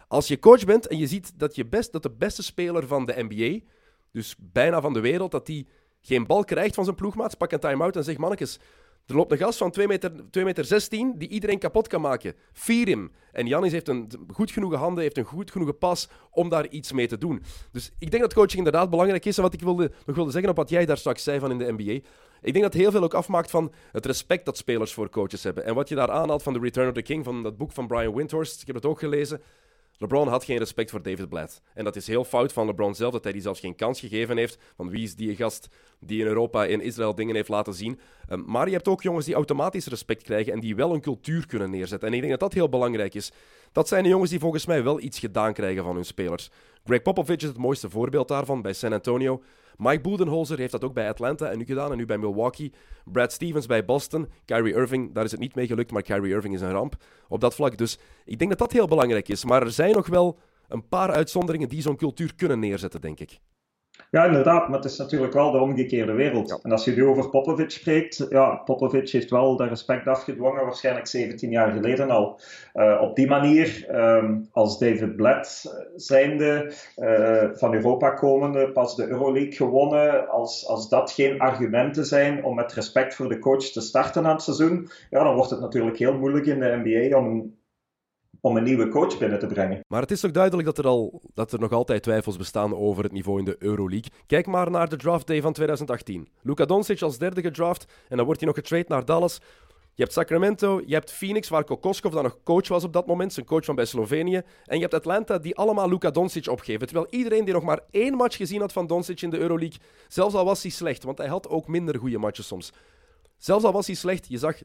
Als 0.07 0.27
je 0.27 0.39
coach 0.39 0.65
bent 0.65 0.87
en 0.87 0.97
je 0.97 1.07
ziet 1.07 1.39
dat, 1.39 1.55
je 1.55 1.65
best, 1.65 1.91
dat 1.91 2.03
de 2.03 2.11
beste 2.11 2.43
speler 2.43 2.87
van 2.87 3.05
de 3.05 3.25
NBA, 3.29 3.65
dus 4.11 4.35
bijna 4.39 4.81
van 4.81 4.93
de 4.93 4.99
wereld, 4.99 5.31
dat 5.31 5.45
die 5.45 5.67
geen 6.01 6.27
bal 6.27 6.43
krijgt 6.43 6.75
van 6.75 6.83
zijn 6.83 6.95
ploegmaat, 6.95 7.37
pak 7.37 7.51
een 7.51 7.59
time-out 7.59 7.95
en 7.95 8.03
zeg 8.03 8.17
mannetjes, 8.17 8.59
er 9.05 9.15
loopt 9.15 9.31
een 9.31 9.37
gast 9.37 9.57
van 9.57 9.71
2 9.71 9.87
meter, 9.87 10.11
2 10.29 10.43
meter 10.43 10.65
16 10.65 11.17
die 11.17 11.27
iedereen 11.27 11.59
kapot 11.59 11.87
kan 11.87 12.01
maken. 12.01 12.35
Hem. 12.65 13.11
En 13.31 13.47
Janis 13.47 13.71
heeft 13.71 13.87
een 13.87 14.11
goed 14.33 14.51
genoeg 14.51 14.73
handen, 14.73 15.03
heeft 15.03 15.17
een 15.17 15.23
goed 15.23 15.51
genoeg 15.51 15.77
pas 15.77 16.09
om 16.31 16.49
daar 16.49 16.67
iets 16.67 16.91
mee 16.91 17.07
te 17.07 17.17
doen. 17.17 17.43
Dus 17.71 17.91
ik 17.99 18.11
denk 18.11 18.23
dat 18.23 18.33
coaching 18.33 18.57
inderdaad 18.57 18.89
belangrijk 18.89 19.25
is. 19.25 19.37
En 19.37 19.43
wat 19.43 19.53
ik 19.53 19.61
wilde, 19.61 19.91
nog 20.05 20.15
wilde 20.15 20.31
zeggen 20.31 20.49
op 20.49 20.55
wat 20.55 20.69
jij 20.69 20.85
daar 20.85 20.97
straks 20.97 21.23
zei 21.23 21.39
van 21.39 21.51
in 21.51 21.57
de 21.57 21.71
NBA. 21.71 22.07
Ik 22.41 22.53
denk 22.53 22.61
dat 22.61 22.73
heel 22.73 22.91
veel 22.91 23.03
ook 23.03 23.13
afmaakt 23.13 23.49
van 23.49 23.71
het 23.91 24.05
respect 24.05 24.45
dat 24.45 24.57
spelers 24.57 24.93
voor 24.93 25.09
coaches 25.09 25.43
hebben. 25.43 25.65
En 25.65 25.75
wat 25.75 25.89
je 25.89 25.95
daar 25.95 26.11
aanhaalt 26.11 26.43
van 26.43 26.53
The 26.53 26.59
Return 26.59 26.87
of 26.87 26.93
the 26.93 27.01
King, 27.01 27.25
van 27.25 27.43
dat 27.43 27.57
boek 27.57 27.71
van 27.71 27.87
Brian 27.87 28.15
Windhorst, 28.15 28.61
ik 28.61 28.67
heb 28.67 28.75
het 28.75 28.85
ook 28.85 28.99
gelezen. 28.99 29.41
LeBron 30.01 30.27
had 30.27 30.43
geen 30.43 30.57
respect 30.57 30.89
voor 30.89 31.01
David 31.01 31.29
Blatt. 31.29 31.61
En 31.73 31.83
dat 31.83 31.95
is 31.95 32.07
heel 32.07 32.23
fout 32.23 32.53
van 32.53 32.65
LeBron 32.65 32.95
zelf, 32.95 33.11
dat 33.11 33.23
hij 33.23 33.33
die 33.33 33.41
zelfs 33.41 33.59
geen 33.59 33.75
kans 33.75 33.99
gegeven 33.99 34.37
heeft. 34.37 34.57
Van 34.75 34.89
wie 34.89 35.03
is 35.03 35.15
die 35.15 35.35
gast 35.35 35.67
die 35.99 36.21
in 36.21 36.27
Europa, 36.27 36.65
in 36.65 36.81
Israël 36.81 37.15
dingen 37.15 37.35
heeft 37.35 37.49
laten 37.49 37.73
zien. 37.73 37.99
Um, 38.29 38.43
maar 38.47 38.67
je 38.67 38.73
hebt 38.73 38.87
ook 38.87 39.01
jongens 39.01 39.25
die 39.25 39.35
automatisch 39.35 39.87
respect 39.87 40.23
krijgen 40.23 40.53
en 40.53 40.59
die 40.59 40.75
wel 40.75 40.93
een 40.93 41.01
cultuur 41.01 41.45
kunnen 41.47 41.69
neerzetten. 41.69 42.07
En 42.07 42.13
ik 42.13 42.19
denk 42.19 42.31
dat 42.31 42.41
dat 42.41 42.53
heel 42.53 42.69
belangrijk 42.69 43.13
is. 43.13 43.31
Dat 43.71 43.87
zijn 43.87 44.03
de 44.03 44.09
jongens 44.09 44.29
die 44.29 44.39
volgens 44.39 44.65
mij 44.65 44.83
wel 44.83 45.01
iets 45.01 45.19
gedaan 45.19 45.53
krijgen 45.53 45.83
van 45.83 45.95
hun 45.95 46.05
spelers. 46.05 46.49
Greg 46.85 47.01
Popovich 47.01 47.41
is 47.41 47.47
het 47.47 47.57
mooiste 47.57 47.89
voorbeeld 47.89 48.27
daarvan 48.27 48.61
bij 48.61 48.73
San 48.73 48.93
Antonio. 48.93 49.41
Mike 49.77 50.01
Budenholzer 50.01 50.57
heeft 50.57 50.71
dat 50.71 50.83
ook 50.83 50.93
bij 50.93 51.09
Atlanta 51.09 51.49
en 51.49 51.57
nu 51.57 51.65
gedaan 51.65 51.91
en 51.91 51.97
nu 51.97 52.05
bij 52.05 52.17
Milwaukee. 52.17 52.71
Brad 53.05 53.31
Stevens 53.31 53.65
bij 53.65 53.85
Boston. 53.85 54.27
Kyrie 54.45 54.73
Irving, 54.73 55.13
daar 55.13 55.23
is 55.23 55.31
het 55.31 55.39
niet 55.39 55.55
mee 55.55 55.67
gelukt, 55.67 55.91
maar 55.91 56.01
Kyrie 56.01 56.33
Irving 56.33 56.53
is 56.53 56.61
een 56.61 56.71
ramp 56.71 56.95
op 57.27 57.39
dat 57.39 57.55
vlak. 57.55 57.77
Dus 57.77 57.99
ik 58.25 58.37
denk 58.37 58.49
dat 58.49 58.59
dat 58.59 58.71
heel 58.71 58.87
belangrijk 58.87 59.29
is. 59.29 59.45
Maar 59.45 59.61
er 59.61 59.71
zijn 59.71 59.93
nog 59.93 60.07
wel 60.07 60.37
een 60.67 60.87
paar 60.87 61.11
uitzonderingen 61.11 61.69
die 61.69 61.81
zo'n 61.81 61.95
cultuur 61.95 62.35
kunnen 62.35 62.59
neerzetten, 62.59 63.01
denk 63.01 63.19
ik. 63.19 63.39
Ja, 64.09 64.25
inderdaad, 64.25 64.67
maar 64.67 64.77
het 64.77 64.91
is 64.91 64.97
natuurlijk 64.97 65.33
wel 65.33 65.51
de 65.51 65.57
omgekeerde 65.57 66.13
wereld. 66.13 66.49
Ja. 66.49 66.59
En 66.63 66.71
als 66.71 66.85
je 66.85 66.91
nu 66.91 67.05
over 67.05 67.29
Popovic 67.29 67.69
spreekt, 67.69 68.25
ja, 68.29 68.55
Popovic 68.55 69.09
heeft 69.09 69.29
wel 69.29 69.55
dat 69.55 69.69
respect 69.69 70.07
afgedwongen, 70.07 70.63
waarschijnlijk 70.63 71.07
17 71.07 71.49
jaar 71.49 71.71
geleden 71.71 72.09
al. 72.09 72.39
Uh, 72.73 73.01
op 73.01 73.15
die 73.15 73.27
manier, 73.27 73.85
um, 73.95 74.47
als 74.51 74.79
David 74.79 75.15
Blatt 75.15 75.75
zijnde, 75.95 76.73
uh, 76.97 77.43
van 77.53 77.73
Europa 77.73 78.09
komende, 78.09 78.71
pas 78.71 78.95
de 78.95 79.07
Euroleague 79.07 79.51
gewonnen, 79.51 80.29
als, 80.29 80.67
als 80.67 80.89
dat 80.89 81.11
geen 81.11 81.39
argumenten 81.39 82.05
zijn 82.05 82.43
om 82.43 82.55
met 82.55 82.73
respect 82.73 83.15
voor 83.15 83.29
de 83.29 83.39
coach 83.39 83.65
te 83.65 83.81
starten 83.81 84.25
aan 84.25 84.33
het 84.33 84.41
seizoen, 84.41 84.89
ja, 85.09 85.23
dan 85.23 85.35
wordt 85.35 85.49
het 85.49 85.59
natuurlijk 85.59 85.97
heel 85.97 86.17
moeilijk 86.17 86.45
in 86.45 86.59
de 86.59 86.81
NBA 86.83 87.17
om 87.17 87.59
om 88.41 88.57
een 88.57 88.63
nieuwe 88.63 88.87
coach 88.87 89.17
binnen 89.17 89.39
te 89.39 89.45
brengen. 89.45 89.79
Maar 89.87 90.01
het 90.01 90.11
is 90.11 90.19
toch 90.19 90.31
duidelijk 90.31 90.65
dat 90.65 90.77
er, 90.77 90.87
al, 90.87 91.21
dat 91.33 91.51
er 91.51 91.59
nog 91.59 91.71
altijd 91.71 92.03
twijfels 92.03 92.37
bestaan 92.37 92.75
over 92.75 93.03
het 93.03 93.11
niveau 93.11 93.39
in 93.39 93.45
de 93.45 93.55
Euroleague. 93.59 94.11
Kijk 94.25 94.47
maar 94.47 94.71
naar 94.71 94.89
de 94.89 94.95
draft 94.95 95.27
day 95.27 95.41
van 95.41 95.53
2018. 95.53 96.27
Luka 96.41 96.65
Doncic 96.65 97.01
als 97.01 97.17
derde 97.17 97.41
gedraft 97.41 97.85
en 98.09 98.17
dan 98.17 98.25
wordt 98.25 98.39
hij 98.39 98.49
nog 98.49 98.57
getrade 98.57 98.85
naar 98.87 99.05
Dallas. 99.05 99.39
Je 99.93 100.03
hebt 100.03 100.13
Sacramento, 100.13 100.81
je 100.85 100.93
hebt 100.93 101.11
Phoenix, 101.11 101.49
waar 101.49 101.63
Kokoskov 101.63 102.13
dan 102.13 102.23
nog 102.23 102.37
coach 102.43 102.67
was 102.67 102.83
op 102.83 102.93
dat 102.93 103.07
moment, 103.07 103.33
zijn 103.33 103.45
coach 103.45 103.65
van 103.65 103.75
bij 103.75 103.85
Slovenië. 103.85 104.41
En 104.65 104.75
je 104.75 104.81
hebt 104.81 104.93
Atlanta, 104.93 105.37
die 105.37 105.55
allemaal 105.55 105.89
Luka 105.89 106.11
Doncic 106.11 106.47
opgeven. 106.47 106.87
Terwijl 106.87 107.07
iedereen 107.09 107.45
die 107.45 107.53
nog 107.53 107.63
maar 107.63 107.79
één 107.91 108.15
match 108.15 108.37
gezien 108.37 108.59
had 108.59 108.73
van 108.73 108.87
Doncic 108.87 109.21
in 109.21 109.29
de 109.29 109.37
Euroleague, 109.37 109.79
zelfs 110.07 110.35
al 110.35 110.45
was 110.45 110.61
hij 110.61 110.71
slecht, 110.71 111.03
want 111.03 111.17
hij 111.17 111.27
had 111.27 111.49
ook 111.49 111.67
minder 111.67 111.97
goede 111.97 112.17
matches 112.17 112.47
soms. 112.47 112.73
Zelfs 113.37 113.63
al 113.63 113.71
was 113.71 113.87
hij 113.87 113.95
slecht, 113.95 114.27
je 114.27 114.37
zag, 114.37 114.61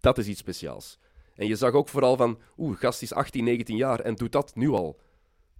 dat 0.00 0.18
is 0.18 0.26
iets 0.26 0.40
speciaals. 0.40 0.98
En 1.38 1.46
je 1.46 1.56
zag 1.56 1.72
ook 1.72 1.88
vooral 1.88 2.16
van, 2.16 2.38
oeh, 2.56 2.78
gast 2.78 3.02
is 3.02 3.12
18, 3.12 3.44
19 3.44 3.76
jaar 3.76 4.00
en 4.00 4.14
doet 4.14 4.32
dat 4.32 4.54
nu 4.54 4.68
al. 4.68 5.00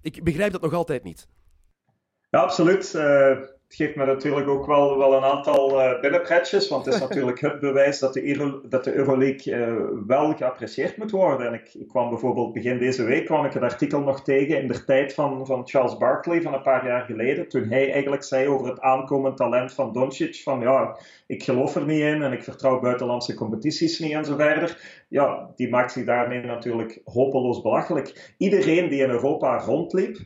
Ik 0.02 0.24
begrijp 0.24 0.52
dat 0.52 0.60
nog 0.60 0.72
altijd 0.72 1.02
niet. 1.02 1.28
Ja, 2.30 2.40
absoluut. 2.40 2.94
Uh, 2.94 3.38
het 3.68 3.76
geeft 3.76 3.96
me 3.96 4.04
natuurlijk 4.04 4.48
ook 4.48 4.66
wel, 4.66 4.98
wel 4.98 5.14
een 5.14 5.22
aantal 5.22 5.80
uh, 5.80 6.00
binnenpretjes, 6.00 6.68
want 6.68 6.84
het 6.84 6.94
is 6.94 7.00
natuurlijk 7.08 7.40
het 7.40 7.60
bewijs 7.60 7.98
dat 7.98 8.14
de, 8.14 8.26
Euro, 8.26 8.60
dat 8.68 8.84
de 8.84 8.94
Euroleague 8.94 9.54
uh, 9.54 9.76
wel 10.06 10.34
geapprecieerd 10.34 10.96
moet 10.96 11.10
worden. 11.10 11.46
En 11.46 11.54
ik, 11.54 11.74
ik, 11.74 11.88
kwam 11.88 12.08
bijvoorbeeld 12.08 12.52
begin 12.52 12.78
deze 12.78 13.02
week 13.02 13.24
kwam 13.24 13.44
ik 13.44 13.54
een 13.54 13.62
artikel 13.62 14.00
nog 14.00 14.22
tegen 14.22 14.60
in 14.60 14.68
de 14.68 14.84
tijd 14.84 15.14
van, 15.14 15.46
van 15.46 15.68
Charles 15.68 15.96
Barkley 15.96 16.42
van 16.42 16.54
een 16.54 16.62
paar 16.62 16.86
jaar 16.86 17.04
geleden, 17.04 17.48
toen 17.48 17.68
hij 17.68 17.92
eigenlijk 17.92 18.22
zei 18.22 18.48
over 18.48 18.68
het 18.68 18.80
aankomend 18.80 19.36
talent 19.36 19.74
van 19.74 19.92
Doncic, 19.92 20.40
van 20.42 20.60
ja, 20.60 20.98
ik 21.26 21.42
geloof 21.42 21.74
er 21.74 21.84
niet 21.84 22.00
in 22.00 22.22
en 22.22 22.32
ik 22.32 22.42
vertrouw 22.42 22.80
buitenlandse 22.80 23.34
competities 23.34 23.98
niet 23.98 24.12
en 24.12 24.24
zo 24.24 24.36
verder. 24.36 25.04
Ja, 25.08 25.50
die 25.56 25.68
maakt 25.68 25.92
zich 25.92 26.04
daarmee 26.04 26.40
natuurlijk 26.40 27.00
hopeloos 27.04 27.62
belachelijk. 27.62 28.34
Iedereen 28.38 28.88
die 28.88 29.02
in 29.02 29.10
Europa 29.10 29.58
rondliep, 29.58 30.18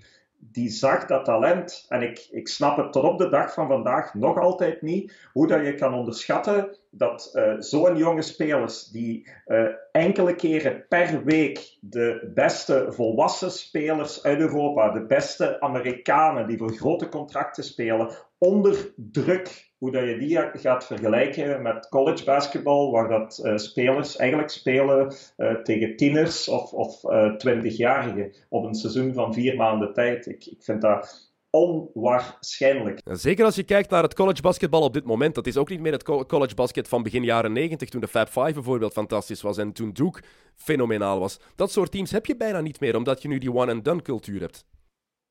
die 0.50 0.68
zag 0.68 1.06
dat 1.06 1.24
talent. 1.24 1.86
En 1.88 2.02
ik, 2.02 2.28
ik 2.30 2.48
snap 2.48 2.76
het 2.76 2.92
tot 2.92 3.04
op 3.04 3.18
de 3.18 3.28
dag 3.28 3.54
van 3.54 3.68
vandaag 3.68 4.14
nog 4.14 4.38
altijd 4.38 4.82
niet 4.82 5.28
hoe 5.32 5.46
dat 5.46 5.66
je 5.66 5.74
kan 5.74 5.94
onderschatten 5.94 6.76
dat 6.90 7.30
uh, 7.34 7.54
zo'n 7.58 7.96
jonge 7.96 8.22
spelers 8.22 8.88
die 8.88 9.28
uh, 9.46 9.68
enkele 9.92 10.34
keren 10.34 10.84
per 10.88 11.24
week 11.24 11.76
de 11.80 12.30
beste 12.34 12.86
volwassen 12.88 13.50
spelers 13.50 14.22
uit 14.22 14.38
Europa, 14.38 14.90
de 14.90 15.06
beste 15.06 15.60
Amerikanen 15.60 16.46
die 16.46 16.58
voor 16.58 16.72
grote 16.72 17.08
contracten 17.08 17.64
spelen, 17.64 18.10
onder 18.42 18.92
druk 18.96 19.70
hoe 19.78 19.90
dat 19.90 20.04
je 20.04 20.18
die 20.18 20.60
gaat 20.60 20.86
vergelijken 20.86 21.62
met 21.62 21.88
college 21.88 22.24
basketbal, 22.24 22.90
waar 22.90 23.08
dat 23.08 23.40
uh, 23.44 23.56
spelers 23.56 24.16
eigenlijk 24.16 24.50
spelen 24.50 25.14
uh, 25.36 25.54
tegen 25.54 25.96
tieners 25.96 26.48
of, 26.48 26.72
of 26.72 27.04
uh, 27.04 27.34
twintigjarigen 27.34 28.32
op 28.48 28.64
een 28.64 28.74
seizoen 28.74 29.14
van 29.14 29.34
vier 29.34 29.56
maanden 29.56 29.92
tijd. 29.92 30.26
Ik, 30.26 30.46
ik 30.46 30.62
vind 30.62 30.80
dat 30.80 31.32
onwaarschijnlijk. 31.50 33.00
Zeker 33.04 33.44
als 33.44 33.54
je 33.54 33.62
kijkt 33.62 33.90
naar 33.90 34.02
het 34.02 34.14
college 34.14 34.42
basketbal 34.42 34.82
op 34.82 34.94
dit 34.94 35.04
moment. 35.04 35.34
Dat 35.34 35.46
is 35.46 35.56
ook 35.56 35.68
niet 35.68 35.80
meer 35.80 35.92
het 35.92 36.26
college 36.26 36.54
basket 36.54 36.88
van 36.88 37.02
begin 37.02 37.24
jaren 37.24 37.52
90, 37.52 37.88
toen 37.88 38.00
de 38.00 38.08
Fab 38.08 38.28
Five 38.28 38.52
bijvoorbeeld 38.52 38.92
fantastisch 38.92 39.42
was 39.42 39.58
en 39.58 39.72
toen 39.72 39.92
Duke 39.92 40.22
fenomenaal 40.56 41.20
was. 41.20 41.40
Dat 41.56 41.70
soort 41.70 41.90
teams 41.90 42.10
heb 42.10 42.26
je 42.26 42.36
bijna 42.36 42.60
niet 42.60 42.80
meer, 42.80 42.96
omdat 42.96 43.22
je 43.22 43.28
nu 43.28 43.38
die 43.38 43.54
one-and-done 43.54 44.02
cultuur 44.02 44.40
hebt. 44.40 44.64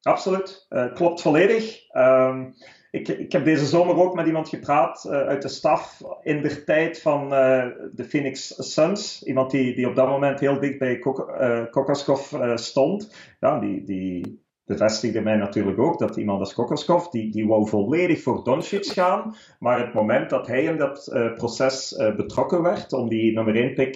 Absoluut, 0.01 0.67
klopt 0.93 1.21
volledig. 1.21 1.93
Um, 1.95 2.53
ik, 2.91 3.07
ik 3.07 3.31
heb 3.31 3.45
deze 3.45 3.65
zomer 3.65 3.95
ook 3.95 4.15
met 4.15 4.27
iemand 4.27 4.49
gepraat 4.49 5.05
uh, 5.07 5.11
uit 5.11 5.41
de 5.41 5.47
staf 5.47 6.01
in 6.21 6.41
de 6.41 6.63
tijd 6.63 7.01
van 7.01 7.23
uh, 7.23 7.65
de 7.91 8.03
Phoenix 8.03 8.53
Suns. 8.57 9.23
Iemand 9.23 9.51
die, 9.51 9.75
die 9.75 9.87
op 9.87 9.95
dat 9.95 10.07
moment 10.07 10.39
heel 10.39 10.59
dicht 10.59 10.79
bij 10.79 11.03
uh, 11.05 11.65
Kokoskov 11.69 12.33
stond. 12.55 13.15
Ja, 13.39 13.59
die, 13.59 13.83
die 13.83 14.39
bevestigde 14.65 15.21
mij 15.21 15.35
natuurlijk 15.35 15.79
ook 15.79 15.99
dat 15.99 16.15
iemand 16.15 16.39
als 16.39 16.53
Kokoskov, 16.53 17.07
die, 17.07 17.31
die 17.31 17.47
wou 17.47 17.67
volledig 17.67 18.21
voor 18.21 18.43
Doncic 18.43 18.85
gaan. 18.85 19.35
Maar 19.59 19.79
het 19.79 19.93
moment 19.93 20.29
dat 20.29 20.47
hij 20.47 20.63
in 20.63 20.77
dat 20.77 21.09
proces 21.35 21.95
betrokken 22.15 22.61
werd 22.61 22.93
om 22.93 23.09
die 23.09 23.33
nummer 23.33 23.55
1 23.55 23.73
pick 23.73 23.95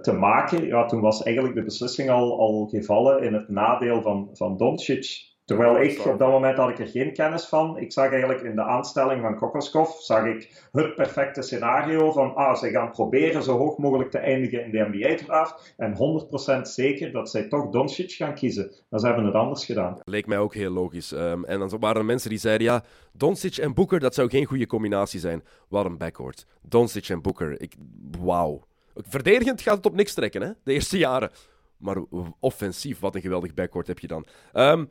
te 0.00 0.12
maken, 0.18 0.66
ja, 0.66 0.86
toen 0.86 1.00
was 1.00 1.22
eigenlijk 1.22 1.56
de 1.56 1.64
beslissing 1.64 2.10
al, 2.10 2.38
al 2.38 2.66
gevallen 2.66 3.22
in 3.22 3.32
het 3.32 3.48
nadeel 3.48 4.02
van, 4.02 4.28
van 4.32 4.56
Doncic. 4.56 5.33
Terwijl 5.44 5.80
ik, 5.80 6.06
op 6.06 6.18
dat 6.18 6.30
moment 6.30 6.56
had 6.56 6.68
ik 6.68 6.78
er 6.78 6.86
geen 6.86 7.12
kennis 7.12 7.46
van. 7.46 7.78
Ik 7.78 7.92
zag 7.92 8.10
eigenlijk 8.10 8.42
in 8.42 8.54
de 8.54 8.62
aanstelling 8.62 9.20
van 9.20 9.38
Kokoskov, 9.38 9.90
zag 9.98 10.24
ik 10.24 10.68
het 10.72 10.94
perfecte 10.94 11.42
scenario 11.42 12.12
van, 12.12 12.34
ah, 12.34 12.56
ze 12.56 12.70
gaan 12.70 12.90
proberen 12.90 13.42
zo 13.42 13.56
hoog 13.56 13.78
mogelijk 13.78 14.10
te 14.10 14.18
eindigen 14.18 14.64
in 14.64 14.70
de 14.70 14.88
NBA-draft. 14.90 15.74
En 15.76 15.94
100% 15.94 16.60
zeker 16.68 17.12
dat 17.12 17.30
zij 17.30 17.48
toch 17.48 17.70
Doncic 17.70 18.10
gaan 18.10 18.34
kiezen. 18.34 18.72
Maar 18.88 19.00
ze 19.00 19.06
hebben 19.06 19.24
het 19.24 19.34
anders 19.34 19.64
gedaan. 19.64 19.98
Leek 20.04 20.26
mij 20.26 20.38
ook 20.38 20.54
heel 20.54 20.70
logisch. 20.70 21.12
Um, 21.12 21.44
en 21.44 21.58
dan 21.58 21.78
waren 21.78 21.96
er 21.96 22.04
mensen 22.04 22.30
die 22.30 22.38
zeiden, 22.38 22.66
ja, 22.66 22.82
Doncic 23.12 23.56
en 23.56 23.74
Booker, 23.74 24.00
dat 24.00 24.14
zou 24.14 24.28
geen 24.28 24.44
goede 24.44 24.66
combinatie 24.66 25.20
zijn. 25.20 25.44
Wat 25.68 25.84
een 25.84 25.98
backcourt. 25.98 26.46
Doncic 26.62 27.08
en 27.08 27.22
Booker, 27.22 27.60
ik, 27.60 27.74
wauw. 28.20 28.64
Verdedigend 28.94 29.60
gaat 29.60 29.76
het 29.76 29.86
op 29.86 29.94
niks 29.94 30.14
trekken, 30.14 30.42
hè, 30.42 30.50
de 30.62 30.72
eerste 30.72 30.98
jaren. 30.98 31.30
Maar 31.76 31.96
offensief, 32.40 33.00
wat 33.00 33.14
een 33.14 33.20
geweldig 33.20 33.54
backcourt 33.54 33.86
heb 33.86 33.98
je 33.98 34.06
dan. 34.06 34.26
Um, 34.52 34.88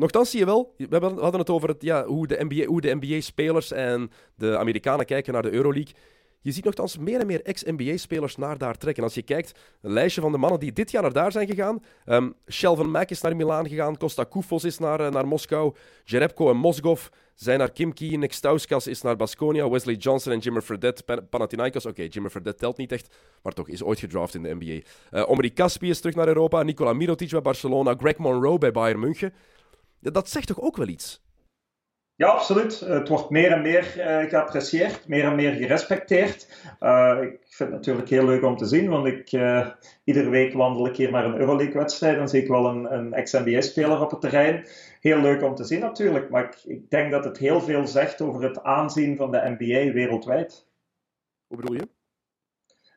Nochtans 0.00 0.30
zie 0.30 0.38
je 0.38 0.44
wel, 0.44 0.74
we 0.76 0.98
hadden 0.98 1.40
het 1.40 1.50
over 1.50 1.74
ja, 1.78 2.04
hoe 2.04 2.26
de 2.26 2.96
NBA-spelers 2.98 3.70
NBA 3.70 3.80
en 3.80 4.10
de 4.34 4.58
Amerikanen 4.58 5.06
kijken 5.06 5.32
naar 5.32 5.42
de 5.42 5.50
Euroleague. 5.50 5.94
Je 6.40 6.52
ziet 6.52 6.64
nogthans 6.64 6.98
meer 6.98 7.20
en 7.20 7.26
meer 7.26 7.42
ex-NBA-spelers 7.42 8.36
naar 8.36 8.58
daar 8.58 8.78
trekken. 8.78 9.02
Als 9.02 9.14
je 9.14 9.22
kijkt, 9.22 9.58
een 9.82 9.92
lijstje 9.92 10.20
van 10.20 10.32
de 10.32 10.38
mannen 10.38 10.60
die 10.60 10.72
dit 10.72 10.90
jaar 10.90 11.02
naar 11.02 11.12
daar 11.12 11.32
zijn 11.32 11.46
gegaan. 11.46 11.82
Um, 12.06 12.34
Shelvin 12.50 12.90
Mack 12.90 13.10
is 13.10 13.20
naar 13.20 13.36
Milaan 13.36 13.68
gegaan. 13.68 13.96
Costa 13.96 14.24
Koufos 14.24 14.64
is 14.64 14.78
naar, 14.78 15.00
uh, 15.00 15.10
naar 15.10 15.26
Moskou. 15.26 15.74
Jerebko 16.04 16.50
en 16.50 16.56
Mosgov 16.56 17.06
zijn 17.34 17.58
naar 17.58 17.70
Kimki. 17.70 18.16
Nick 18.16 18.32
Stauskas 18.32 18.86
is 18.86 19.02
naar 19.02 19.16
Basconia. 19.16 19.70
Wesley 19.70 19.94
Johnson 19.94 20.32
en 20.32 20.38
Jimmer 20.38 20.62
Fredette, 20.62 21.22
Panathinaikos. 21.30 21.86
Oké, 21.86 21.94
okay, 21.94 22.06
Jimmer 22.06 22.30
Fredette 22.30 22.58
telt 22.58 22.76
niet 22.76 22.92
echt, 22.92 23.16
maar 23.42 23.52
toch 23.52 23.68
is 23.68 23.82
ooit 23.82 23.98
gedraft 23.98 24.34
in 24.34 24.42
de 24.42 24.54
NBA. 24.58 24.86
Eh, 25.10 25.28
Omri 25.28 25.52
Caspi 25.52 25.90
is 25.90 26.00
terug 26.00 26.14
naar 26.14 26.28
Europa. 26.28 26.62
Nikola 26.62 26.92
Mirotic 26.92 27.30
bij 27.30 27.42
Barcelona. 27.42 27.94
Greg 27.98 28.16
Monroe 28.16 28.58
bij 28.58 28.72
Bayern 28.72 29.00
München. 29.00 29.32
Dat 30.00 30.28
zegt 30.28 30.46
toch 30.46 30.60
ook 30.60 30.76
wel 30.76 30.88
iets? 30.88 31.22
Ja, 32.20 32.26
absoluut. 32.26 32.80
Het 32.80 33.08
wordt 33.08 33.30
meer 33.30 33.52
en 33.52 33.62
meer 33.62 33.94
uh, 33.96 34.28
geapprecieerd, 34.28 35.08
meer 35.08 35.24
en 35.24 35.34
meer 35.34 35.52
gerespecteerd. 35.52 36.48
Uh, 36.80 37.18
ik 37.22 37.46
vind 37.48 37.58
het 37.58 37.70
natuurlijk 37.70 38.08
heel 38.08 38.24
leuk 38.24 38.42
om 38.42 38.56
te 38.56 38.66
zien, 38.66 38.88
want 38.88 39.06
ik, 39.06 39.32
uh, 39.32 39.70
iedere 40.04 40.28
week 40.28 40.52
wandel 40.52 40.86
ik 40.86 40.96
hier 40.96 41.10
naar 41.10 41.24
een 41.24 41.38
Euroleague-wedstrijd 41.38 42.18
en 42.18 42.28
zie 42.28 42.42
ik 42.42 42.48
wel 42.48 42.66
een, 42.66 42.92
een 42.92 43.12
ex-NBA-speler 43.12 44.00
op 44.00 44.10
het 44.10 44.20
terrein. 44.20 44.66
Heel 45.00 45.20
leuk 45.20 45.42
om 45.42 45.54
te 45.54 45.64
zien 45.64 45.80
natuurlijk, 45.80 46.30
maar 46.30 46.44
ik, 46.44 46.64
ik 46.64 46.90
denk 46.90 47.10
dat 47.10 47.24
het 47.24 47.38
heel 47.38 47.60
veel 47.60 47.86
zegt 47.86 48.20
over 48.20 48.42
het 48.42 48.62
aanzien 48.62 49.16
van 49.16 49.30
de 49.30 49.56
NBA 49.58 49.92
wereldwijd. 49.92 50.66
Hoe 51.46 51.56
bedoel 51.56 51.76
je? 51.76 51.88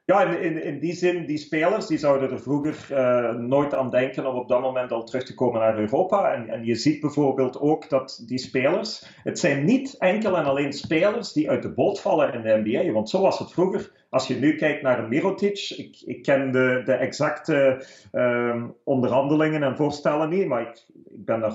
Ja, 0.06 0.24
in, 0.24 0.64
in, 0.64 0.80
die 0.80 0.94
zin, 0.94 1.26
die 1.26 1.38
spelers 1.38 1.88
die 1.88 1.98
zouden 1.98 2.32
er 2.32 2.42
vroeger 2.42 2.88
uh, 2.92 3.36
nooit 3.36 3.74
aan 3.74 3.90
denken 3.90 4.26
om 4.26 4.36
op 4.36 4.48
dat 4.48 4.62
moment 4.62 4.92
al 4.92 5.04
terug 5.04 5.24
te 5.24 5.34
komen 5.34 5.60
naar 5.60 5.80
Europa. 5.80 6.34
En, 6.34 6.50
en 6.50 6.66
je 6.66 6.76
ziet 6.76 7.00
bijvoorbeeld 7.00 7.60
ook 7.60 7.90
dat 7.90 8.24
die 8.28 8.38
spelers, 8.38 9.06
het 9.24 9.40
zijn 9.40 9.66
niet 9.66 9.98
enkel 9.98 10.38
en 10.38 10.46
alleen 10.46 10.74
spelers 10.74 11.34
die 11.34 11.50
uit 11.50 11.62
de 11.62 11.74
boot 11.74 12.02
vallen 12.02 12.34
in 12.34 12.42
de 12.42 12.62
NBA. 12.64 12.92
Want 12.92 13.10
zo 13.10 13.22
was 13.22 13.40
het 13.40 13.52
vroeger. 13.52 14.03
Als 14.14 14.28
je 14.28 14.36
nu 14.36 14.56
kijkt 14.56 14.82
naar 14.82 15.08
Mirotic, 15.08 15.74
ik, 15.78 16.02
ik 16.06 16.24
ken 16.24 16.52
de, 16.52 16.82
de 16.86 16.94
exacte 16.94 17.86
uh, 18.12 18.64
onderhandelingen 18.84 19.64
en 19.64 19.76
voorstellen 19.76 20.30
niet, 20.30 20.48
maar 20.48 20.62
ik, 20.62 20.86
ik 21.06 21.26
ben 21.26 21.40
daar 21.40 21.54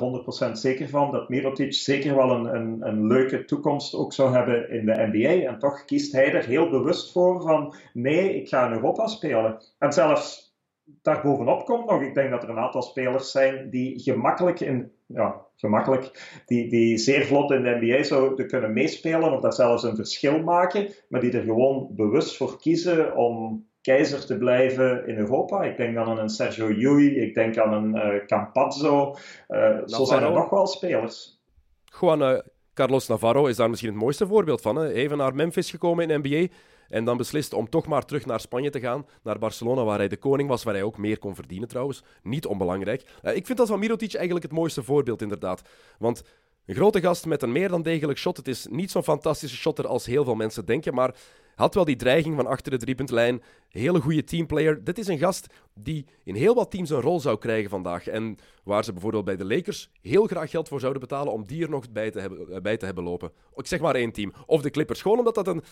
100% 0.49 0.53
zeker 0.53 0.89
van 0.89 1.11
dat 1.11 1.29
Mirotic 1.29 1.75
zeker 1.75 2.17
wel 2.17 2.31
een, 2.31 2.55
een, 2.55 2.87
een, 2.87 3.07
leuke 3.07 3.45
toekomst 3.45 3.95
ook 3.95 4.13
zou 4.13 4.35
hebben 4.35 4.71
in 4.71 4.87
de 4.87 5.09
NBA. 5.13 5.49
En 5.49 5.59
toch 5.59 5.85
kiest 5.85 6.13
hij 6.13 6.33
er 6.33 6.45
heel 6.45 6.71
bewust 6.71 7.13
voor 7.13 7.43
van 7.43 7.75
nee, 7.93 8.41
ik 8.41 8.49
ga 8.49 8.67
in 8.67 8.73
Europa 8.73 9.07
spelen. 9.07 9.63
En 9.79 9.93
zelfs 9.93 10.57
daarbovenop 11.03 11.65
komt 11.65 11.91
nog, 11.91 12.03
ik 12.03 12.15
denk 12.15 12.31
dat 12.31 12.43
er 12.43 12.49
een 12.49 12.59
aantal 12.59 12.83
spelers 12.83 13.31
zijn 13.31 13.71
die 13.71 13.99
gemakkelijk 13.99 14.61
in, 14.61 14.93
ja, 15.09 15.47
gemakkelijk, 15.57 16.41
die, 16.47 16.69
die 16.69 16.99
zeer 16.99 17.25
vlot 17.25 17.51
in 17.51 17.63
de 17.63 17.79
NBA 17.81 18.03
zouden 18.03 18.47
kunnen 18.47 18.73
meespelen 18.73 19.33
of 19.33 19.41
daar 19.41 19.53
zelfs 19.53 19.83
een 19.83 19.97
verschil 19.97 20.43
maken, 20.43 20.89
maar 21.09 21.21
die 21.21 21.33
er 21.33 21.43
gewoon 21.43 21.89
bewust 21.91 22.37
voor 22.37 22.59
kiezen 22.59 23.17
om 23.17 23.67
keizer 23.81 24.27
te 24.27 24.39
blijven 24.39 25.07
in 25.07 25.17
Europa. 25.17 25.63
Ik 25.63 25.77
denk 25.77 25.95
dan 25.95 26.09
aan 26.09 26.19
een 26.19 26.29
Sergio 26.29 26.71
Yui, 26.71 27.21
ik 27.21 27.35
denk 27.35 27.59
aan 27.59 27.73
een 27.73 28.15
uh, 28.15 28.27
Campazzo. 28.27 29.17
Uh, 29.49 29.79
zo 29.87 30.05
zijn 30.05 30.23
er 30.23 30.33
nog 30.33 30.51
wel 30.51 30.67
spelers. 30.67 31.41
Gewoon, 31.85 32.23
uh, 32.23 32.39
Carlos 32.75 33.09
Navarro 33.09 33.47
is 33.47 33.57
daar 33.57 33.69
misschien 33.71 33.91
het 33.91 34.01
mooiste 34.01 34.27
voorbeeld 34.27 34.61
van. 34.61 34.77
Hè? 34.77 34.93
Even 34.93 35.17
naar 35.17 35.35
Memphis 35.35 35.71
gekomen 35.71 36.09
in 36.11 36.23
de 36.23 36.29
NBA. 36.29 36.55
En 36.89 37.05
dan 37.05 37.16
beslist 37.16 37.53
om 37.53 37.68
toch 37.68 37.86
maar 37.86 38.05
terug 38.05 38.26
naar 38.26 38.41
Spanje 38.41 38.70
te 38.70 38.80
gaan, 38.80 39.07
naar 39.22 39.39
Barcelona, 39.39 39.84
waar 39.84 39.99
hij 39.99 40.09
de 40.09 40.16
koning 40.16 40.49
was, 40.49 40.62
waar 40.62 40.74
hij 40.74 40.82
ook 40.82 40.99
meer 40.99 41.18
kon 41.18 41.34
verdienen 41.34 41.68
trouwens. 41.68 42.03
Niet 42.22 42.47
onbelangrijk. 42.47 43.03
ik 43.22 43.47
vind 43.47 43.59
dat 43.59 43.68
van 43.68 43.78
Mirotic 43.78 44.14
eigenlijk 44.14 44.45
het 44.45 44.55
mooiste 44.55 44.82
voorbeeld, 44.82 45.22
inderdaad. 45.22 45.62
Want 45.99 46.22
Een 46.68 46.74
grote 46.74 47.01
gast 47.01 47.26
met 47.26 47.43
een 47.43 47.53
meer 47.53 47.68
dan 47.68 47.82
degelijk 47.82 48.18
shot. 48.18 48.36
Het 48.36 48.49
is 48.49 48.66
niet 48.70 48.91
zo'n 48.91 49.03
fantastische 49.03 49.57
shotter 49.57 49.86
als 49.86 50.07
heel 50.07 50.24
veel 50.24 50.34
mensen 50.34 50.66
denken, 50.66 50.95
maar 50.95 51.14
had 51.55 51.74
wel 51.74 51.84
die 51.84 51.97
dreiging 51.97 52.36
van 52.36 52.47
achter 52.47 52.70
de 52.70 52.76
driepuntlijn. 52.76 53.43
Hele 53.68 54.01
goede 54.01 54.24
teamplayer. 54.24 54.84
Dit 54.84 54.99
is 54.99 55.07
een 55.07 55.18
gast 55.18 55.47
die 55.74 56.07
in 56.24 56.34
heel 56.34 56.55
wat 56.55 56.70
teams 56.70 56.91
een 56.91 57.01
rol 57.01 57.20
zou 57.20 57.39
krijgen 57.39 57.70
vandaag. 57.70 58.07
En 58.07 58.36
waar 58.64 58.84
ze 58.84 58.93
bijvoorbeeld 58.93 59.24
bij 59.24 59.36
de 59.36 59.45
Lakers 59.45 59.91
heel 60.01 60.26
graag 60.26 60.51
geld 60.51 60.68
voor 60.68 60.80
zouden 60.80 61.01
betalen 61.01 61.32
om 61.32 61.47
die 61.47 61.62
er 61.62 61.70
nog 61.70 61.91
bij 61.91 62.11
te 62.11 62.20
hebben, 62.20 62.53
eh, 62.53 62.61
bij 62.61 62.76
te 62.76 62.84
hebben 62.84 63.05
lopen. 63.05 63.32
Ik 63.55 63.66
zeg 63.66 63.80
maar 63.80 63.95
één 63.95 64.12
team. 64.12 64.32
Of 64.47 64.62
de 64.62 64.70
Clippers. 64.70 65.03
Gewoon 65.03 65.18
omdat 65.18 65.34
dat 65.34 65.47
een, 65.47 65.62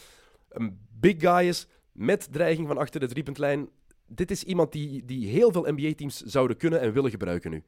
een 0.57 0.78
big 1.00 1.14
guy 1.18 1.48
is 1.48 1.68
met 1.92 2.32
dreiging 2.32 2.66
van 2.68 2.78
achter 2.78 3.00
de 3.00 3.09
driepuntlijn. 3.09 3.68
Dit 4.07 4.30
is 4.30 4.44
iemand 4.44 4.72
die, 4.72 5.04
die 5.04 5.28
heel 5.28 5.52
veel 5.52 5.66
NBA-teams 5.70 6.20
zouden 6.20 6.57
kunnen 6.57 6.80
en 6.80 6.92
willen 6.92 7.11
gebruiken 7.11 7.50
nu. 7.50 7.62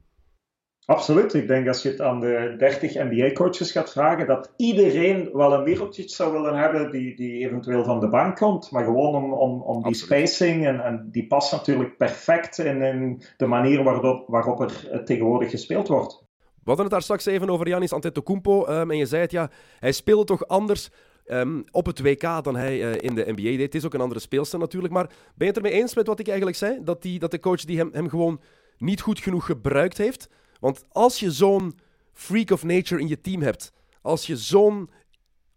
Absoluut. 0.88 1.34
Ik 1.34 1.48
denk 1.48 1.68
als 1.68 1.82
je 1.82 1.88
het 1.88 2.00
aan 2.00 2.20
de 2.20 2.54
30 2.58 2.94
NBA-coaches 2.94 3.72
gaat 3.72 3.92
vragen, 3.92 4.26
dat 4.26 4.52
iedereen 4.56 5.30
wel 5.32 5.52
een 5.52 5.64
wereldje 5.64 6.08
zou 6.08 6.32
willen 6.32 6.54
hebben 6.54 6.90
die, 6.90 7.16
die 7.16 7.46
eventueel 7.46 7.84
van 7.84 8.00
de 8.00 8.08
bank 8.08 8.36
komt. 8.36 8.70
Maar 8.70 8.84
gewoon 8.84 9.14
om, 9.14 9.32
om, 9.32 9.62
om 9.62 9.82
die 9.82 9.94
spacing 9.94 10.66
en, 10.66 10.80
en 10.80 11.08
die 11.10 11.26
past 11.26 11.52
natuurlijk 11.52 11.96
perfect 11.96 12.58
in, 12.58 12.82
in 12.82 13.22
de 13.36 13.46
manier 13.46 13.82
waarop, 13.82 14.28
waarop 14.28 14.60
er 14.60 15.04
tegenwoordig 15.04 15.50
gespeeld 15.50 15.88
wordt. 15.88 16.26
We 16.38 16.74
hadden 16.74 16.84
het 16.84 16.90
daar 16.90 17.02
straks 17.02 17.26
even 17.26 17.50
over 17.50 17.68
Janis 17.68 17.92
Antetokounmpo. 17.92 18.66
Um, 18.68 18.90
en 18.90 18.96
je 18.96 19.06
zei 19.06 19.22
het, 19.22 19.30
ja, 19.30 19.50
hij 19.78 19.92
speelde 19.92 20.24
toch 20.24 20.46
anders 20.46 20.90
um, 21.30 21.64
op 21.70 21.86
het 21.86 22.00
WK 22.00 22.20
dan 22.20 22.56
hij 22.56 22.78
uh, 22.78 22.94
in 23.00 23.14
de 23.14 23.24
NBA 23.26 23.42
deed. 23.42 23.60
Het 23.60 23.74
is 23.74 23.84
ook 23.84 23.94
een 23.94 24.00
andere 24.00 24.20
speelster 24.20 24.58
natuurlijk. 24.58 24.92
Maar 24.92 25.06
ben 25.06 25.16
je 25.36 25.44
het 25.44 25.56
ermee 25.56 25.72
eens 25.72 25.94
met 25.94 26.06
wat 26.06 26.18
ik 26.18 26.26
eigenlijk 26.26 26.56
zei? 26.56 26.78
Dat, 26.84 27.02
die, 27.02 27.18
dat 27.18 27.30
de 27.30 27.40
coach 27.40 27.64
die 27.64 27.78
hem, 27.78 27.90
hem 27.92 28.08
gewoon 28.08 28.40
niet 28.78 29.00
goed 29.00 29.20
genoeg 29.20 29.46
gebruikt 29.46 29.98
heeft? 29.98 30.28
Want 30.60 30.84
als 30.88 31.20
je 31.20 31.32
zo'n 31.32 31.78
freak 32.12 32.50
of 32.50 32.62
nature 32.62 33.00
in 33.00 33.08
je 33.08 33.20
team 33.20 33.42
hebt, 33.42 33.72
als 34.02 34.26
je 34.26 34.36
zo'n 34.36 34.90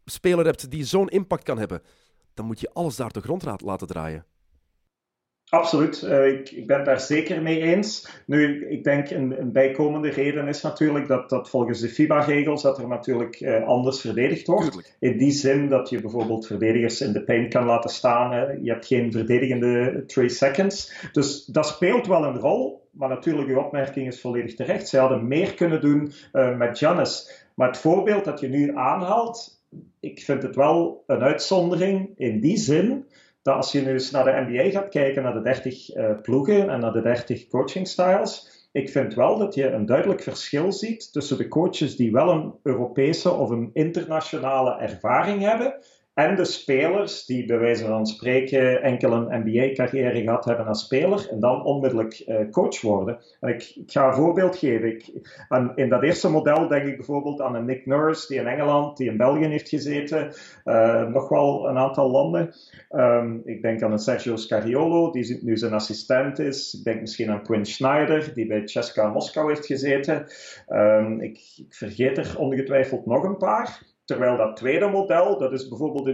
speler 0.06 0.46
hebt 0.46 0.72
die 0.72 0.86
zo'n 0.86 1.10
impact 1.10 1.44
kan 1.44 1.58
hebben, 1.58 1.82
dan 2.34 2.46
moet 2.46 2.60
je 2.60 2.74
alles 2.74 2.96
daar 2.96 3.12
de 3.12 3.22
grond 3.22 3.62
laten 3.62 3.88
draaien. 3.88 4.26
Absoluut, 5.52 6.02
uh, 6.02 6.28
ik, 6.28 6.52
ik, 6.52 6.68
ben 6.68 6.84
daar 6.84 7.00
zeker 7.00 7.42
mee 7.42 7.62
eens. 7.62 8.10
Nu, 8.26 8.68
ik 8.70 8.84
denk 8.84 9.10
een, 9.10 9.40
een 9.40 9.52
bijkomende 9.52 10.10
reden 10.10 10.48
is 10.48 10.62
natuurlijk 10.62 11.08
dat, 11.08 11.30
dat 11.30 11.50
volgens 11.50 11.80
de 11.80 11.90
FIBA-regels 11.90 12.62
dat 12.62 12.78
er 12.78 12.88
natuurlijk 12.88 13.40
uh, 13.40 13.64
anders 13.64 14.02
verdedigd 14.02 14.48
wordt. 14.48 14.72
Tuurlijk. 14.72 14.96
In 15.00 15.18
die 15.18 15.32
zin 15.32 15.70
dat 15.70 15.90
je 15.90 16.02
bijvoorbeeld 16.02 16.48
verdedigers 16.48 17.02
in 17.02 17.14
de 17.14 17.24
paint 17.24 17.54
kan 17.54 17.66
laten 17.66 17.90
staan. 17.90 18.34
Uh, 18.34 18.64
je 18.64 18.72
hebt 18.72 18.86
geen 18.86 19.12
verdedigende 19.12 20.04
3 20.06 20.30
seconds. 20.30 20.94
Dus 21.12 21.46
dat 21.46 21.68
speelt 21.68 22.08
wel 22.08 22.24
een 22.24 22.40
rol. 22.40 22.88
Maar 22.92 23.10
natuurlijk, 23.10 23.50
uw 23.50 23.60
opmerking 23.60 24.08
is 24.08 24.22
volledig 24.22 24.56
terecht. 24.56 24.88
Ze 24.88 24.98
hadden 24.98 25.28
meer 25.28 25.54
kunnen 25.54 25.82
doen 25.82 26.12
met 26.58 26.78
Giannis. 26.78 27.46
Maar 27.56 27.68
het 27.68 27.78
voorbeeld 27.78 28.26
dat 28.26 28.40
je 28.40 28.48
nu 28.48 28.76
aanhaalt, 28.76 29.64
ik 30.00 30.22
vind 30.22 30.44
het 30.44 30.56
wel 30.56 31.04
een 31.08 31.22
uitzondering 31.22 32.10
in 32.18 32.40
die 32.40 32.58
zin 32.58 33.06
dat 33.42 33.56
als 33.56 33.72
je 33.72 33.82
nu 33.82 33.92
eens 33.92 34.12
naar 34.12 34.24
de 34.24 34.46
NBA 34.48 34.70
gaat 34.70 34.90
kijken, 34.90 35.24
naar 35.24 35.34
de 35.34 35.42
30 35.42 35.96
uh, 35.96 36.10
eh, 36.10 36.22
ploegen 36.22 36.70
en 36.70 36.80
naar 36.80 36.94
de 36.94 37.02
30 37.02 37.48
coaching 37.48 37.88
styles, 37.88 38.68
ik 38.72 38.90
vind 38.90 39.14
wel 39.14 39.38
dat 39.38 39.56
je 39.56 39.72
een 39.72 39.86
duidelijk 39.86 40.24
verschil 40.24 40.72
ziet 40.72 41.12
tussen 41.12 41.38
de 41.38 41.48
coaches 41.48 41.96
die 41.96 42.12
wel 42.12 42.30
een 42.30 42.54
Europese 42.64 43.32
of 43.32 43.50
een 43.50 43.70
internationale 43.74 44.78
ervaring 44.78 45.42
hebben 45.42 45.76
en 46.14 46.36
de 46.36 46.46
spelers 46.46 47.26
die 47.26 47.46
bij 47.46 47.60
wijze 47.60 47.86
van 47.86 48.06
spreken 48.06 48.82
enkel 48.82 49.12
een 49.12 49.42
NBA-carrière 49.46 50.22
gehad 50.22 50.46
hebben 50.46 50.66
als 50.66 50.84
speler 50.84 51.30
en 51.30 51.40
dan 51.40 51.64
onmiddellijk 51.64 52.24
uh, 52.28 52.50
coach 52.50 52.82
worden. 52.82 53.20
En 53.40 53.50
ik, 53.50 53.72
ik, 53.76 53.92
ga 53.92 54.08
een 54.08 54.14
voorbeeld 54.14 54.58
geven. 54.58 54.90
Ik, 54.90 55.10
in 55.76 55.90
dat 55.90 56.04
eerste 56.04 56.30
model 56.30 56.68
denk 56.68 56.88
ik 56.88 56.96
bijvoorbeeld 56.96 57.42
aan 57.42 57.56
een 57.56 57.66
Nick 57.66 57.86
Nurse 57.86 58.28
die 58.28 58.40
in 58.40 58.48
Engeland, 58.48 58.98
die 58.98 59.10
in 59.10 59.18
België 59.18 59.46
heeft 59.46 59.70
gezeten, 59.70 60.34
uh, 60.66 61.08
nog 61.08 61.30
wel 61.30 61.70
een 61.70 61.78
aantal 61.78 62.12
landen. 62.12 62.54
Um, 62.92 63.42
ik 63.46 63.62
denk 63.62 63.82
aan 63.82 63.92
een 63.92 64.00
Sergio 64.00 64.36
Scariolo, 64.36 65.12
die 65.12 65.40
nu 65.44 65.58
zijn 65.58 65.74
assistent 65.74 66.40
is. 66.40 66.74
Ik 66.74 66.84
denk 66.84 67.00
misschien 67.00 67.30
aan 67.30 67.44
Quinn 67.44 67.66
Schneider, 67.66 68.34
die 68.34 68.48
bij 68.48 68.68
Ceska 68.68 69.08
Moskou 69.08 69.48
heeft 69.48 69.66
gezeten. 69.66 70.26
Um, 70.70 71.22
ik, 71.22 71.40
ik 71.58 71.74
vergeet 71.74 72.18
er 72.18 72.36
ongetwijfeld 72.38 73.06
nog 73.06 73.24
een 73.24 73.38
paar. 73.38 73.90
Terwijl 74.06 74.38
dat 74.38 74.56
tweede 74.56 74.88
model, 74.88 75.38
dat 75.38 75.52
is 75.52 75.68
bijvoorbeeld 75.68 76.06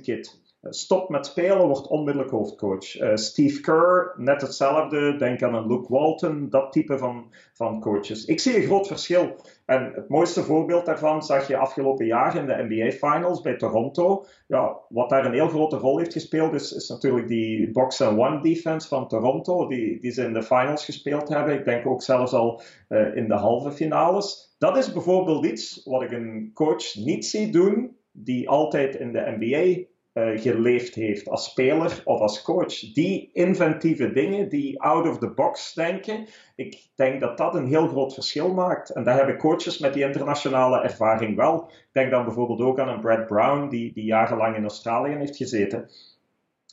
Kidd. 0.00 0.26
Eh, 0.26 0.51
stop 0.70 1.08
met 1.08 1.26
spelen, 1.26 1.66
wordt 1.66 1.86
onmiddellijk 1.86 2.32
hoofdcoach. 2.32 3.00
Uh, 3.00 3.14
Steve 3.14 3.60
Kerr, 3.60 4.14
net 4.16 4.40
hetzelfde. 4.40 5.16
Denk 5.16 5.42
aan 5.42 5.54
een 5.54 5.66
Luke 5.66 5.92
Walton, 5.92 6.50
dat 6.50 6.72
type 6.72 6.98
van, 6.98 7.32
van 7.52 7.80
coaches. 7.80 8.24
Ik 8.24 8.40
zie 8.40 8.56
een 8.56 8.62
groot 8.62 8.86
verschil. 8.86 9.36
En 9.66 9.92
het 9.94 10.08
mooiste 10.08 10.42
voorbeeld 10.42 10.86
daarvan 10.86 11.22
zag 11.22 11.48
je 11.48 11.56
afgelopen 11.56 12.06
jaar 12.06 12.36
in 12.36 12.46
de 12.46 12.66
NBA 12.68 12.90
Finals 12.90 13.40
bij 13.40 13.56
Toronto. 13.56 14.24
Ja, 14.46 14.76
wat 14.88 15.08
daar 15.08 15.24
een 15.24 15.32
heel 15.32 15.48
grote 15.48 15.76
rol 15.76 15.98
heeft 15.98 16.12
gespeeld, 16.12 16.54
is, 16.54 16.72
is 16.72 16.88
natuurlijk 16.88 17.28
die 17.28 17.70
box-and-one 17.70 18.40
defense 18.40 18.88
van 18.88 19.08
Toronto, 19.08 19.66
die, 19.66 20.00
die 20.00 20.10
ze 20.10 20.24
in 20.24 20.32
de 20.32 20.42
finals 20.42 20.84
gespeeld 20.84 21.28
hebben. 21.28 21.54
Ik 21.54 21.64
denk 21.64 21.86
ook 21.86 22.02
zelfs 22.02 22.32
al 22.32 22.62
uh, 22.88 23.16
in 23.16 23.28
de 23.28 23.34
halve 23.34 23.72
finales. 23.72 24.54
Dat 24.58 24.76
is 24.76 24.92
bijvoorbeeld 24.92 25.46
iets 25.46 25.80
wat 25.84 26.02
ik 26.02 26.12
een 26.12 26.50
coach 26.54 26.94
niet 26.94 27.26
zie 27.26 27.52
doen, 27.52 27.96
die 28.12 28.48
altijd 28.48 28.94
in 28.94 29.12
de 29.12 29.36
NBA 29.38 29.90
uh, 30.14 30.40
geleefd 30.40 30.94
heeft 30.94 31.28
als 31.28 31.44
speler 31.44 32.00
of 32.04 32.20
als 32.20 32.42
coach. 32.42 32.92
Die 32.92 33.30
inventieve 33.32 34.12
dingen, 34.12 34.48
die 34.48 34.80
out 34.80 35.08
of 35.08 35.18
the 35.18 35.30
box 35.30 35.74
denken, 35.74 36.26
ik 36.56 36.86
denk 36.94 37.20
dat 37.20 37.38
dat 37.38 37.54
een 37.54 37.66
heel 37.66 37.88
groot 37.88 38.14
verschil 38.14 38.54
maakt. 38.54 38.90
En 38.90 39.04
daar 39.04 39.16
hebben 39.16 39.36
coaches 39.36 39.78
met 39.78 39.94
die 39.94 40.04
internationale 40.04 40.80
ervaring 40.80 41.36
wel. 41.36 41.68
Ik 41.68 41.88
denk 41.92 42.10
dan 42.10 42.24
bijvoorbeeld 42.24 42.60
ook 42.60 42.78
aan 42.78 42.88
een 42.88 43.00
Brad 43.00 43.26
Brown, 43.26 43.68
die, 43.68 43.92
die 43.92 44.04
jarenlang 44.04 44.56
in 44.56 44.62
Australië 44.62 45.14
heeft 45.14 45.36
gezeten. 45.36 45.90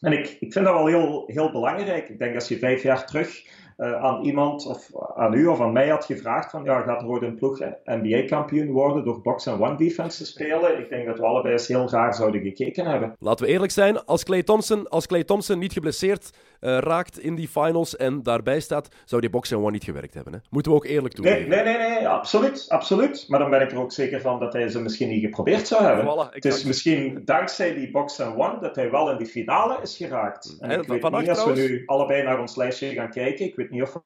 En 0.02 0.12
ik, 0.12 0.38
ik 0.40 0.54
vind 0.54 0.66
dat 0.66 0.74
wel 0.74 0.88
heel, 0.88 1.24
heel 1.28 1.52
belangrijk. 1.52 2.10
Ik 2.10 2.20
denk 2.20 2.36
als 2.36 2.48
je 2.48 2.58
vijf 2.58 2.84
jaar 2.84 3.06
terug 3.06 3.44
uh, 3.80 4.04
aan 4.04 4.24
iemand 4.24 4.66
of 4.66 4.90
aan 5.16 5.34
u 5.34 5.48
of 5.48 5.62
aan 5.62 5.72
mij 5.72 5.88
had 5.90 6.06
gevraagd 6.06 6.52
van 6.52 6.64
ja, 6.64 6.82
gaat 6.82 7.04
ooit 7.04 7.22
een 7.22 7.36
ploeg 7.36 7.60
NBA-kampioen 7.86 8.72
worden 8.72 9.04
door 9.04 9.22
box-and-one 9.22 9.76
defense 9.76 10.18
te 10.18 10.26
spelen? 10.26 10.80
Ik 10.80 10.90
denk 10.90 11.06
dat 11.06 11.18
we 11.18 11.26
allebei 11.26 11.54
eens 11.54 11.68
heel 11.68 11.88
graag 11.88 12.16
zouden 12.16 12.42
gekeken 12.42 12.86
hebben. 12.86 13.16
Laten 13.20 13.46
we 13.46 13.52
eerlijk 13.52 13.72
zijn, 13.72 14.06
als 14.06 14.24
Clay 14.24 14.44
Thompson, 14.44 14.90
als 14.90 15.08
Clay 15.08 15.24
Thompson 15.24 15.60
niet 15.60 15.74
geblesseerd 15.74 16.32
raakt 16.60 17.20
in 17.20 17.36
die 17.36 17.48
finals 17.48 17.96
en 17.96 18.24
daarbij 18.24 18.60
staat, 18.60 18.88
zou 19.06 19.22
die 19.22 19.30
box-and-one 19.30 19.72
niet 19.72 19.84
gewerkt 19.84 20.14
hebben. 20.14 20.34
Hè? 20.34 20.40
Moeten 20.50 20.72
we 20.72 20.78
ook 20.78 20.86
eerlijk 20.86 21.14
toegeven. 21.14 21.50
Nee, 21.50 21.64
nee, 21.64 21.78
nee, 21.78 21.90
nee, 21.90 22.08
absoluut, 22.08 22.66
absoluut. 22.70 23.26
Maar 23.28 23.40
dan 23.40 23.50
ben 23.50 23.62
ik 23.62 23.72
er 23.72 23.80
ook 23.80 23.92
zeker 23.92 24.22
van 24.22 24.40
dat 24.40 24.54
hij 24.54 24.70
ze 24.70 24.82
misschien 24.82 25.10
niet 25.10 25.24
geprobeerd 25.24 25.68
zou 25.68 25.84
hebben. 25.84 26.06
Voilà, 26.06 26.34
het 26.34 26.46
is 26.46 26.64
misschien 26.64 27.22
dankzij 27.26 27.74
die 27.74 27.92
box-and-one 27.92 28.60
dat 28.60 28.76
hij 28.76 28.92
wel 28.92 29.12
in 29.12 29.18
die 29.18 29.28
finale 29.28 29.82
is 29.82 29.98
geraakt. 29.98 30.58
En, 30.60 30.70
en 30.70 30.82
ik 30.82 30.88
weet 30.88 31.12
niet, 31.12 31.30
als 31.30 31.46
we 31.46 31.54
nu 31.54 31.84
allebei 31.86 32.24
naar 32.24 32.40
ons 32.40 32.56
lijstje 32.56 32.90
gaan 32.90 33.10
kijken, 33.10 33.46
ik 33.46 33.56
weet 33.56 33.70
niet 33.70 33.82
of 33.82 33.94
we 33.94 34.02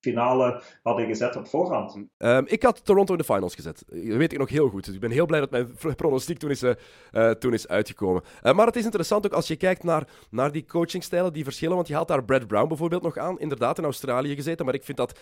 finale 0.00 0.62
hadden 0.82 1.06
gezet 1.06 1.36
op 1.36 1.46
voorhand. 1.46 1.98
Um, 2.18 2.46
ik 2.46 2.62
had 2.62 2.84
Toronto 2.84 3.12
in 3.12 3.18
de 3.18 3.24
finals 3.24 3.54
gezet. 3.54 3.82
Dat 3.86 4.16
weet 4.16 4.32
ik 4.32 4.38
nog 4.38 4.48
heel 4.48 4.68
goed. 4.68 4.84
Dus 4.84 4.94
ik 4.94 5.00
ben 5.00 5.10
heel 5.10 5.26
blij 5.26 5.40
dat 5.40 5.50
mijn 5.50 5.96
pronostiek 5.96 6.38
toen 6.38 6.50
is, 6.50 6.62
uh, 6.62 7.30
toen 7.30 7.52
is 7.52 7.68
uitgekomen. 7.68 8.22
Maar 8.42 8.66
het 8.66 8.76
is 8.76 8.84
interessant 8.84 9.26
ook 9.26 9.32
als 9.32 9.48
je 9.48 9.56
kijkt 9.56 9.82
naar, 9.82 10.08
naar 10.30 10.52
die 10.52 10.64
coachingstijlen, 10.64 11.32
die 11.32 11.44
verschillen. 11.44 11.76
Want 11.76 11.88
je 11.88 11.94
haalt 11.94 12.08
daar 12.08 12.24
Brad 12.24 12.46
Brown 12.46 12.68
bijvoorbeeld 12.68 13.02
nog 13.02 13.16
aan. 13.16 13.40
Inderdaad 13.40 13.78
in 13.78 13.84
Australië 13.84 14.34
gezeten. 14.34 14.64
Maar 14.64 14.74
ik 14.74 14.84
vind 14.84 14.96
dat 14.96 15.18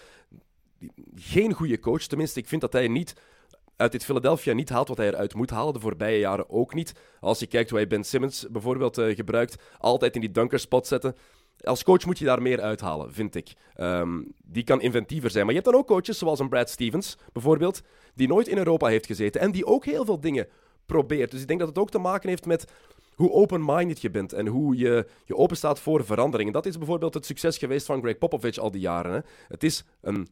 geen 1.14 1.52
goede 1.52 1.78
coach. 1.78 2.02
Tenminste, 2.02 2.40
ik 2.40 2.48
vind 2.48 2.60
dat 2.60 2.72
hij 2.72 2.88
niet 2.88 3.14
uit 3.76 3.92
dit 3.92 4.04
Philadelphia 4.04 4.52
niet 4.52 4.68
haalt 4.68 4.88
wat 4.88 4.96
hij 4.96 5.08
eruit 5.08 5.34
moet 5.34 5.50
halen. 5.50 5.74
De 5.74 5.80
voorbije 5.80 6.18
jaren 6.18 6.50
ook 6.50 6.74
niet. 6.74 6.92
Als 7.20 7.38
je 7.38 7.46
kijkt 7.46 7.70
hoe 7.70 7.78
hij 7.78 7.88
Ben 7.88 8.04
Simmons 8.04 8.46
bijvoorbeeld 8.50 9.00
gebruikt. 9.00 9.56
Altijd 9.78 10.14
in 10.14 10.20
die 10.20 10.30
dunkerspot 10.30 10.86
zetten. 10.86 11.16
Als 11.60 11.82
coach 11.82 12.06
moet 12.06 12.18
je 12.18 12.24
daar 12.24 12.42
meer 12.42 12.60
uithalen, 12.60 13.12
vind 13.12 13.34
ik. 13.34 13.52
Um, 13.76 14.32
die 14.44 14.64
kan 14.64 14.80
inventiever 14.80 15.30
zijn. 15.30 15.44
Maar 15.44 15.54
je 15.54 15.60
hebt 15.60 15.72
dan 15.72 15.80
ook 15.80 15.86
coaches 15.86 16.18
zoals 16.18 16.38
een 16.38 16.48
Brad 16.48 16.70
Stevens, 16.70 17.16
bijvoorbeeld, 17.32 17.82
die 18.14 18.28
nooit 18.28 18.48
in 18.48 18.58
Europa 18.58 18.86
heeft 18.86 19.06
gezeten 19.06 19.40
en 19.40 19.50
die 19.50 19.66
ook 19.66 19.84
heel 19.84 20.04
veel 20.04 20.20
dingen 20.20 20.48
probeert. 20.86 21.30
Dus 21.30 21.40
ik 21.40 21.46
denk 21.46 21.58
dat 21.58 21.68
het 21.68 21.78
ook 21.78 21.90
te 21.90 21.98
maken 21.98 22.28
heeft 22.28 22.46
met 22.46 22.72
hoe 23.14 23.30
open-minded 23.30 24.00
je 24.00 24.10
bent 24.10 24.32
en 24.32 24.46
hoe 24.46 24.76
je 24.76 25.06
je 25.24 25.36
open 25.36 25.56
staat 25.56 25.80
voor 25.80 26.04
verandering. 26.04 26.48
En 26.48 26.54
dat 26.54 26.66
is 26.66 26.78
bijvoorbeeld 26.78 27.14
het 27.14 27.26
succes 27.26 27.58
geweest 27.58 27.86
van 27.86 28.00
Greg 28.00 28.18
Popovich 28.18 28.58
al 28.58 28.70
die 28.70 28.80
jaren. 28.80 29.12
Hè. 29.12 29.20
Het 29.48 29.62
is 29.62 29.84
een 30.00 30.28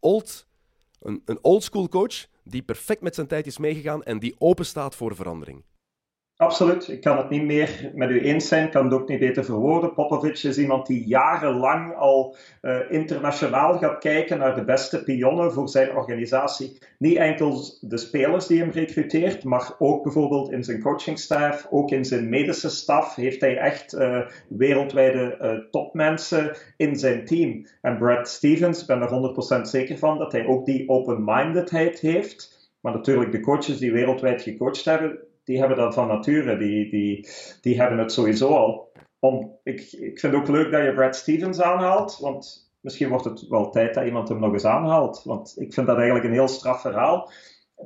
old, 0.00 0.46
een, 1.00 1.22
een 1.24 1.38
old 1.42 1.62
school 1.62 1.88
coach 1.88 2.26
die 2.44 2.62
perfect 2.62 3.00
met 3.00 3.14
zijn 3.14 3.26
tijd 3.26 3.46
is 3.46 3.58
meegegaan 3.58 4.02
en 4.02 4.18
die 4.18 4.34
open 4.38 4.66
staat 4.66 4.94
voor 4.94 5.14
verandering. 5.14 5.64
Absoluut. 6.38 6.88
Ik 6.88 7.00
kan 7.00 7.16
het 7.16 7.30
niet 7.30 7.44
meer 7.44 7.90
met 7.94 8.10
u 8.10 8.20
eens 8.20 8.48
zijn. 8.48 8.64
Ik 8.64 8.70
kan 8.70 8.84
het 8.84 8.92
ook 8.94 9.08
niet 9.08 9.18
beter 9.18 9.44
verwoorden. 9.44 9.94
Popovic 9.94 10.42
is 10.42 10.58
iemand 10.58 10.86
die 10.86 11.06
jarenlang 11.06 11.94
al 11.94 12.36
uh, 12.62 12.78
internationaal 12.90 13.78
gaat 13.78 13.98
kijken 13.98 14.38
naar 14.38 14.54
de 14.54 14.64
beste 14.64 15.04
pionnen 15.04 15.52
voor 15.52 15.68
zijn 15.68 15.96
organisatie. 15.96 16.78
Niet 16.98 17.16
enkel 17.16 17.62
de 17.80 17.96
spelers 17.96 18.46
die 18.46 18.58
hem 18.58 18.70
recruteert, 18.70 19.44
maar 19.44 19.74
ook 19.78 20.02
bijvoorbeeld 20.02 20.52
in 20.52 20.64
zijn 20.64 20.82
coachingstaf, 20.82 21.66
ook 21.70 21.90
in 21.90 22.04
zijn 22.04 22.28
medische 22.28 22.70
staf 22.70 23.14
heeft 23.14 23.40
hij 23.40 23.56
echt 23.56 23.94
uh, 23.94 24.20
wereldwijde 24.48 25.38
uh, 25.40 25.70
topmensen 25.70 26.56
in 26.76 26.96
zijn 26.96 27.24
team. 27.24 27.66
En 27.80 27.98
Brad 27.98 28.28
Stevens, 28.28 28.80
ik 28.80 28.86
ben 28.86 29.00
er 29.00 29.58
100% 29.58 29.60
zeker 29.60 29.98
van 29.98 30.18
dat 30.18 30.32
hij 30.32 30.46
ook 30.46 30.66
die 30.66 30.88
open-mindedheid 30.88 32.00
heeft 32.00 32.70
Maar 32.80 32.92
natuurlijk, 32.92 33.32
de 33.32 33.40
coaches 33.40 33.78
die 33.78 33.92
wereldwijd 33.92 34.42
gecoacht 34.42 34.84
hebben, 34.84 35.18
die 35.46 35.58
hebben 35.58 35.76
dat 35.76 35.94
van 35.94 36.08
nature. 36.08 36.56
Die, 36.56 36.90
die, 36.90 37.28
die 37.60 37.80
hebben 37.80 37.98
het 37.98 38.12
sowieso 38.12 38.48
al. 38.48 38.92
Ik, 39.62 39.80
ik 39.92 40.20
vind 40.20 40.32
het 40.32 40.34
ook 40.34 40.48
leuk 40.48 40.70
dat 40.70 40.82
je 40.84 40.94
Brad 40.94 41.16
Stevens 41.16 41.60
aanhaalt, 41.60 42.18
want 42.20 42.70
misschien 42.80 43.08
wordt 43.08 43.24
het 43.24 43.48
wel 43.48 43.70
tijd 43.70 43.94
dat 43.94 44.04
iemand 44.04 44.28
hem 44.28 44.40
nog 44.40 44.52
eens 44.52 44.64
aanhaalt. 44.64 45.22
Want 45.24 45.54
ik 45.56 45.74
vind 45.74 45.86
dat 45.86 45.96
eigenlijk 45.96 46.26
een 46.26 46.32
heel 46.32 46.48
straf 46.48 46.80
verhaal. 46.80 47.30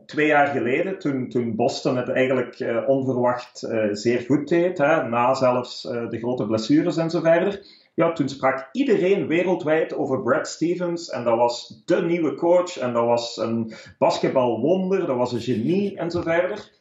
Twee 0.06 0.26
jaar 0.26 0.46
geleden, 0.46 0.98
toen, 0.98 1.28
toen 1.28 1.56
Boston 1.56 1.96
het 1.96 2.08
eigenlijk 2.08 2.60
uh, 2.60 2.88
onverwacht 2.88 3.62
uh, 3.62 3.88
zeer 3.92 4.20
goed 4.20 4.48
deed, 4.48 4.78
hè, 4.78 5.08
na 5.08 5.34
zelfs 5.34 5.84
uh, 5.84 6.08
de 6.08 6.18
grote 6.18 6.46
blessures 6.46 6.96
en 6.96 7.10
zo 7.10 7.20
verder, 7.20 7.66
ja, 7.94 8.12
toen 8.12 8.28
sprak 8.28 8.68
iedereen 8.72 9.26
wereldwijd 9.26 9.96
over 9.96 10.22
Brad 10.22 10.48
Stevens 10.48 11.08
en 11.08 11.24
dat 11.24 11.36
was 11.36 11.82
de 11.84 12.02
nieuwe 12.02 12.34
coach 12.34 12.78
en 12.78 12.92
dat 12.92 13.04
was 13.04 13.36
een 13.36 13.72
basketbalwonder, 13.98 15.06
dat 15.06 15.16
was 15.16 15.32
een 15.32 15.40
genie 15.40 15.96
en 15.96 16.10
zo 16.10 16.20
verder. 16.20 16.79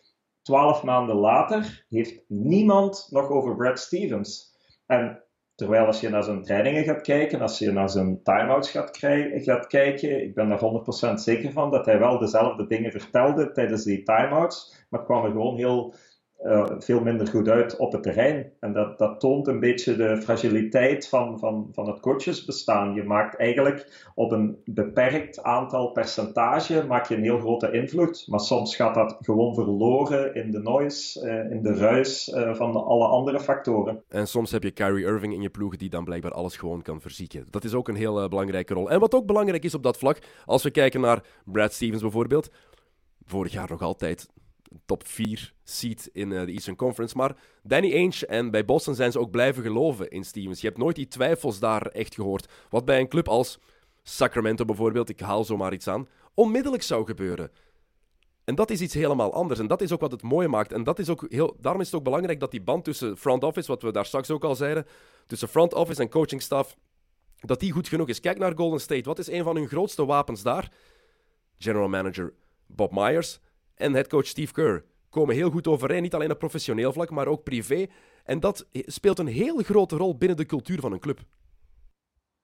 Twaalf 0.49 0.83
maanden 0.83 1.15
later 1.15 1.85
heeft 1.89 2.23
niemand 2.27 3.07
nog 3.09 3.29
over 3.29 3.55
Brad 3.55 3.79
Stevens. 3.79 4.57
En 4.85 5.23
terwijl 5.55 5.85
als 5.85 5.99
je 5.99 6.09
naar 6.09 6.23
zijn 6.23 6.43
trainingen 6.43 6.83
gaat 6.83 7.01
kijken, 7.01 7.41
als 7.41 7.59
je 7.59 7.71
naar 7.71 7.89
zijn 7.89 8.23
timeouts 8.23 8.71
gaat, 8.71 8.97
gaat 9.33 9.67
kijken, 9.67 10.23
ik 10.23 10.33
ben 10.33 10.51
er 10.51 11.11
100% 11.11 11.13
zeker 11.13 11.51
van 11.51 11.71
dat 11.71 11.85
hij 11.85 11.99
wel 11.99 12.19
dezelfde 12.19 12.67
dingen 12.67 12.91
vertelde 12.91 13.51
tijdens 13.51 13.83
die 13.83 14.03
timeouts, 14.03 14.85
maar 14.89 15.03
kwam 15.03 15.25
er 15.25 15.31
gewoon 15.31 15.57
heel 15.57 15.93
uh, 16.45 16.65
veel 16.79 17.01
minder 17.01 17.27
goed 17.27 17.49
uit 17.49 17.77
op 17.77 17.91
het 17.91 18.03
terrein. 18.03 18.51
En 18.59 18.73
dat, 18.73 18.97
dat 18.97 19.19
toont 19.19 19.47
een 19.47 19.59
beetje 19.59 19.95
de 19.95 20.21
fragiliteit 20.21 21.07
van, 21.07 21.39
van, 21.39 21.69
van 21.71 21.87
het 21.87 21.99
coachesbestaan. 21.99 22.93
Je 22.93 23.03
maakt 23.03 23.35
eigenlijk 23.35 24.09
op 24.15 24.31
een 24.31 24.57
beperkt 24.65 25.43
aantal 25.43 25.91
percentage 25.91 26.85
maak 26.87 27.07
je 27.07 27.15
een 27.15 27.23
heel 27.23 27.39
grote 27.39 27.71
invloed, 27.71 28.25
maar 28.27 28.39
soms 28.39 28.75
gaat 28.75 28.95
dat 28.95 29.17
gewoon 29.21 29.53
verloren 29.53 30.35
in 30.35 30.51
de 30.51 30.59
noise, 30.59 31.25
uh, 31.25 31.51
in 31.51 31.61
de 31.61 31.73
ruis 31.73 32.27
uh, 32.27 32.53
van 32.53 32.75
alle 32.75 33.05
andere 33.05 33.39
factoren. 33.39 34.03
En 34.09 34.27
soms 34.27 34.51
heb 34.51 34.63
je 34.63 34.71
Kyrie 34.71 35.05
Irving 35.05 35.33
in 35.33 35.41
je 35.41 35.49
ploeg 35.49 35.75
die 35.75 35.89
dan 35.89 36.03
blijkbaar 36.03 36.31
alles 36.31 36.57
gewoon 36.57 36.81
kan 36.81 37.01
verzieken. 37.01 37.45
Dat 37.49 37.63
is 37.63 37.73
ook 37.73 37.87
een 37.87 37.95
heel 37.95 38.27
belangrijke 38.29 38.73
rol. 38.73 38.89
En 38.89 38.99
wat 38.99 39.13
ook 39.13 39.25
belangrijk 39.25 39.63
is 39.63 39.75
op 39.75 39.83
dat 39.83 39.97
vlak, 39.97 40.17
als 40.45 40.63
we 40.63 40.71
kijken 40.71 41.01
naar 41.01 41.23
Brad 41.45 41.73
Stevens 41.73 42.01
bijvoorbeeld, 42.01 42.51
vorig 43.25 43.51
jaar 43.51 43.69
nog 43.69 43.81
altijd 43.81 44.29
top 44.85 45.07
4 45.07 45.53
seed 45.63 46.09
in 46.13 46.31
uh, 46.31 46.45
de 46.45 46.51
Eastern 46.51 46.75
Conference. 46.75 47.17
Maar 47.17 47.35
Danny 47.63 47.93
Ainge 47.93 48.25
en 48.25 48.51
bij 48.51 48.65
Boston 48.65 48.95
zijn 48.95 49.11
ze 49.11 49.19
ook 49.19 49.31
blijven 49.31 49.63
geloven 49.63 50.09
in 50.09 50.23
Stevens. 50.23 50.61
Je 50.61 50.67
hebt 50.67 50.79
nooit 50.79 50.95
die 50.95 51.07
twijfels 51.07 51.59
daar 51.59 51.81
echt 51.81 52.15
gehoord. 52.15 52.51
Wat 52.69 52.85
bij 52.85 52.99
een 52.99 53.07
club 53.07 53.27
als 53.27 53.59
Sacramento 54.03 54.65
bijvoorbeeld, 54.65 55.09
ik 55.09 55.19
haal 55.19 55.43
zomaar 55.43 55.73
iets 55.73 55.87
aan, 55.87 56.07
onmiddellijk 56.33 56.83
zou 56.83 57.05
gebeuren. 57.05 57.51
En 58.43 58.55
dat 58.55 58.69
is 58.69 58.81
iets 58.81 58.93
helemaal 58.93 59.33
anders. 59.33 59.59
En 59.59 59.67
dat 59.67 59.81
is 59.81 59.91
ook 59.91 59.99
wat 59.99 60.11
het 60.11 60.21
mooi 60.21 60.47
maakt. 60.47 60.71
En 60.71 60.83
dat 60.83 60.99
is 60.99 61.09
ook 61.09 61.25
heel, 61.29 61.57
daarom 61.59 61.81
is 61.81 61.87
het 61.87 61.95
ook 61.95 62.03
belangrijk 62.03 62.39
dat 62.39 62.51
die 62.51 62.61
band 62.61 62.83
tussen 62.83 63.17
front 63.17 63.43
office, 63.43 63.67
wat 63.67 63.81
we 63.81 63.91
daar 63.91 64.05
straks 64.05 64.31
ook 64.31 64.43
al 64.43 64.55
zeiden, 64.55 64.85
tussen 65.27 65.47
front 65.47 65.73
office 65.73 66.01
en 66.01 66.09
coaching 66.09 66.41
staff, 66.41 66.77
dat 67.39 67.59
die 67.59 67.71
goed 67.71 67.87
genoeg 67.87 68.07
is. 68.07 68.19
Kijk 68.19 68.37
naar 68.37 68.55
Golden 68.55 68.81
State. 68.81 69.03
Wat 69.03 69.19
is 69.19 69.27
een 69.27 69.43
van 69.43 69.55
hun 69.55 69.67
grootste 69.67 70.05
wapens 70.05 70.41
daar? 70.41 70.71
General 71.57 71.87
manager 71.87 72.33
Bob 72.65 72.91
Myers 72.91 73.39
en 73.79 73.93
headcoach 73.93 74.25
Steve 74.25 74.53
Kerr 74.53 74.83
komen 75.09 75.35
heel 75.35 75.49
goed 75.49 75.67
overeen, 75.67 76.01
niet 76.01 76.13
alleen 76.13 76.31
op 76.31 76.39
professioneel 76.39 76.93
vlak, 76.93 77.09
maar 77.09 77.27
ook 77.27 77.43
privé. 77.43 77.87
En 78.23 78.39
dat 78.39 78.67
speelt 78.71 79.19
een 79.19 79.27
hele 79.27 79.63
grote 79.63 79.95
rol 79.95 80.17
binnen 80.17 80.37
de 80.37 80.45
cultuur 80.45 80.79
van 80.79 80.91
een 80.91 80.99
club. 80.99 81.19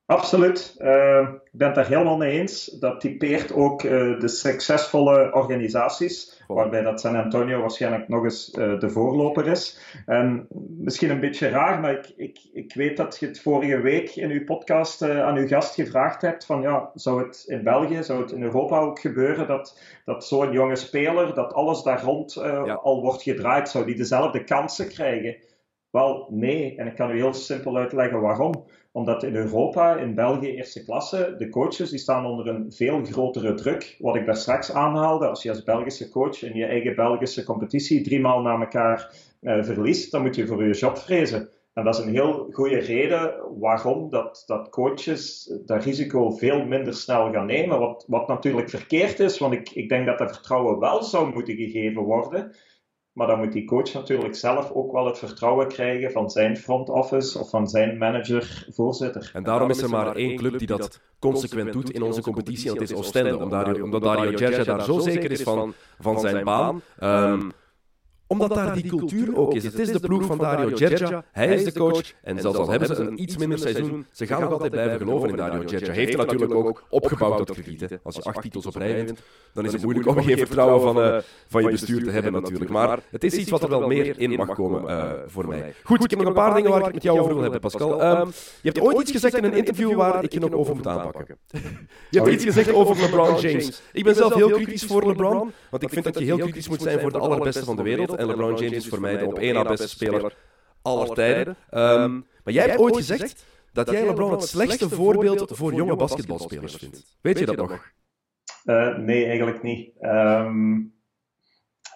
Absoluut. 0.07 0.75
Uh, 0.79 1.27
ik 1.43 1.49
ben 1.51 1.67
het 1.67 1.75
daar 1.75 1.87
helemaal 1.87 2.17
mee 2.17 2.39
eens. 2.39 2.65
Dat 2.65 2.99
typeert 2.99 3.53
ook 3.53 3.83
uh, 3.83 4.19
de 4.19 4.27
succesvolle 4.27 5.33
organisaties, 5.33 6.43
waarbij 6.47 6.81
dat 6.81 6.99
San 6.99 7.15
Antonio 7.15 7.59
waarschijnlijk 7.59 8.07
nog 8.07 8.23
eens 8.23 8.53
uh, 8.57 8.79
de 8.79 8.89
voorloper 8.89 9.47
is. 9.47 9.79
En 10.05 10.47
misschien 10.77 11.09
een 11.09 11.19
beetje 11.19 11.49
raar, 11.49 11.79
maar 11.79 11.91
ik, 11.91 12.13
ik, 12.15 12.39
ik 12.53 12.73
weet 12.73 12.97
dat 12.97 13.17
je 13.19 13.27
het 13.27 13.41
vorige 13.41 13.81
week 13.81 14.15
in 14.15 14.29
uw 14.29 14.43
podcast 14.43 15.01
aan 15.01 15.37
uw 15.37 15.47
gast 15.47 15.75
gevraagd 15.75 16.21
hebt 16.21 16.45
van 16.45 16.61
ja, 16.61 16.91
zou 16.93 17.23
het 17.23 17.43
in 17.47 17.63
België, 17.63 18.03
zou 18.03 18.21
het 18.21 18.31
in 18.31 18.43
Europa 18.43 18.79
ook 18.79 18.99
gebeuren 18.99 19.47
dat, 19.47 19.79
dat 20.05 20.25
zo'n 20.25 20.51
jonge 20.51 20.75
speler, 20.75 21.33
dat 21.33 21.53
alles 21.53 21.83
daar 21.83 22.01
rond 22.01 22.33
ja. 22.33 22.73
al 22.73 23.01
wordt 23.01 23.23
gedraaid, 23.23 23.69
zou 23.69 23.85
die 23.85 23.95
dezelfde 23.95 24.43
kansen 24.43 24.87
krijgen? 24.87 25.35
Wel, 25.95 26.27
nee. 26.29 26.75
En 26.75 26.87
ik 26.87 26.95
kan 26.95 27.11
u 27.11 27.15
heel 27.15 27.33
simpel 27.33 27.77
uitleggen 27.77 28.21
waarom 28.21 28.65
omdat 28.91 29.23
in 29.23 29.35
Europa, 29.35 29.95
in 29.95 30.15
België 30.15 30.47
eerste 30.47 30.83
klasse, 30.83 31.35
de 31.37 31.49
coaches 31.49 31.89
die 31.89 31.99
staan 31.99 32.25
onder 32.25 32.47
een 32.47 32.71
veel 32.71 33.03
grotere 33.03 33.53
druk. 33.53 33.95
Wat 33.99 34.15
ik 34.15 34.25
daar 34.25 34.35
straks 34.35 34.71
aanhaalde, 34.71 35.27
als 35.27 35.43
je 35.43 35.49
als 35.49 35.63
Belgische 35.63 36.09
coach 36.09 36.43
in 36.43 36.53
je 36.53 36.65
eigen 36.65 36.95
Belgische 36.95 37.43
competitie 37.43 38.01
drie 38.01 38.19
maal 38.19 38.41
na 38.41 38.59
elkaar 38.59 39.11
uh, 39.41 39.63
verliest, 39.63 40.11
dan 40.11 40.21
moet 40.21 40.35
je 40.35 40.47
voor 40.47 40.63
je 40.63 40.73
job 40.73 40.97
vrezen. 40.97 41.49
En 41.73 41.83
dat 41.83 41.97
is 41.97 42.05
een 42.05 42.13
heel 42.13 42.47
goede 42.51 42.79
reden 42.79 43.33
waarom 43.59 44.09
dat, 44.09 44.43
dat 44.45 44.69
coaches 44.69 45.53
dat 45.65 45.83
risico 45.83 46.31
veel 46.31 46.65
minder 46.65 46.93
snel 46.93 47.31
gaan 47.31 47.45
nemen. 47.45 47.79
Wat, 47.79 48.05
wat 48.07 48.27
natuurlijk 48.27 48.69
verkeerd 48.69 49.19
is, 49.19 49.37
want 49.37 49.53
ik, 49.53 49.69
ik 49.69 49.89
denk 49.89 50.05
dat 50.05 50.17
dat 50.17 50.33
vertrouwen 50.33 50.79
wel 50.79 51.03
zou 51.03 51.33
moeten 51.33 51.55
gegeven 51.55 52.01
worden. 52.01 52.55
Maar 53.15 53.27
dan 53.27 53.39
moet 53.39 53.53
die 53.53 53.65
coach 53.65 53.93
natuurlijk 53.93 54.35
zelf 54.35 54.71
ook 54.71 54.91
wel 54.91 55.05
het 55.05 55.17
vertrouwen 55.17 55.67
krijgen 55.67 56.11
van 56.11 56.29
zijn 56.29 56.57
front 56.57 56.89
office 56.89 57.39
of 57.39 57.49
van 57.49 57.67
zijn 57.67 57.97
manager, 57.97 58.67
voorzitter. 58.69 59.31
En 59.33 59.43
daarom 59.43 59.69
is 59.69 59.81
er 59.81 59.89
maar 59.89 60.15
één 60.15 60.35
club 60.35 60.57
die 60.57 60.67
dat 60.67 60.99
consequent 61.19 61.73
doet 61.73 61.91
in 61.91 62.01
onze 62.01 62.21
competitie, 62.21 62.69
en 62.69 62.73
dat 62.73 62.83
is 62.83 62.93
Oostende. 62.93 63.37
Omdat, 63.83 64.01
Dario 64.01 64.37
Gerja 64.37 64.63
daar 64.63 64.83
zo 64.83 64.99
zeker 64.99 65.31
is 65.31 65.41
van, 65.41 65.73
van 65.99 66.19
zijn 66.19 66.43
baan. 66.43 66.81
Um, 66.99 67.51
omdat 68.27 68.53
daar 68.53 68.73
die 68.73 68.87
cultuur 68.87 69.37
ook 69.37 69.53
is. 69.53 69.63
Het 69.63 69.79
is 69.79 69.91
de 69.91 69.99
ploeg 69.99 70.25
van 70.25 70.37
Dario 70.37 70.75
Gerja. 70.75 71.23
Hij 71.31 71.53
is 71.53 71.63
de 71.63 71.79
coach. 71.79 72.13
En 72.23 72.39
zelfs 72.39 72.57
al 72.57 72.69
hebben 72.69 72.95
ze 72.95 73.03
een 73.03 73.21
iets 73.21 73.37
minder 73.37 73.59
seizoen, 73.59 74.05
ze 74.11 74.25
gaan 74.25 74.41
nog 74.41 74.51
altijd 74.51 74.71
blijven 74.71 74.97
geloven 74.97 75.29
in 75.29 75.35
Dario 75.35 75.61
Gerja. 75.65 75.87
Hij 75.87 75.95
heeft 75.95 76.13
er 76.13 76.17
natuurlijk 76.17 76.53
ook 76.53 76.83
opgebouwd 76.89 77.37
tot 77.37 77.51
krediet. 77.51 77.99
Als 78.03 78.15
je 78.15 78.23
acht 78.23 78.41
titels 78.41 78.65
op 78.65 78.75
rij 78.75 78.93
wint, 78.93 79.19
dan 79.53 79.65
is 79.65 79.71
het 79.71 79.83
moeilijk 79.83 80.07
om 80.07 80.21
geen 80.23 80.37
vertrouwen 80.37 80.81
van, 80.81 81.05
uh, 81.05 81.17
van 81.47 81.63
je 81.63 81.69
bestuur 81.69 82.03
te 82.03 82.09
hebben 82.09 82.31
natuurlijk. 82.31 82.71
Maar 82.71 82.99
het 83.09 83.23
is 83.23 83.33
iets 83.33 83.49
wat 83.49 83.63
er 83.63 83.69
wel 83.69 83.87
meer 83.87 84.19
in 84.19 84.31
mag 84.31 84.53
komen 84.53 84.83
uh, 84.83 85.11
voor 85.27 85.47
mij. 85.47 85.73
Goed, 85.83 86.03
ik 86.03 86.09
heb 86.09 86.19
nog 86.19 86.27
een 86.27 86.33
paar 86.33 86.53
dingen 86.55 86.69
waar 86.69 86.79
ik 86.79 86.85
het 86.85 86.93
met 86.93 87.03
jou 87.03 87.19
over 87.19 87.33
wil 87.33 87.41
hebben, 87.41 87.59
Pascal. 87.59 88.19
Um, 88.19 88.27
je 88.61 88.69
hebt 88.71 88.81
ooit 88.81 88.99
iets 88.99 89.11
gezegd 89.11 89.37
in 89.37 89.43
een 89.43 89.53
interview 89.53 89.93
waar 89.93 90.23
ik 90.23 90.33
je 90.33 90.39
nog 90.39 90.51
over 90.51 90.75
moet 90.75 90.87
aanpakken. 90.87 91.37
Je 92.09 92.19
hebt 92.19 92.31
iets 92.31 92.43
gezegd 92.43 92.73
over 92.73 93.01
LeBron 93.01 93.39
James. 93.39 93.81
Ik 93.93 94.03
ben 94.03 94.15
zelf 94.15 94.33
heel 94.33 94.49
kritisch 94.49 94.83
voor 94.83 95.07
LeBron, 95.07 95.51
want 95.69 95.83
ik 95.83 95.89
vind 95.89 96.03
dat 96.03 96.19
je 96.19 96.25
heel 96.25 96.37
kritisch 96.37 96.69
moet 96.69 96.81
zijn 96.81 96.99
voor 96.99 97.11
de 97.11 97.19
allerbeste 97.19 97.63
van 97.63 97.75
de 97.75 97.83
wereld. 97.83 98.14
En 98.15 98.27
LeBron 98.27 98.55
James 98.55 98.71
is 98.71 98.87
voor 98.87 99.01
mij 99.01 99.17
de 99.17 99.25
op 99.25 99.39
één 99.39 99.53
na 99.53 99.63
beste 99.63 99.87
speler 99.87 100.35
aller 100.81 101.13
tijden. 101.13 101.57
Um, 101.71 102.25
maar 102.43 102.53
jij 102.53 102.65
hebt 102.65 102.79
ooit 102.79 102.95
gezegd 102.95 103.45
dat 103.73 103.89
jij 103.91 104.05
LeBron 104.05 104.31
het 104.31 104.43
slechtste 104.43 104.89
voorbeeld 104.89 105.51
voor 105.53 105.73
jonge 105.73 105.95
basketbalspelers 105.95 106.75
vindt. 106.75 107.17
Weet 107.21 107.39
je 107.39 107.45
dat 107.45 107.55
nog? 107.55 107.93
Uh, 108.65 108.97
nee, 108.97 109.25
eigenlijk 109.25 109.63
niet. 109.63 109.91
Um, 110.01 110.93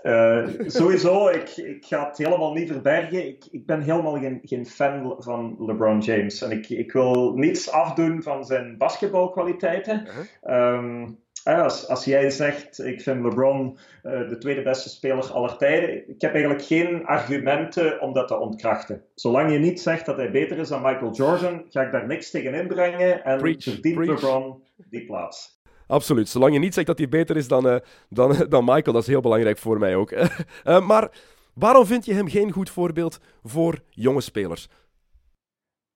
uh, 0.03 0.47
sowieso, 0.65 1.28
ik, 1.28 1.57
ik 1.57 1.86
ga 1.86 2.07
het 2.07 2.17
helemaal 2.17 2.53
niet 2.53 2.72
verbergen. 2.72 3.28
Ik, 3.28 3.45
ik 3.51 3.65
ben 3.65 3.82
helemaal 3.82 4.20
geen, 4.20 4.39
geen 4.43 4.65
fan 4.65 5.15
van 5.17 5.55
LeBron 5.59 5.99
James. 5.99 6.41
En 6.41 6.51
ik, 6.51 6.70
ik 6.70 6.91
wil 6.91 7.34
niets 7.36 7.72
afdoen 7.72 8.24
van 8.24 8.45
zijn 8.45 8.78
basketbalkwaliteiten. 8.78 10.07
Uh 10.07 10.13
-huh. 10.41 10.74
um, 10.74 11.20
als, 11.44 11.88
als 11.88 12.06
jij 12.06 12.30
zegt, 12.30 12.84
ik 12.84 13.02
vind 13.02 13.24
LeBron 13.24 13.78
uh, 14.04 14.30
de 14.30 14.38
tweede 14.38 14.62
beste 14.62 14.90
speler 14.90 15.32
aller 15.32 15.58
tijden, 15.58 16.10
ik 16.10 16.22
heb 16.22 16.34
eigenlijk 16.34 16.64
geen 16.64 17.06
argumenten 17.06 18.02
om 18.02 18.14
dat 18.14 18.28
te 18.28 18.38
ontkrachten. 18.38 19.04
Zolang 19.16 19.52
je 19.52 19.58
niet 19.58 19.82
zegt 19.82 20.06
dat 20.06 20.18
hij 20.18 20.32
beter 20.32 20.58
is 20.58 20.68
dan 20.68 20.82
Michael 20.82 21.12
Jordan, 21.12 21.66
ga 21.70 21.82
ik 21.82 21.92
daar 21.92 22.08
niks 22.08 22.32
tegen 22.32 22.54
inbrengen 22.54 23.24
en 23.24 23.38
preach, 23.38 23.64
verdient 23.64 23.96
preach. 23.96 24.22
LeBron 24.22 24.64
die 24.76 25.06
plaats. 25.06 25.62
Absoluut. 25.88 26.30
Zolang 26.30 26.54
je 26.54 26.60
niet 26.60 26.74
zegt 26.74 26.88
dat 26.88 26.98
hij 26.98 27.10
beter 27.10 27.38
is 27.38 27.48
dan, 27.48 27.68
uh, 27.68 27.76
dan, 28.10 28.36
dan 28.50 28.66
Michael, 28.66 28.94
dat 28.94 29.02
is 29.02 29.08
heel 29.08 29.22
belangrijk 29.22 29.58
voor 29.58 29.80
mij 29.80 29.96
ook. 29.96 30.14
maar 30.92 31.12
waarom 31.54 31.86
vind 31.86 32.06
je 32.06 32.14
hem 32.14 32.28
geen 32.28 32.52
goed 32.52 32.70
voorbeeld 32.70 33.20
voor 33.44 33.80
jonge 33.90 34.22
spelers? 34.22 34.70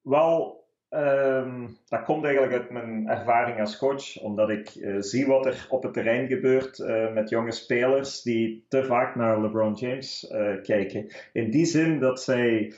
Wel, 0.02 0.62
Um, 0.96 1.78
dat 1.88 2.04
komt 2.04 2.24
eigenlijk 2.24 2.54
uit 2.54 2.70
mijn 2.70 3.08
ervaring 3.08 3.60
als 3.60 3.78
coach, 3.78 4.22
omdat 4.22 4.50
ik 4.50 4.76
uh, 4.76 4.96
zie 5.00 5.28
wat 5.28 5.46
er 5.46 5.68
op 5.70 5.84
het 5.84 5.94
terrein 5.94 6.28
gebeurt 6.28 6.80
uh, 6.80 7.14
met 7.14 7.30
jonge 7.30 7.52
spelers 7.52 8.22
die 8.22 8.66
te 8.70 8.84
vaak 8.84 9.16
naar 9.16 9.41
LeBron 9.41 9.74
James 9.74 10.32
uh, 10.32 10.62
kijken. 10.62 11.12
In 11.32 11.50
die 11.50 11.66
zin 11.66 12.00
dat 12.00 12.22
zij 12.22 12.74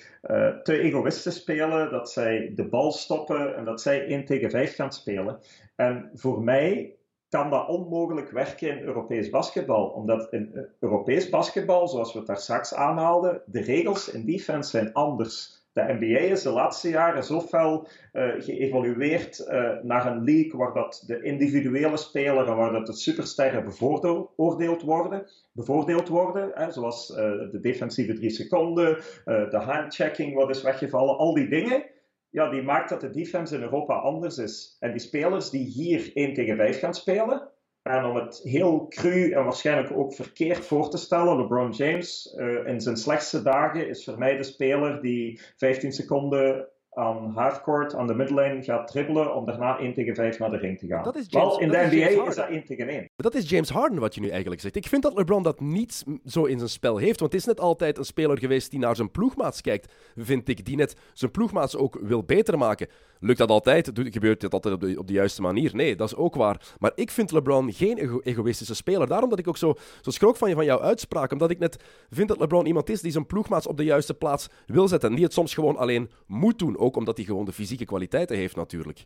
te 0.64 0.80
egoïstisch 0.80 1.36
spelen, 1.36 1.92
dat 1.92 2.12
zij 2.12 2.52
de 2.56 2.68
bal 2.68 2.92
stoppen 2.92 3.56
en 3.56 3.66
dat 3.66 3.82
zij 3.82 4.06
1 4.08 4.26
tegen 4.26 4.50
5 4.50 4.76
gaan 4.76 4.94
spelen. 4.94 5.40
En 5.76 6.10
voor 6.14 6.44
mij 6.44 6.96
kan 7.30 7.50
dat 7.50 7.68
onmogelijk 7.68 8.30
werken 8.30 8.70
in 8.70 8.84
Europees 8.84 9.30
basketbal, 9.30 9.88
omdat 9.88 10.34
in 10.34 10.68
Europees 10.80 11.30
basketbal, 11.30 11.88
zoals 11.88 12.14
we 12.14 12.18
het 12.18 12.28
daar 12.28 12.38
straks 12.38 12.74
aanhaalden, 12.74 13.42
de 13.46 13.62
regels 13.62 14.12
in 14.12 14.26
defense 14.26 14.70
zijn 14.70 14.94
anders 14.94 15.65
De 15.76 15.98
NBA 16.00 16.20
is 16.20 16.42
de 16.42 16.50
laatste 16.50 16.90
jaren 16.90 17.24
zo 17.24 17.42
fel 17.42 17.88
uh, 18.14 18.34
geëvolueerd 18.38 19.40
uh, 19.40 19.72
naar 19.82 20.06
een 20.06 20.24
league 20.24 20.60
waar 20.60 20.74
dat 20.74 21.04
de 21.08 21.22
individuele 21.22 21.98
speler 21.98 22.48
en 22.48 22.56
waar 22.56 22.72
dat 22.72 22.86
de 22.86 22.94
supersterren 22.94 23.64
bevoordeeld 23.64 24.82
worden. 24.82 25.28
Bevoordeeld 25.52 26.08
worden 26.08 26.52
hè, 26.54 26.72
zoals 26.72 27.10
uh, 27.10 27.18
de 27.52 27.60
defensieve 27.62 28.14
drie 28.14 28.30
seconden, 28.30 28.98
de 29.26 29.62
handchecking 29.66 30.36
wat 30.36 30.50
is 30.50 30.62
weggevallen, 30.62 31.18
al 31.18 31.34
die 31.34 31.50
dingen. 31.50 31.84
Ja, 32.30 32.50
die 32.50 32.62
maakt 32.62 32.90
dat 32.90 33.02
de 33.02 33.10
defense 33.10 33.56
in 33.56 33.62
Europa 33.62 33.94
anders 33.94 34.38
is. 34.38 34.78
En 34.80 34.92
die 34.92 35.00
spelers 35.00 35.50
die 35.50 35.66
hier 35.66 36.12
1 36.14 36.34
tegen 36.34 36.56
5 36.56 36.80
gaan 36.80 36.94
spelen, 36.94 37.50
en 37.86 38.06
om 38.06 38.16
het 38.16 38.40
heel 38.44 38.88
cru 38.88 39.32
en 39.32 39.44
waarschijnlijk 39.44 39.98
ook 39.98 40.14
verkeerd 40.14 40.66
voor 40.66 40.90
te 40.90 40.98
stellen, 40.98 41.38
LeBron 41.38 41.72
James 41.72 42.36
uh, 42.38 42.68
in 42.68 42.82
zijn 42.82 42.98
slechtste 42.98 43.42
dagen 43.42 43.90
is 43.90 44.04
voor 44.04 44.18
mij 44.18 44.38
de 44.38 44.44
speler 44.44 45.02
die 45.02 45.42
15 45.58 45.92
seconden 45.92 46.68
aan 46.94 47.32
halfcourt, 47.36 47.96
aan 47.96 48.08
de 48.08 48.16
midlane 48.16 48.64
gaat 48.64 48.88
dribbelen 48.88 49.36
om 49.36 49.46
daarna 49.46 49.80
1 49.80 49.94
tegen 49.94 50.16
5 50.16 50.40
naar 50.40 50.50
de 50.50 50.58
ring 50.58 50.80
te 50.80 50.88
gaan. 50.88 51.04
Dat 51.04 51.16
is 51.16 51.26
James, 51.30 51.48
Wel, 51.48 51.60
in 51.60 51.70
de 51.70 51.88
NBA 51.92 52.28
is, 52.28 52.36
dat 52.36 52.48
1 52.48 52.66
tegen 52.66 52.88
1. 52.88 53.10
Dat 53.16 53.36
is 53.36 53.50
James 53.50 53.70
Harden 53.70 54.00
wat 54.00 54.16
je 54.16 54.22
nu 54.22 54.30
eigenlijk 54.30 54.62
zegt. 54.62 54.76
Ik 54.76 54.88
vind 54.88 55.04
dat 55.04 55.14
LeBron 55.14 55.44
dat 55.44 55.60
niet 55.60 56.04
zo 56.26 56.44
in 56.44 56.58
zijn 56.58 56.70
spel 56.70 56.98
heeft, 56.98 57.20
want 57.20 57.32
het 57.32 57.42
is 57.42 57.48
net 57.48 57.60
altijd 57.60 57.98
een 57.98 58.06
speler 58.06 58.40
geweest 58.40 58.72
die 58.72 58.80
naar 58.80 58.96
zijn 58.96 59.12
ploegmaats 59.12 59.62
kijkt, 59.62 59.94
vind 60.16 60.50
ik, 60.50 60.66
die 60.66 60.76
net 60.76 60.96
zijn 61.14 61.32
ploegmaats 61.32 61.76
ook 61.76 62.00
wil 62.02 62.24
beter 62.24 62.58
maken. 62.58 62.88
Lukt 63.20 63.38
dat 63.38 63.50
altijd? 63.50 63.92
Gebeurt 63.94 64.42
dat 64.42 64.54
altijd 64.54 64.74
op 64.74 64.82
de, 64.82 65.00
op 65.00 65.08
de 65.08 65.14
juiste 65.14 65.42
manier? 65.42 65.76
Nee, 65.76 65.96
dat 65.96 66.08
is 66.08 66.16
ook 66.16 66.36
waar. 66.36 66.76
Maar 66.80 66.92
ik 66.96 67.12
vind 67.12 67.32
LeBron 67.32 67.74
geen 67.74 68.22
egoïstische 68.22 68.76
speler. 68.76 69.08
Daarom 69.08 69.30
dat 69.30 69.40
ik 69.40 69.48
ook 69.48 69.58
zo, 69.58 69.74
zo 70.02 70.12
schrok 70.12 70.38
van, 70.38 70.50
je, 70.50 70.56
van 70.56 70.66
jouw 70.66 70.82
uitspraak. 70.82 71.32
Omdat 71.32 71.50
ik 71.50 71.60
net 71.60 71.84
vind 72.10 72.28
dat 72.28 72.40
LeBron 72.40 72.66
iemand 72.66 72.90
is 72.90 73.02
die 73.02 73.12
zijn 73.12 73.26
ploegmaats 73.26 73.68
op 73.68 73.78
de 73.78 73.84
juiste 73.84 74.14
plaats 74.14 74.48
wil 74.66 74.88
zetten. 74.88 75.10
En 75.10 75.16
die 75.16 75.24
het 75.24 75.34
soms 75.34 75.54
gewoon 75.54 75.78
alleen 75.78 76.10
moet 76.28 76.60
doen. 76.60 76.78
Ook 76.78 76.96
omdat 76.96 77.18
hij 77.18 77.26
gewoon 77.26 77.46
de 77.46 77.54
fysieke 77.54 77.86
kwaliteiten 77.86 78.38
heeft 78.38 78.56
natuurlijk. 78.56 79.06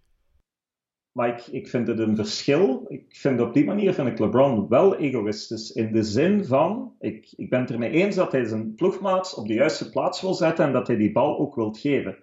Maar 1.11 1.41
ik, 1.51 1.67
vind 1.67 1.87
het 1.87 1.99
een 1.99 2.15
verschil. 2.15 2.85
Ik 2.87 3.05
vind 3.07 3.41
op 3.41 3.53
die 3.53 3.65
manier 3.65 3.93
vind 3.93 4.07
ik 4.07 4.19
LeBron 4.19 4.67
wel 4.67 4.95
egoïstisch. 4.95 5.71
In 5.71 5.91
de 5.91 6.03
zin 6.03 6.45
van, 6.45 6.93
ik, 6.99 7.33
ik 7.35 7.49
ben 7.49 7.59
het 7.59 7.71
ermee 7.71 7.89
eens 7.89 8.15
dat 8.15 8.31
hij 8.31 8.45
zijn 8.45 8.75
ploegmaats 8.75 9.33
op 9.33 9.47
de 9.47 9.53
juiste 9.53 9.89
plaats 9.89 10.21
wil 10.21 10.33
zetten 10.33 10.65
en 10.65 10.73
dat 10.73 10.87
hij 10.87 10.95
die 10.95 11.11
bal 11.11 11.39
ook 11.39 11.55
wil 11.55 11.73
geven. 11.73 12.17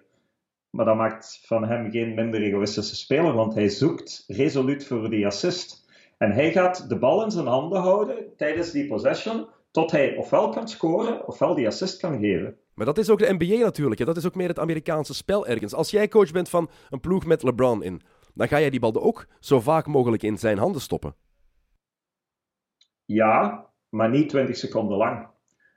Maar 0.69 0.85
dat 0.85 0.95
maakt 0.95 1.41
van 1.45 1.67
hem 1.67 1.91
geen 1.91 2.13
minder 2.13 2.41
egoïstische 2.41 2.95
speler, 2.95 3.33
want 3.33 3.53
hij 3.53 3.69
zoekt 3.69 4.23
resoluut 4.27 4.85
voor 4.85 5.09
die 5.09 5.25
assist. 5.25 5.85
En 6.17 6.31
hij 6.31 6.51
gaat 6.51 6.89
de 6.89 6.97
bal 6.97 7.23
in 7.23 7.31
zijn 7.31 7.47
handen 7.47 7.81
houden 7.81 8.25
tijdens 8.37 8.71
die 8.71 8.87
possession, 8.87 9.47
tot 9.71 9.91
hij 9.91 10.15
ofwel 10.15 10.49
kan 10.49 10.67
scoren, 10.67 11.27
ofwel 11.27 11.55
die 11.55 11.67
assist 11.67 11.99
kan 11.99 12.19
geven. 12.19 12.57
Maar 12.73 12.85
dat 12.85 12.97
is 12.97 13.09
ook 13.09 13.19
de 13.19 13.35
NBA 13.37 13.63
natuurlijk. 13.63 13.99
Hè? 13.99 14.05
Dat 14.05 14.17
is 14.17 14.25
ook 14.25 14.35
meer 14.35 14.47
het 14.47 14.59
Amerikaanse 14.59 15.13
spel 15.13 15.47
ergens. 15.47 15.73
Als 15.73 15.91
jij 15.91 16.07
coach 16.07 16.31
bent 16.31 16.49
van 16.49 16.69
een 16.89 16.99
ploeg 16.99 17.25
met 17.25 17.43
LeBron 17.43 17.83
in, 17.83 18.01
dan 18.37 18.47
ga 18.47 18.59
jij 18.59 18.69
die 18.69 18.79
bal 18.79 19.01
ook 19.01 19.27
zo 19.39 19.59
vaak 19.59 19.85
mogelijk 19.85 20.23
in 20.23 20.37
zijn 20.37 20.57
handen 20.57 20.81
stoppen. 20.81 21.15
Ja, 23.05 23.65
maar 23.89 24.09
niet 24.09 24.29
20 24.29 24.57
seconden 24.57 24.97
lang. 24.97 25.27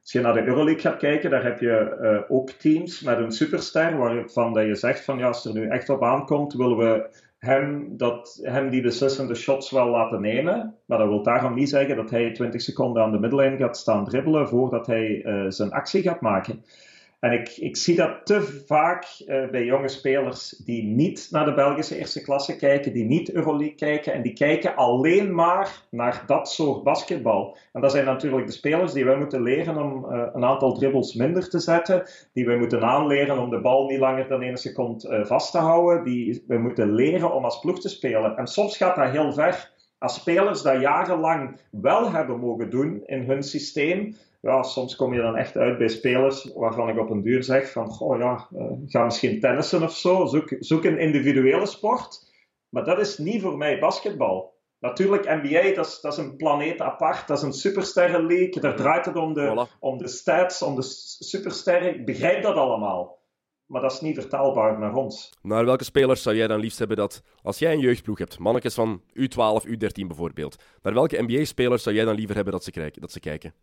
Als 0.00 0.12
je 0.12 0.20
naar 0.20 0.34
de 0.34 0.46
Euroleague 0.46 0.80
gaat 0.80 0.96
kijken, 0.96 1.30
daar 1.30 1.44
heb 1.44 1.60
je 1.60 1.98
uh, 2.00 2.36
ook 2.36 2.50
teams 2.50 3.00
met 3.00 3.18
een 3.18 3.32
superster 3.32 3.96
waarvan 3.96 4.52
dat 4.52 4.66
je 4.66 4.74
zegt 4.74 5.04
van 5.04 5.18
ja, 5.18 5.26
als 5.26 5.44
er 5.44 5.52
nu 5.52 5.68
echt 5.68 5.88
op 5.88 6.02
aankomt, 6.02 6.54
willen 6.54 6.76
we 6.76 7.08
hem, 7.38 7.96
dat, 7.96 8.40
hem 8.42 8.70
die 8.70 8.82
beslissende 8.82 9.34
shots 9.34 9.70
wel 9.70 9.88
laten 9.88 10.20
nemen. 10.20 10.74
Maar 10.86 10.98
dat 10.98 11.08
wil 11.08 11.22
daarom 11.22 11.54
niet 11.54 11.68
zeggen 11.68 11.96
dat 11.96 12.10
hij 12.10 12.32
20 12.32 12.60
seconden 12.60 13.02
aan 13.02 13.12
de 13.12 13.18
middenlijn 13.18 13.58
gaat 13.58 13.76
staan 13.76 14.04
dribbelen 14.04 14.48
voordat 14.48 14.86
hij 14.86 15.24
uh, 15.24 15.44
zijn 15.48 15.70
actie 15.70 16.02
gaat 16.02 16.20
maken. 16.20 16.64
En 17.20 17.32
ik, 17.32 17.48
ik 17.48 17.76
zie 17.76 17.96
dat 17.96 18.26
te 18.26 18.62
vaak 18.66 19.04
uh, 19.26 19.48
bij 19.50 19.64
jonge 19.64 19.88
spelers 19.88 20.48
die 20.50 20.82
niet 20.82 21.28
naar 21.30 21.44
de 21.44 21.54
Belgische 21.54 21.98
eerste 21.98 22.22
klasse 22.22 22.56
kijken, 22.56 22.92
die 22.92 23.04
niet 23.04 23.32
Euroleague 23.32 23.74
kijken 23.74 24.12
en 24.12 24.22
die 24.22 24.32
kijken 24.32 24.76
alleen 24.76 25.34
maar 25.34 25.82
naar 25.90 26.22
dat 26.26 26.48
soort 26.48 26.82
basketbal. 26.82 27.56
En 27.72 27.80
dat 27.80 27.90
zijn 27.90 28.04
natuurlijk 28.04 28.46
de 28.46 28.52
spelers 28.52 28.92
die 28.92 29.04
wij 29.04 29.16
moeten 29.16 29.42
leren 29.42 29.76
om 29.76 30.04
uh, 30.04 30.26
een 30.32 30.44
aantal 30.44 30.74
dribbles 30.74 31.14
minder 31.14 31.48
te 31.48 31.58
zetten, 31.58 32.02
die 32.32 32.46
wij 32.46 32.56
moeten 32.56 32.82
aanleren 32.82 33.38
om 33.38 33.50
de 33.50 33.60
bal 33.60 33.86
niet 33.86 33.98
langer 33.98 34.28
dan 34.28 34.42
één 34.42 34.56
seconde 34.56 35.08
uh, 35.08 35.24
vast 35.24 35.52
te 35.52 35.58
houden, 35.58 36.04
die 36.04 36.44
wij 36.46 36.58
moeten 36.58 36.94
leren 36.94 37.34
om 37.34 37.44
als 37.44 37.60
ploeg 37.60 37.80
te 37.80 37.88
spelen. 37.88 38.36
En 38.36 38.46
soms 38.46 38.76
gaat 38.76 38.96
dat 38.96 39.10
heel 39.10 39.32
ver. 39.32 39.70
Als 39.98 40.14
spelers 40.14 40.62
dat 40.62 40.80
jarenlang 40.80 41.56
wel 41.70 42.12
hebben 42.12 42.38
mogen 42.38 42.70
doen 42.70 43.02
in 43.06 43.22
hun 43.22 43.42
systeem, 43.42 44.16
ja, 44.40 44.62
soms 44.62 44.96
kom 44.96 45.14
je 45.14 45.20
dan 45.20 45.36
echt 45.36 45.56
uit 45.56 45.78
bij 45.78 45.88
spelers 45.88 46.50
waarvan 46.54 46.88
ik 46.88 46.98
op 46.98 47.10
een 47.10 47.22
duur 47.22 47.42
zeg 47.42 47.72
van, 47.72 47.88
goh 47.88 48.18
ja, 48.18 48.48
uh, 48.52 48.72
ga 48.86 49.04
misschien 49.04 49.40
tennissen 49.40 49.82
of 49.82 49.96
zo, 49.96 50.26
zoek, 50.26 50.56
zoek 50.58 50.84
een 50.84 50.98
individuele 50.98 51.66
sport. 51.66 52.28
Maar 52.68 52.84
dat 52.84 52.98
is 52.98 53.18
niet 53.18 53.42
voor 53.42 53.56
mij 53.56 53.78
basketbal. 53.78 54.58
Natuurlijk, 54.78 55.24
NBA, 55.24 55.74
dat 55.74 55.86
is, 55.86 56.00
dat 56.00 56.12
is 56.12 56.18
een 56.18 56.36
planeet 56.36 56.80
apart, 56.80 57.26
dat 57.28 57.36
is 57.36 57.42
een 57.42 57.52
supersterrenleague, 57.52 58.60
daar 58.60 58.76
draait 58.76 59.06
het 59.06 59.16
om 59.16 59.34
de, 59.34 59.66
om 59.80 59.98
de 59.98 60.08
stats, 60.08 60.62
om 60.62 60.74
de 60.74 60.82
supersterren. 61.18 61.94
Ik 61.94 62.04
begrijp 62.06 62.42
dat 62.42 62.56
allemaal. 62.56 63.18
Maar 63.66 63.80
dat 63.80 63.92
is 63.92 64.00
niet 64.00 64.14
vertaalbaar 64.14 64.78
naar 64.78 64.94
ons. 64.94 65.32
Naar 65.42 65.64
welke 65.64 65.84
spelers 65.84 66.22
zou 66.22 66.36
jij 66.36 66.46
dan 66.46 66.60
liefst 66.60 66.78
hebben 66.78 66.96
dat, 66.96 67.22
als 67.42 67.58
jij 67.58 67.72
een 67.72 67.80
jeugdploeg 67.80 68.18
hebt, 68.18 68.38
mannetjes 68.38 68.74
van 68.74 69.02
U12, 69.02 69.68
U13 69.68 70.06
bijvoorbeeld, 70.06 70.62
naar 70.82 70.94
welke 70.94 71.22
NBA-spelers 71.22 71.82
zou 71.82 71.96
jij 71.96 72.04
dan 72.04 72.14
liever 72.14 72.34
hebben 72.34 72.52
dat 72.52 72.64
ze, 72.64 72.92
dat 72.94 73.12
ze 73.12 73.20
kijken? 73.20 73.54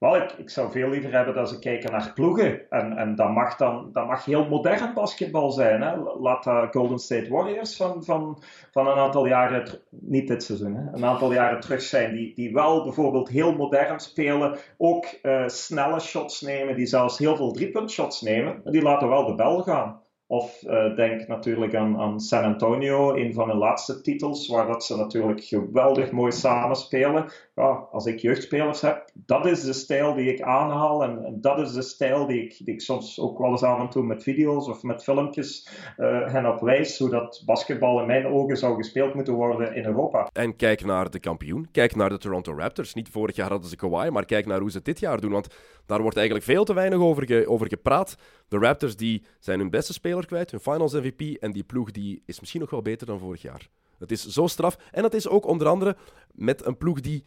Wel, 0.00 0.16
ik, 0.16 0.32
ik 0.32 0.50
zou 0.50 0.70
veel 0.70 0.88
liever 0.88 1.12
hebben 1.12 1.34
dat 1.34 1.48
ze 1.48 1.58
kijken 1.58 1.92
naar 1.92 2.12
ploegen. 2.14 2.70
En, 2.70 2.96
en 2.96 3.14
dat, 3.14 3.30
mag 3.30 3.56
dan, 3.56 3.90
dat 3.92 4.06
mag 4.06 4.24
heel 4.24 4.48
modern 4.48 4.94
basketbal 4.94 5.50
zijn. 5.50 5.82
Hè. 5.82 5.96
Laat 5.96 6.44
dat 6.44 6.72
Golden 6.72 6.98
State 6.98 7.30
Warriors 7.30 7.76
van, 7.76 8.04
van, 8.04 8.42
van 8.70 8.86
een 8.86 8.96
aantal 8.96 9.26
jaren, 9.26 9.80
niet 9.90 10.28
dit 10.28 10.42
seizoen, 10.42 10.74
hè, 10.74 10.92
een 10.92 11.04
aantal 11.04 11.32
jaren 11.32 11.60
terug 11.60 11.82
zijn. 11.82 12.12
Die, 12.12 12.34
die 12.34 12.52
wel 12.52 12.82
bijvoorbeeld 12.82 13.28
heel 13.28 13.56
modern 13.56 14.00
spelen. 14.00 14.58
Ook 14.76 15.06
uh, 15.22 15.48
snelle 15.48 16.00
shots 16.00 16.40
nemen, 16.40 16.76
die 16.76 16.86
zelfs 16.86 17.18
heel 17.18 17.36
veel 17.36 17.52
driepunt 17.52 17.90
shots 17.90 18.20
nemen. 18.20 18.60
Die 18.64 18.82
laten 18.82 19.08
wel 19.08 19.26
de 19.26 19.34
bel 19.34 19.62
gaan. 19.62 20.00
Of 20.30 20.62
uh, 20.62 20.96
denk 20.96 21.26
natuurlijk 21.26 21.74
aan, 21.74 21.98
aan, 21.98 22.20
San 22.20 22.44
Antonio, 22.44 23.14
een 23.14 23.32
van 23.32 23.48
hun 23.48 23.58
laatste 23.58 24.00
titels, 24.00 24.48
waar 24.48 24.66
dat 24.66 24.84
ze 24.84 24.96
natuurlijk 24.96 25.44
geweldig 25.44 26.10
mooi 26.10 26.32
samenspelen. 26.32 27.32
Ja, 27.54 27.86
als 27.90 28.06
ik 28.06 28.18
jeugdspelers 28.18 28.80
heb, 28.80 29.10
dat 29.14 29.46
is 29.46 29.62
de 29.62 29.72
stijl 29.72 30.14
die 30.14 30.32
ik 30.32 30.40
aanhaal 30.42 31.02
en, 31.02 31.24
en 31.24 31.40
dat 31.40 31.58
is 31.58 31.72
de 31.72 31.82
stijl 31.82 32.26
die 32.26 32.42
ik, 32.42 32.64
die 32.64 32.74
ik, 32.74 32.80
soms 32.80 33.20
ook 33.20 33.38
wel 33.38 33.50
eens 33.50 33.62
af 33.62 33.80
en 33.80 33.88
toe 33.88 34.02
met 34.02 34.22
video's 34.22 34.68
of 34.68 34.82
met 34.82 35.02
filmpjes 35.02 35.68
uh, 35.98 36.32
hen 36.32 36.46
op 36.46 36.60
wijs, 36.60 36.98
hoe 36.98 37.10
dat 37.10 37.42
basketbal 37.46 38.00
in 38.00 38.06
mijn 38.06 38.26
ogen 38.26 38.56
zou 38.56 38.76
gespeeld 38.76 39.14
moeten 39.14 39.34
worden 39.34 39.74
in 39.74 39.84
Europa. 39.84 40.28
En 40.32 40.56
kijk 40.56 40.84
naar 40.84 41.10
de 41.10 41.20
kampioen, 41.20 41.68
kijk 41.72 41.96
naar 41.96 42.08
de 42.08 42.18
Toronto 42.18 42.54
Raptors. 42.56 42.94
Niet 42.94 43.08
vorig 43.08 43.36
jaar 43.36 43.50
hadden 43.50 43.68
ze 43.68 43.76
Kawhi, 43.76 44.10
maar 44.10 44.24
kijk 44.24 44.46
naar 44.46 44.60
hoe 44.60 44.70
ze 44.70 44.82
dit 44.82 45.00
jaar 45.00 45.20
doen, 45.20 45.32
want 45.32 45.48
daar 45.86 46.02
wordt 46.02 46.16
eigenlijk 46.16 46.46
veel 46.46 46.64
te 46.64 46.74
weinig 46.74 46.98
over, 46.98 47.48
over 47.48 47.68
gepraat. 47.68 48.16
De 48.48 48.58
Raptors 48.58 48.96
die 48.96 49.24
zijn 49.38 49.58
hun 49.58 49.70
beste 49.70 49.92
kwijt, 50.26 50.50
hun 50.50 50.60
finals 50.60 50.92
MVP. 50.92 51.20
En 51.20 51.52
die 51.52 51.64
ploeg 51.64 51.90
die 51.90 52.22
is 52.26 52.40
misschien 52.40 52.60
nog 52.60 52.70
wel 52.70 52.82
beter 52.82 53.06
dan 53.06 53.18
vorig 53.18 53.42
jaar. 53.42 53.68
Het 53.98 54.10
is 54.10 54.26
zo 54.26 54.46
straf. 54.46 54.78
En 54.90 55.02
dat 55.02 55.14
is 55.14 55.28
ook 55.28 55.46
onder 55.46 55.68
andere 55.68 55.96
met 56.32 56.66
een 56.66 56.76
ploeg 56.76 57.00
die 57.00 57.24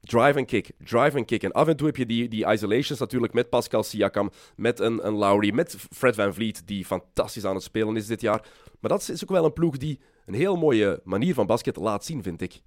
drive 0.00 0.38
and 0.38 0.46
kick, 0.46 0.70
drive 0.78 1.16
and 1.16 1.26
kick. 1.26 1.42
En 1.42 1.52
af 1.52 1.68
en 1.68 1.76
toe 1.76 1.86
heb 1.86 1.96
je 1.96 2.06
die, 2.06 2.28
die 2.28 2.46
isolations 2.46 3.00
natuurlijk 3.00 3.32
met 3.32 3.48
Pascal 3.48 3.82
Siakam, 3.82 4.30
met 4.56 4.80
een, 4.80 5.06
een 5.06 5.14
Lowry, 5.14 5.54
met 5.54 5.76
Fred 5.90 6.14
Van 6.14 6.34
Vliet, 6.34 6.66
die 6.66 6.84
fantastisch 6.84 7.44
aan 7.44 7.54
het 7.54 7.64
spelen 7.64 7.96
is 7.96 8.06
dit 8.06 8.20
jaar. 8.20 8.46
Maar 8.80 8.90
dat 8.90 9.08
is 9.08 9.22
ook 9.22 9.30
wel 9.30 9.44
een 9.44 9.52
ploeg 9.52 9.76
die 9.76 10.00
een 10.26 10.34
heel 10.34 10.56
mooie 10.56 11.00
manier 11.04 11.34
van 11.34 11.46
basket 11.46 11.76
laat 11.76 12.04
zien, 12.04 12.22
vind 12.22 12.40
ik. 12.40 12.62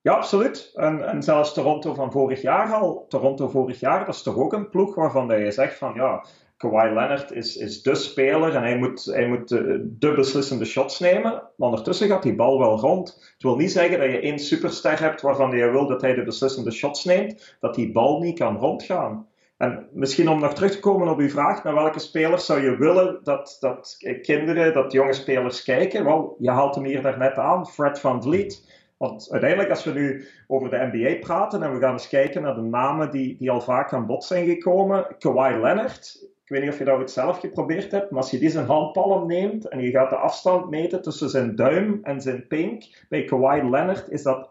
Ja, 0.00 0.12
absoluut. 0.12 0.70
En, 0.74 1.08
en 1.08 1.22
zelfs 1.22 1.54
Toronto 1.54 1.94
van 1.94 2.12
vorig 2.12 2.42
jaar 2.42 2.72
al. 2.72 3.04
Toronto 3.08 3.48
vorig 3.48 3.80
jaar, 3.80 4.06
dat 4.06 4.14
is 4.14 4.22
toch 4.22 4.36
ook 4.36 4.52
een 4.52 4.68
ploeg 4.68 4.94
waarvan 4.94 5.38
je 5.38 5.50
zegt 5.50 5.78
van 5.78 5.94
ja, 5.94 6.24
Kawhi 6.62 6.94
Leonard 6.94 7.32
is, 7.32 7.56
is 7.56 7.82
de 7.82 7.94
speler 7.94 8.54
en 8.54 8.62
hij 8.62 8.78
moet, 8.78 9.04
hij 9.04 9.26
moet 9.28 9.48
de, 9.48 9.96
de, 9.98 10.12
beslissende 10.12 10.64
shots 10.64 10.98
nemen. 10.98 11.32
Maar 11.32 11.68
ondertussen 11.68 12.08
gaat 12.08 12.22
die 12.22 12.34
bal 12.34 12.58
wel 12.58 12.78
rond. 12.78 13.32
Het 13.32 13.42
wil 13.42 13.56
niet 13.56 13.72
zeggen 13.72 13.98
dat 13.98 14.10
je 14.10 14.20
één 14.20 14.38
superster 14.38 15.00
hebt 15.00 15.20
waarvan 15.20 15.56
je 15.56 15.70
wil 15.70 15.86
dat 15.86 16.00
hij 16.00 16.14
de 16.14 16.24
beslissende 16.24 16.70
shots 16.70 17.04
neemt, 17.04 17.56
dat 17.60 17.74
die 17.74 17.92
bal 17.92 18.20
niet 18.20 18.38
kan 18.38 18.56
rondgaan. 18.56 19.26
En 19.56 19.88
misschien 19.92 20.28
om 20.28 20.40
nog 20.40 20.54
terug 20.54 20.70
te 20.70 20.80
komen 20.80 21.08
op 21.08 21.18
uw 21.18 21.28
vraag, 21.28 21.64
naar 21.64 21.74
welke 21.74 21.98
spelers 21.98 22.46
zou 22.46 22.62
je 22.62 22.76
willen 22.76 23.20
dat, 23.22 23.56
dat 23.60 23.96
kinderen, 24.22 24.74
dat 24.74 24.92
jonge 24.92 25.12
spelers 25.12 25.62
kijken? 25.62 26.04
Wel, 26.04 26.36
je 26.38 26.50
haalt 26.50 26.74
hem 26.74 26.84
hier 26.84 27.02
daarnet 27.02 27.36
aan, 27.36 27.66
Fred 27.66 28.00
van 28.00 28.22
Vliet. 28.22 28.70
Want 28.96 29.28
uiteindelijk, 29.30 29.70
als 29.70 29.84
we 29.84 29.92
nu 29.92 30.26
over 30.46 30.70
de 30.70 30.88
NBA 30.92 31.18
praten 31.18 31.62
en 31.62 31.72
we 31.72 31.80
gaan 31.80 31.92
eens 31.92 32.08
kijken 32.08 32.42
naar 32.42 32.54
de 32.54 32.60
namen 32.60 33.10
die, 33.10 33.36
die 33.36 33.50
al 33.50 33.60
vaak 33.60 33.92
aan 33.92 34.06
bod 34.06 34.24
zijn 34.24 34.46
gekomen, 34.46 35.06
Kawhi 35.18 35.60
Leonard 35.60 36.30
weet 36.52 36.62
niet 36.62 36.72
of 36.72 36.78
je 36.78 36.84
dat 36.84 36.98
ooit 36.98 37.10
zelf 37.10 37.40
geprobeerd 37.40 37.90
hebt, 37.90 38.10
maar 38.10 38.20
als 38.20 38.30
je 38.30 38.38
die 38.38 38.50
zijn 38.50 38.66
handpalm 38.66 39.26
neemt 39.26 39.68
en 39.68 39.80
je 39.80 39.90
gaat 39.90 40.10
de 40.10 40.16
afstand 40.16 40.70
meten 40.70 41.02
tussen 41.02 41.30
zijn 41.30 41.56
duim 41.56 42.00
en 42.02 42.20
zijn 42.20 42.46
pink, 42.46 43.06
bij 43.08 43.24
Kawhi 43.24 43.70
Leonard 43.70 44.10
is 44.10 44.22
dat 44.22 44.48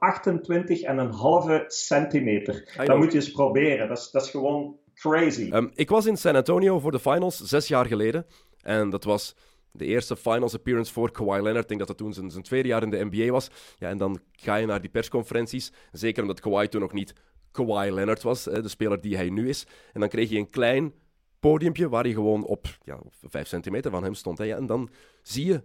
28,5 1.60 1.66
centimeter. 1.68 2.82
Dat 2.86 2.97
moet 2.97 3.12
je 3.12 3.18
eens 3.18 3.32
proberen. 3.32 3.88
Dat 3.88 3.97
is, 3.97 4.12
dat 4.12 4.24
is 4.24 4.30
gewoon 4.30 4.80
Crazy. 4.93 5.49
Ehm, 5.52 5.68
ik 5.74 5.89
was 5.89 6.06
in 6.06 6.18
San 6.18 6.36
Antonio 6.36 6.80
voor 6.80 6.91
de 6.91 6.99
finals 6.99 7.39
zes 7.39 7.68
jaar 7.68 7.86
geleden. 7.86 8.26
En 8.62 8.89
dat 8.89 9.04
was 9.04 9.36
de 9.72 9.86
eerste 9.86 10.18
finals 10.18 10.54
appearance 10.54 10.93
voor 10.93 11.12
Kawhi 11.12 11.41
Leonard. 11.41 11.62
Ik 11.62 11.68
denk 11.68 11.80
dat 11.80 11.88
dat 11.88 11.97
toen 11.97 12.14
zijn, 12.14 12.32
zijn 12.32 12.43
tweede 12.43 12.68
jaar 12.68 12.84
in 12.84 12.89
de 12.89 13.08
NBA 13.10 13.32
was. 13.32 13.49
Ja, 13.78 13.89
en 13.89 13.97
dan 13.97 14.20
ga 14.32 14.56
je 14.56 14.66
naar 14.66 14.82
die 14.82 14.89
persconferenties. 14.89 15.72
Zeker 15.91 16.22
omdat 16.22 16.39
Kawhi 16.39 16.68
toen 16.68 16.82
nog 16.82 16.93
niet 16.93 17.14
Kawhi 17.52 17.91
Leonard 17.91 18.22
was, 18.22 18.43
de 18.43 18.68
speler 18.68 19.02
die 19.02 19.16
hij 19.16 19.30
nu 19.30 19.49
is. 19.49 19.68
En 19.93 19.99
dan 19.99 20.10
kreeg 20.10 20.30
je 20.30 20.38
een 20.38 20.49
klein 20.49 20.93
podiumpje 21.41 21.89
waar 21.89 22.03
hij 22.03 22.13
gewoon 22.13 22.45
op, 22.45 22.67
ja, 22.83 22.99
vijf 23.23 23.47
centimeter 23.47 23.91
van 23.91 24.03
hem 24.03 24.13
stond. 24.13 24.37
Hè. 24.37 24.43
Ja, 24.43 24.57
en 24.57 24.65
dan 24.65 24.89
zie 25.21 25.45
je 25.45 25.63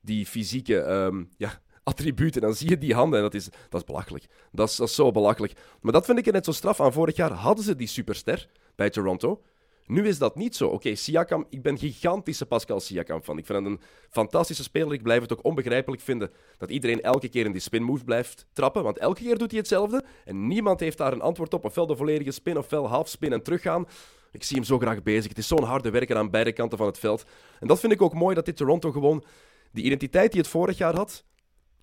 die 0.00 0.26
fysieke 0.26 0.80
ehm, 0.80 1.24
ja, 1.36 1.62
attributen. 1.82 2.40
Dan 2.40 2.54
zie 2.54 2.68
je 2.68 2.78
die 2.78 2.94
handen 2.94 3.18
en 3.18 3.24
dat 3.24 3.34
is, 3.34 3.48
dat 3.68 3.80
is 3.80 3.86
belachelijk. 3.86 4.26
Dat 4.52 4.68
is, 4.68 4.76
dat 4.76 4.88
is 4.88 4.94
zo 4.94 5.10
belachelijk. 5.10 5.52
Maar 5.80 5.92
dat 5.92 6.04
vind 6.04 6.18
ik 6.18 6.26
er 6.26 6.32
net 6.32 6.44
zo 6.44 6.52
straf 6.52 6.80
aan. 6.80 6.92
Vorig 6.92 7.16
jaar 7.16 7.32
hadden 7.32 7.64
ze 7.64 7.76
die 7.76 7.86
superster 7.86 8.48
bij 8.74 8.90
Toronto. 8.90 9.42
Nu 9.86 10.06
is 10.08 10.18
dat 10.18 10.36
niet 10.36 10.56
zo. 10.56 10.68
Oké, 10.68 10.94
Siakam, 10.94 11.46
ik 11.48 11.62
ben 11.62 11.78
gigantische 11.78 12.46
Pascal 12.46 12.80
Siakam 12.80 13.22
van. 13.22 13.38
Ik 13.38 13.46
vind 13.46 13.58
hem 13.58 13.72
een 13.72 13.80
fantastische 14.10 14.62
speler. 14.62 14.92
Ik 14.92 15.02
blijf 15.02 15.20
het 15.20 15.32
ook 15.32 15.44
onbegrijpelijk 15.44 16.02
vinden 16.02 16.30
dat 16.58 16.70
iedereen 16.70 17.02
elke 17.02 17.28
keer 17.28 17.44
in 17.44 17.52
die 17.52 17.60
spin 17.60 17.82
move 17.82 18.04
blijft 18.04 18.46
trappen. 18.52 18.82
Want 18.82 18.98
elke 18.98 19.22
keer 19.22 19.38
doet 19.38 19.50
hij 19.50 19.58
hetzelfde. 19.58 20.04
En 20.24 20.46
niemand 20.46 20.80
heeft 20.80 20.98
daar 20.98 21.12
een 21.12 21.20
antwoord 21.20 21.54
op. 21.54 21.64
Ofwel 21.64 21.86
de 21.86 21.96
volledige 21.96 22.30
spin, 22.30 22.58
ofwel 22.58 22.88
half 22.88 23.08
spin 23.08 23.32
en 23.32 23.42
teruggaan. 23.42 23.86
Ik 24.32 24.44
zie 24.44 24.56
hem 24.56 24.64
zo 24.64 24.78
graag 24.78 25.02
bezig. 25.02 25.28
Het 25.28 25.38
is 25.38 25.48
zo'n 25.48 25.64
harde 25.64 25.90
werker 25.90 26.16
aan 26.16 26.30
beide 26.30 26.52
kanten 26.52 26.78
van 26.78 26.86
het 26.86 26.98
veld. 26.98 27.24
En 27.60 27.66
dat 27.66 27.80
vind 27.80 27.92
ik 27.92 28.02
ook 28.02 28.14
mooi 28.14 28.34
dat 28.34 28.44
dit 28.44 28.56
Toronto 28.56 28.90
gewoon 28.90 29.24
die 29.72 29.84
identiteit 29.84 30.32
die 30.32 30.40
het 30.40 30.50
vorig 30.50 30.78
jaar 30.78 30.94
had, 30.94 31.24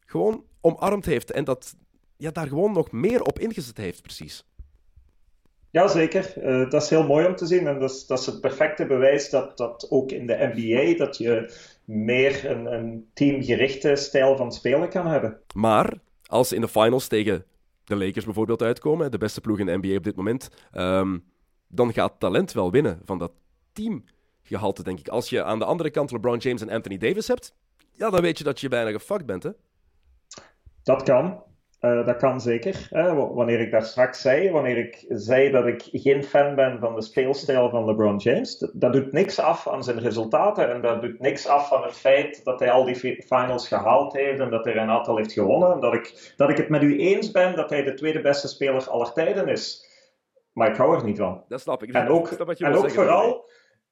gewoon 0.06 0.44
omarmd 0.62 1.06
heeft. 1.06 1.32
En 1.32 1.44
dat 1.44 1.76
ja, 2.18 2.32
daar 2.32 2.48
gewoon 2.48 2.74
nog 2.74 2.92
meer 2.92 3.22
op 3.22 3.40
ingezet 3.40 3.78
heeft, 3.78 4.02
precies. 4.02 4.46
Jazeker, 5.70 6.34
uh, 6.38 6.62
eh, 6.62 6.70
dat 6.70 6.84
is 6.84 6.90
heel 6.90 7.08
mooi 7.08 7.28
om 7.28 7.36
te 7.36 7.46
zien. 7.46 7.68
En 7.68 7.80
dat 7.80 7.92
is, 7.92 8.06
dat 8.06 8.20
is 8.20 8.26
het 8.26 8.42
perfecte 8.42 8.86
bewijs 8.86 9.30
dat, 9.30 9.58
dat 9.58 9.88
ook 9.90 10.12
in 10.12 10.28
de 10.28 10.52
NBA 10.54 10.98
dat 10.98 11.18
je 11.18 11.54
meer 11.86 12.50
een, 12.50 12.74
een 12.74 13.10
teamgerichte 13.14 13.96
stijl 13.96 14.38
van 14.38 14.52
spelen 14.52 14.90
kan 14.90 15.08
hebben. 15.08 15.40
Maar 15.54 15.94
als 16.26 16.48
ze 16.48 16.56
in 16.56 16.62
de 16.62 16.68
finals 16.68 17.08
tegen 17.08 17.46
de 17.84 17.96
Lakers 17.96 18.26
bijvoorbeeld 18.26 18.62
uitkomen, 18.62 19.12
de 19.12 19.18
beste 19.18 19.42
ploeg 19.42 19.60
in 19.60 19.66
de 19.66 19.78
NBA 19.82 19.96
op 19.96 20.04
dit 20.04 20.16
moment, 20.16 20.50
um, 20.74 21.24
dan 21.68 21.94
gaat 21.94 22.20
talent 22.20 22.52
wel 22.52 22.72
winnen 22.72 23.02
van 23.06 23.18
dat 23.18 23.32
teamgehalte, 23.74 24.84
denk 24.84 25.00
ik. 25.00 25.08
Als 25.08 25.30
je 25.30 25.44
aan 25.44 25.60
de 25.60 25.66
andere 25.66 25.90
kant 25.90 26.12
LeBron 26.12 26.38
James 26.38 26.62
en 26.62 26.70
Anthony 26.70 26.98
Davis 26.98 27.28
hebt, 27.28 27.56
ja, 27.92 28.10
dan 28.10 28.22
weet 28.22 28.38
je 28.38 28.44
dat 28.44 28.60
je 28.60 28.70
bijna 28.70 28.92
gefucked 28.92 29.26
bent, 29.26 29.44
hè? 29.44 29.52
Dat 30.84 31.04
kan. 31.04 31.44
Uh, 31.82 32.06
dat 32.06 32.18
kan 32.18 32.42
zeker. 32.42 32.88
Wanneer 33.34 33.60
ik 33.60 33.72
daar 33.72 33.86
straks 33.86 34.22
zei, 34.22 34.52
wanneer 34.52 34.78
ik 34.78 35.06
zei 35.10 35.52
dat 35.52 35.66
ik 35.66 35.90
geen 35.92 36.24
fan 36.24 36.56
ben 36.56 36.80
van 36.80 36.96
de 36.96 37.02
speelstijl 37.02 37.70
van 37.70 37.86
LeBron 37.86 38.18
James, 38.18 38.58
dat, 38.58 38.72
dat, 38.74 38.94
doet 38.94 39.12
niks 39.12 39.40
af 39.40 39.68
aan 39.68 39.84
zijn 39.84 40.00
resultaten 40.00 40.74
en 40.74 40.82
dat 40.82 41.02
doet 41.02 41.20
niks 41.20 41.48
af 41.48 41.68
van 41.68 41.84
het 41.84 41.94
feit 41.94 42.44
dat 42.44 42.60
hij 42.60 42.72
al 42.72 42.86
die 42.86 43.24
finals 43.26 43.68
gehaald 43.68 44.14
heeft 44.14 44.40
en 44.40 44.50
dat 44.50 44.66
hij 44.66 44.76
een 44.78 44.90
aantal 44.90 45.18
heeft 45.18 45.32
gewonnen. 45.32 45.72
En 45.72 45.80
dat 45.80 45.94
ik, 45.94 46.34
dat 46.36 46.50
ik 46.50 46.58
het 46.58 46.70
met 46.70 46.82
u 46.82 47.00
eens 47.00 47.32
ben 47.32 47.56
dat 47.56 47.70
hij 47.70 47.84
de 47.84 47.94
tweede 47.94 48.22
beste 48.22 48.48
speler 48.48 48.90
aller 48.90 49.14
tijden 49.14 49.48
is. 49.48 49.87
Maar 50.58 50.70
ik 50.70 50.76
hou 50.76 50.96
er 50.96 51.04
niet 51.04 51.18
van. 51.18 51.44
Dat 51.48 51.62
snap 51.62 51.84
ik. 51.84 51.94
En 51.94 52.08
ook, 52.08 52.28
en 52.28 52.76
ook 52.76 52.92
vooral, 52.92 53.50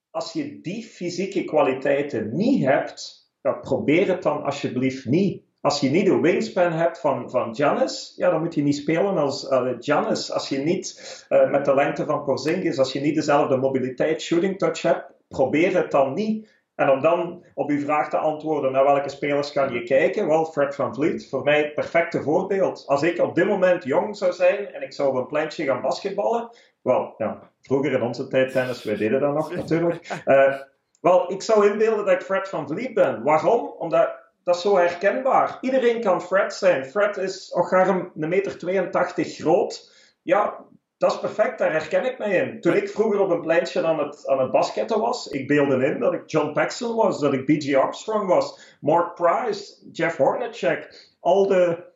als 0.09 0.33
je 0.33 0.61
die 0.61 0.83
fysieke 0.83 1.43
kwaliteiten 1.43 2.35
niet 2.35 2.63
hebt, 2.63 3.29
ja, 3.41 3.53
probeer 3.53 4.07
het 4.07 4.23
dan 4.23 4.43
alsjeblieft 4.43 5.05
niet. 5.05 5.43
Als 5.61 5.79
je 5.79 5.89
niet 5.89 6.05
de 6.05 6.19
wingspan 6.19 6.71
hebt 6.71 6.99
van, 6.99 7.29
van 7.29 7.55
Giannis, 7.55 8.13
ja, 8.15 8.29
dan 8.29 8.41
moet 8.41 8.55
je 8.55 8.63
niet 8.63 8.75
spelen 8.75 9.17
als 9.17 9.49
uh, 9.49 9.73
Giannis. 9.79 10.31
Als 10.31 10.49
je 10.49 10.57
niet 10.57 11.25
uh, 11.29 11.51
met 11.51 11.65
de 11.65 11.75
lengte 11.75 12.05
van 12.05 12.23
Porzingis, 12.23 12.79
als 12.79 12.93
je 12.93 12.99
niet 12.99 13.15
dezelfde 13.15 13.57
mobiliteit, 13.57 14.21
shooting 14.21 14.57
touch 14.57 14.81
hebt, 14.81 15.11
probeer 15.27 15.75
het 15.75 15.91
dan 15.91 16.13
niet. 16.13 16.49
En 16.75 16.89
om 16.89 17.01
dan 17.01 17.43
op 17.53 17.69
uw 17.69 17.79
vraag 17.79 18.09
te 18.09 18.17
antwoorden, 18.17 18.71
naar 18.71 18.83
welke 18.83 19.09
spelers 19.09 19.51
kan 19.51 19.73
je 19.73 19.83
kijken? 19.83 20.27
Wel, 20.27 20.45
Fred 20.45 20.75
van 20.75 20.95
Vliet, 20.95 21.29
voor 21.29 21.43
mij 21.43 21.57
het 21.57 21.73
perfecte 21.73 22.21
voorbeeld. 22.21 22.83
Als 22.87 23.01
ik 23.01 23.19
op 23.19 23.35
dit 23.35 23.47
moment 23.47 23.83
jong 23.83 24.17
zou 24.17 24.33
zijn 24.33 24.73
en 24.73 24.81
ik 24.81 24.93
zou 24.93 25.09
op 25.09 25.15
een 25.15 25.27
pleintje 25.27 25.65
gaan 25.65 25.81
basketballen, 25.81 26.49
wel, 26.81 27.13
ja, 27.17 27.51
vroeger 27.61 27.91
in 27.91 28.01
onze 28.01 28.27
tijd 28.27 28.51
tennis, 28.51 28.83
wij 28.83 28.95
deden 28.95 29.19
dat 29.19 29.33
nog 29.33 29.55
natuurlijk. 29.55 30.23
Uh, 30.25 30.55
wel, 31.01 31.31
ik 31.31 31.41
zou 31.41 31.71
inbeelden 31.71 32.05
dat 32.05 32.13
ik 32.13 32.21
Fred 32.21 32.49
van 32.49 32.67
Vliet 32.67 32.93
ben. 32.93 33.23
Waarom? 33.23 33.75
Omdat 33.77 34.23
dat 34.43 34.55
is 34.55 34.61
zo 34.61 34.77
herkenbaar. 34.77 35.57
Iedereen 35.61 36.01
kan 36.01 36.21
Fred 36.21 36.53
zijn. 36.53 36.85
Fred 36.85 37.17
is 37.17 37.51
een 37.53 38.11
meter 38.29 38.57
82 38.57 39.35
groot. 39.35 39.91
Ja, 40.21 40.65
dat 41.05 41.13
is 41.13 41.19
perfect, 41.19 41.57
daar 41.57 41.71
herken 41.71 42.05
ik 42.05 42.17
mij 42.17 42.35
in. 42.37 42.61
Toen 42.61 42.75
ik 42.75 42.89
vroeger 42.89 43.19
op 43.19 43.29
een 43.29 43.41
pleintje 43.41 43.83
aan 43.83 43.99
het, 43.99 44.27
aan 44.27 44.39
het 44.39 44.51
basketten 44.51 44.99
was, 44.99 45.27
ik 45.27 45.47
beelde 45.47 45.85
in 45.85 45.99
dat 45.99 46.13
ik 46.13 46.29
John 46.29 46.51
Paxson 46.51 46.95
was, 46.95 47.19
dat 47.19 47.33
ik 47.33 47.45
B.G. 47.45 47.75
Armstrong 47.75 48.27
was, 48.27 48.77
Mark 48.81 49.15
Price, 49.15 49.73
Jeff 49.91 50.17
Hornacek, 50.17 51.11
al 51.19 51.47
de... 51.47 51.93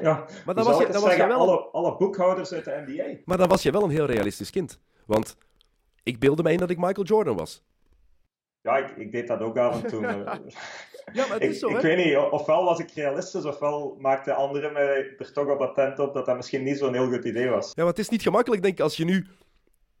Ja, 0.00 0.24
maar 0.44 0.54
dan 0.54 0.64
was 0.64 0.78
je, 0.78 0.92
dan 0.92 1.02
was 1.02 1.16
je 1.16 1.26
wel... 1.26 1.38
alle, 1.38 1.68
alle 1.72 1.96
boekhouders 1.96 2.52
uit 2.52 2.64
de 2.64 2.82
NBA. 2.86 3.20
Maar 3.24 3.38
dan 3.38 3.48
was 3.48 3.62
je 3.62 3.70
wel 3.70 3.82
een 3.82 3.90
heel 3.90 4.06
realistisch 4.06 4.50
kind. 4.50 4.80
Want 5.06 5.36
ik 6.02 6.18
beelde 6.18 6.42
mij 6.42 6.52
in 6.52 6.58
dat 6.58 6.70
ik 6.70 6.78
Michael 6.78 7.06
Jordan 7.06 7.36
was. 7.36 7.64
Ja, 8.60 8.76
ik, 8.76 8.96
ik 8.96 9.12
deed 9.12 9.26
dat 9.26 9.40
ook 9.40 9.58
af 9.58 9.82
en 9.82 9.88
toe. 9.88 10.02
Ja, 11.12 11.26
maar 11.26 11.40
het 11.40 11.50
is 11.50 11.58
zo, 11.58 11.68
ik, 11.68 11.76
ik 11.76 11.82
weet 11.82 12.04
niet, 12.04 12.16
ofwel 12.16 12.64
was 12.64 12.78
ik 12.78 12.90
realistisch, 12.94 13.44
ofwel 13.44 13.96
maakte 13.98 14.34
anderen 14.34 14.72
mij 14.72 15.14
er 15.18 15.32
toch 15.32 15.48
op 15.48 15.60
attent 15.60 15.98
op 15.98 16.14
dat 16.14 16.26
dat 16.26 16.36
misschien 16.36 16.62
niet 16.62 16.78
zo'n 16.78 16.94
heel 16.94 17.08
goed 17.08 17.24
idee 17.24 17.48
was. 17.48 17.66
Ja, 17.66 17.82
maar 17.82 17.86
het 17.86 17.98
is 17.98 18.08
niet 18.08 18.22
gemakkelijk, 18.22 18.62
denk 18.62 18.74
ik, 18.74 18.80
als 18.80 18.96
je 18.96 19.04
nu 19.04 19.26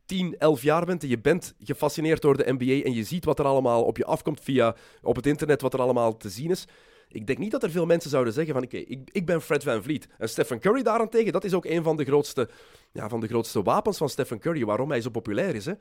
10, 0.06 0.38
11 0.38 0.62
jaar 0.62 0.84
bent 0.84 1.02
en 1.02 1.08
je 1.08 1.18
bent 1.18 1.54
gefascineerd 1.58 2.22
door 2.22 2.36
de 2.36 2.52
NBA 2.52 2.84
en 2.84 2.92
je 2.92 3.04
ziet 3.04 3.24
wat 3.24 3.38
er 3.38 3.44
allemaal 3.44 3.84
op 3.84 3.96
je 3.96 4.04
afkomt 4.04 4.40
via 4.40 4.76
op 5.02 5.16
het 5.16 5.26
internet, 5.26 5.60
wat 5.60 5.74
er 5.74 5.80
allemaal 5.80 6.16
te 6.16 6.28
zien 6.28 6.50
is. 6.50 6.66
Ik 7.08 7.26
denk 7.26 7.38
niet 7.38 7.50
dat 7.50 7.62
er 7.62 7.70
veel 7.70 7.86
mensen 7.86 8.10
zouden 8.10 8.32
zeggen 8.32 8.54
van 8.54 8.62
oké, 8.62 8.76
ik, 8.76 9.08
ik 9.12 9.26
ben 9.26 9.42
Fred 9.42 9.62
Van 9.62 9.82
Vliet. 9.82 10.08
En 10.18 10.28
Stephen 10.28 10.60
Curry 10.60 10.82
daarentegen, 10.82 11.32
dat 11.32 11.44
is 11.44 11.54
ook 11.54 11.64
een 11.64 11.82
van 11.82 11.96
de 11.96 12.04
grootste, 12.04 12.48
ja, 12.92 13.08
van 13.08 13.20
de 13.20 13.26
grootste 13.26 13.62
wapens 13.62 13.98
van 13.98 14.08
Stephen 14.08 14.38
Curry, 14.38 14.64
waarom 14.64 14.90
hij 14.90 15.00
zo 15.00 15.10
populair 15.10 15.54
is. 15.54 15.64
Hè? 15.64 15.72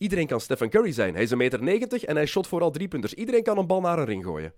Iedereen 0.00 0.26
kan 0.26 0.40
Stephen 0.40 0.70
Curry 0.70 0.92
zijn. 0.92 1.14
Hij 1.14 1.22
is 1.22 1.30
een 1.30 1.38
meter 1.38 1.62
90 1.62 2.04
en 2.04 2.16
hij 2.16 2.26
shot 2.26 2.46
vooral 2.46 2.70
drie 2.70 2.88
punters. 2.88 3.14
Iedereen 3.14 3.42
kan 3.42 3.58
een 3.58 3.66
bal 3.66 3.80
naar 3.80 3.98
een 3.98 4.04
ring 4.04 4.24
gooien. 4.24 4.52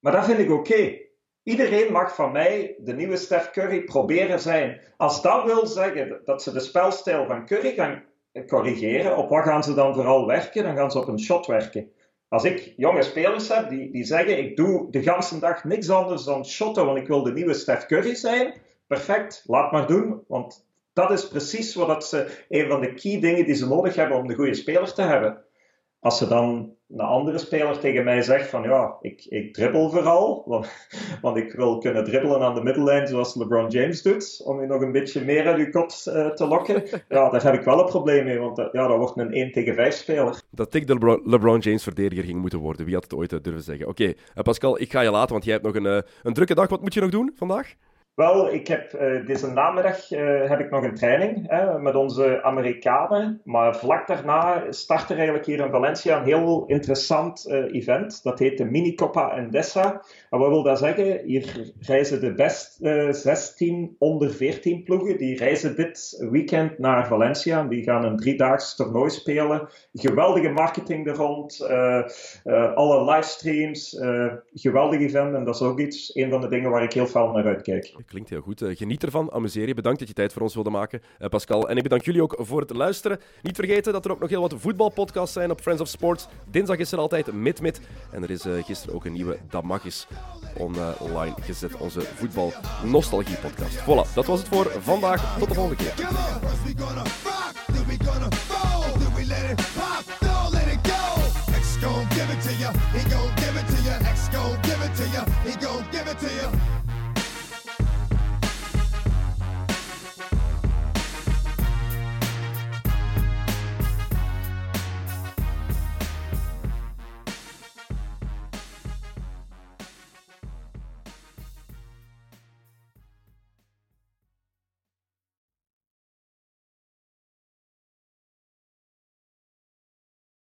Maar 0.00 0.12
dat 0.12 0.24
vind 0.24 0.38
ik 0.38 0.50
oké. 0.50 0.98
Iedereen 1.42 1.92
mag 1.92 2.14
van 2.14 2.32
mij 2.32 2.76
de 2.78 2.92
nieuwe 2.92 3.16
Steph 3.16 3.50
Curry 3.50 3.84
proberen 3.84 4.40
zijn. 4.40 4.80
Als 4.96 5.22
dat 5.22 5.44
wil 5.44 5.66
zeggen 5.66 6.20
dat 6.24 6.42
ze 6.42 6.52
de 6.52 6.60
spelstijl 6.60 7.26
van 7.26 7.46
Curry 7.46 7.74
gaan 7.74 8.04
corrigeren, 8.46 9.16
op 9.16 9.28
wat 9.28 9.44
gaan 9.44 9.62
ze 9.62 9.74
dan 9.74 9.94
vooral 9.94 10.26
werken? 10.26 10.62
Dan 10.62 10.76
gaan 10.76 10.90
ze 10.90 10.98
op 10.98 11.08
een 11.08 11.20
shot 11.20 11.46
werken. 11.46 11.90
Als 12.28 12.44
ik 12.44 12.72
jonge 12.76 13.02
spelers 13.02 13.48
heb 13.48 13.68
die, 13.68 13.90
die 13.90 14.04
zeggen: 14.04 14.38
Ik 14.38 14.56
doe 14.56 14.90
de 14.90 15.02
ganse 15.02 15.38
dag 15.38 15.64
niks 15.64 15.90
anders 15.90 16.24
dan 16.24 16.46
shotten, 16.46 16.86
want 16.86 16.98
ik 16.98 17.06
wil 17.06 17.22
de 17.22 17.32
nieuwe 17.32 17.54
Steph 17.54 17.86
Curry 17.86 18.14
zijn. 18.14 18.54
Perfect, 18.86 19.42
laat 19.46 19.72
maar 19.72 19.86
doen. 19.86 20.24
Want 20.28 20.66
dat 20.96 21.10
is 21.10 21.28
precies 21.28 21.74
wat 21.74 22.06
ze, 22.06 22.44
een 22.48 22.68
van 22.68 22.80
de 22.80 22.94
key 22.94 23.20
dingen 23.20 23.44
die 23.44 23.54
ze 23.54 23.68
nodig 23.68 23.94
hebben 23.94 24.16
om 24.18 24.26
de 24.26 24.34
goede 24.34 24.54
speler 24.54 24.92
te 24.92 25.02
hebben. 25.02 25.44
Als 26.00 26.18
ze 26.18 26.28
dan 26.28 26.74
een 26.88 27.00
andere 27.00 27.38
speler 27.38 27.78
tegen 27.78 28.04
mij 28.04 28.22
zegt 28.22 28.48
van 28.48 28.62
ja, 28.62 28.96
ik, 29.00 29.24
ik 29.24 29.54
dribbel 29.54 29.90
vooral, 29.90 30.42
want, 30.46 30.88
want 31.22 31.36
ik 31.36 31.52
wil 31.52 31.78
kunnen 31.78 32.04
dribbelen 32.04 32.40
aan 32.40 32.54
de 32.54 32.62
middellijn 32.62 33.06
zoals 33.06 33.34
LeBron 33.34 33.68
James 33.68 34.02
doet, 34.02 34.42
om 34.44 34.60
je 34.60 34.66
nog 34.66 34.82
een 34.82 34.92
beetje 34.92 35.24
meer 35.24 35.46
uit 35.46 35.58
je 35.58 35.70
kot 35.70 36.04
uh, 36.08 36.28
te 36.28 36.46
lokken. 36.46 36.82
Ja, 37.08 37.30
daar 37.30 37.42
heb 37.42 37.54
ik 37.54 37.64
wel 37.64 37.80
een 37.80 37.86
probleem 37.86 38.24
mee, 38.24 38.38
want 38.38 38.58
uh, 38.58 38.66
ja, 38.72 38.86
dat 38.86 38.96
wordt 38.96 39.16
een 39.16 39.32
1 39.32 39.52
tegen 39.52 39.74
5 39.74 39.94
speler. 39.94 40.42
Dat 40.50 40.74
ik 40.74 40.86
de 40.86 40.92
LeBron, 40.92 41.20
LeBron 41.24 41.58
James 41.58 41.82
verdediger 41.82 42.24
ging 42.24 42.40
moeten 42.40 42.58
worden, 42.58 42.84
wie 42.84 42.94
had 42.94 43.02
het 43.02 43.14
ooit 43.14 43.30
durven 43.30 43.62
zeggen? 43.62 43.88
Oké, 43.88 44.14
okay, 44.34 44.42
Pascal, 44.42 44.80
ik 44.80 44.90
ga 44.90 45.00
je 45.00 45.10
laten, 45.10 45.32
want 45.32 45.44
jij 45.44 45.52
hebt 45.52 45.66
nog 45.66 45.74
een, 45.74 46.04
een 46.22 46.34
drukke 46.34 46.54
dag. 46.54 46.68
Wat 46.68 46.80
moet 46.80 46.94
je 46.94 47.00
nog 47.00 47.10
doen 47.10 47.32
vandaag? 47.34 47.74
Wel, 48.16 48.52
ik 48.52 48.66
heb 48.66 48.94
uh, 48.94 49.26
deze 49.26 49.52
namiddag 49.52 50.10
uh, 50.10 50.48
heb 50.48 50.60
ik 50.60 50.70
nog 50.70 50.84
een 50.84 50.94
training 50.94 51.48
hè, 51.48 51.78
met 51.78 51.94
onze 51.94 52.42
Amerikanen. 52.42 53.40
Maar 53.44 53.76
vlak 53.76 54.06
daarna 54.06 54.64
start 54.70 55.10
er 55.10 55.16
eigenlijk 55.16 55.46
hier 55.46 55.60
in 55.60 55.70
Valencia 55.70 56.18
een 56.18 56.24
heel 56.24 56.64
interessant 56.66 57.46
uh, 57.48 57.74
event. 57.74 58.22
Dat 58.22 58.38
heet 58.38 58.58
de 58.58 58.64
Mini 58.64 58.94
Copa 58.94 59.36
Endesa. 59.36 60.02
En 60.30 60.38
wat 60.38 60.48
wil 60.48 60.62
dat 60.62 60.78
zeggen? 60.78 61.20
Hier 61.24 61.72
reizen 61.80 62.20
de 62.20 62.34
best 62.34 62.78
16 63.10 63.96
onder 63.98 64.30
14 64.30 64.82
ploegen. 64.82 65.18
Die 65.18 65.36
reizen 65.36 65.76
dit 65.76 66.26
weekend 66.30 66.78
naar 66.78 67.06
Valencia. 67.06 67.64
Die 67.64 67.82
gaan 67.82 68.04
een 68.04 68.16
driedaags 68.16 68.76
toernooi 68.76 69.10
spelen. 69.10 69.68
Geweldige 69.92 70.48
marketing 70.48 71.06
er 71.06 71.14
rond. 71.14 71.66
alle 72.74 73.04
livestreams. 73.04 74.00
geweldig 74.54 75.00
event. 75.00 75.34
En 75.34 75.44
dat 75.44 75.54
is 75.54 75.62
ook 75.62 75.78
iets, 75.78 76.14
een 76.14 76.30
van 76.30 76.40
de 76.40 76.48
dingen 76.48 76.70
waar 76.70 76.82
ik 76.82 76.92
heel 76.92 77.06
veel 77.06 77.30
naar 77.30 77.46
uitkijk 77.46 77.94
klinkt 78.06 78.30
heel 78.30 78.40
goed. 78.40 78.62
Eh, 78.62 78.76
geniet 78.76 79.02
ervan, 79.02 79.32
amuseer 79.32 79.66
je. 79.66 79.74
Bedankt 79.74 79.98
dat 79.98 80.08
je 80.08 80.14
tijd 80.14 80.32
voor 80.32 80.42
ons 80.42 80.54
wilde 80.54 80.70
maken, 80.70 81.02
eh, 81.18 81.28
Pascal. 81.28 81.68
En 81.68 81.76
ik 81.76 81.82
bedank 81.82 82.02
jullie 82.02 82.22
ook 82.22 82.36
voor 82.38 82.60
het 82.60 82.70
luisteren. 82.70 83.20
Niet 83.42 83.56
vergeten 83.56 83.92
dat 83.92 84.04
er 84.04 84.10
ook 84.10 84.20
nog 84.20 84.28
heel 84.30 84.40
wat 84.40 84.54
voetbalpodcasts 84.56 85.32
zijn 85.32 85.50
op 85.50 85.60
Friends 85.60 85.82
of 85.82 85.88
Sports. 85.88 86.26
Dinsdag 86.50 86.76
is 86.76 86.92
er 86.92 86.98
altijd 86.98 87.32
mid-mid. 87.32 87.80
En 88.10 88.22
er 88.22 88.30
is 88.30 88.44
eh, 88.44 88.64
gisteren 88.64 88.94
ook 88.94 89.04
een 89.04 89.12
nieuwe 89.12 89.38
Damagis 89.50 90.06
online 90.98 91.34
gezet. 91.40 91.76
Onze 91.76 92.00
voetbal 92.00 92.52
nostalgie 92.84 93.36
podcast. 93.36 93.80
Voilà, 93.80 94.14
dat 94.14 94.26
was 94.26 94.38
het 94.38 94.48
voor 94.48 94.70
vandaag. 94.80 95.38
Tot 95.38 95.48
de 95.48 95.54
volgende 95.54 95.82
keer. 95.82 95.94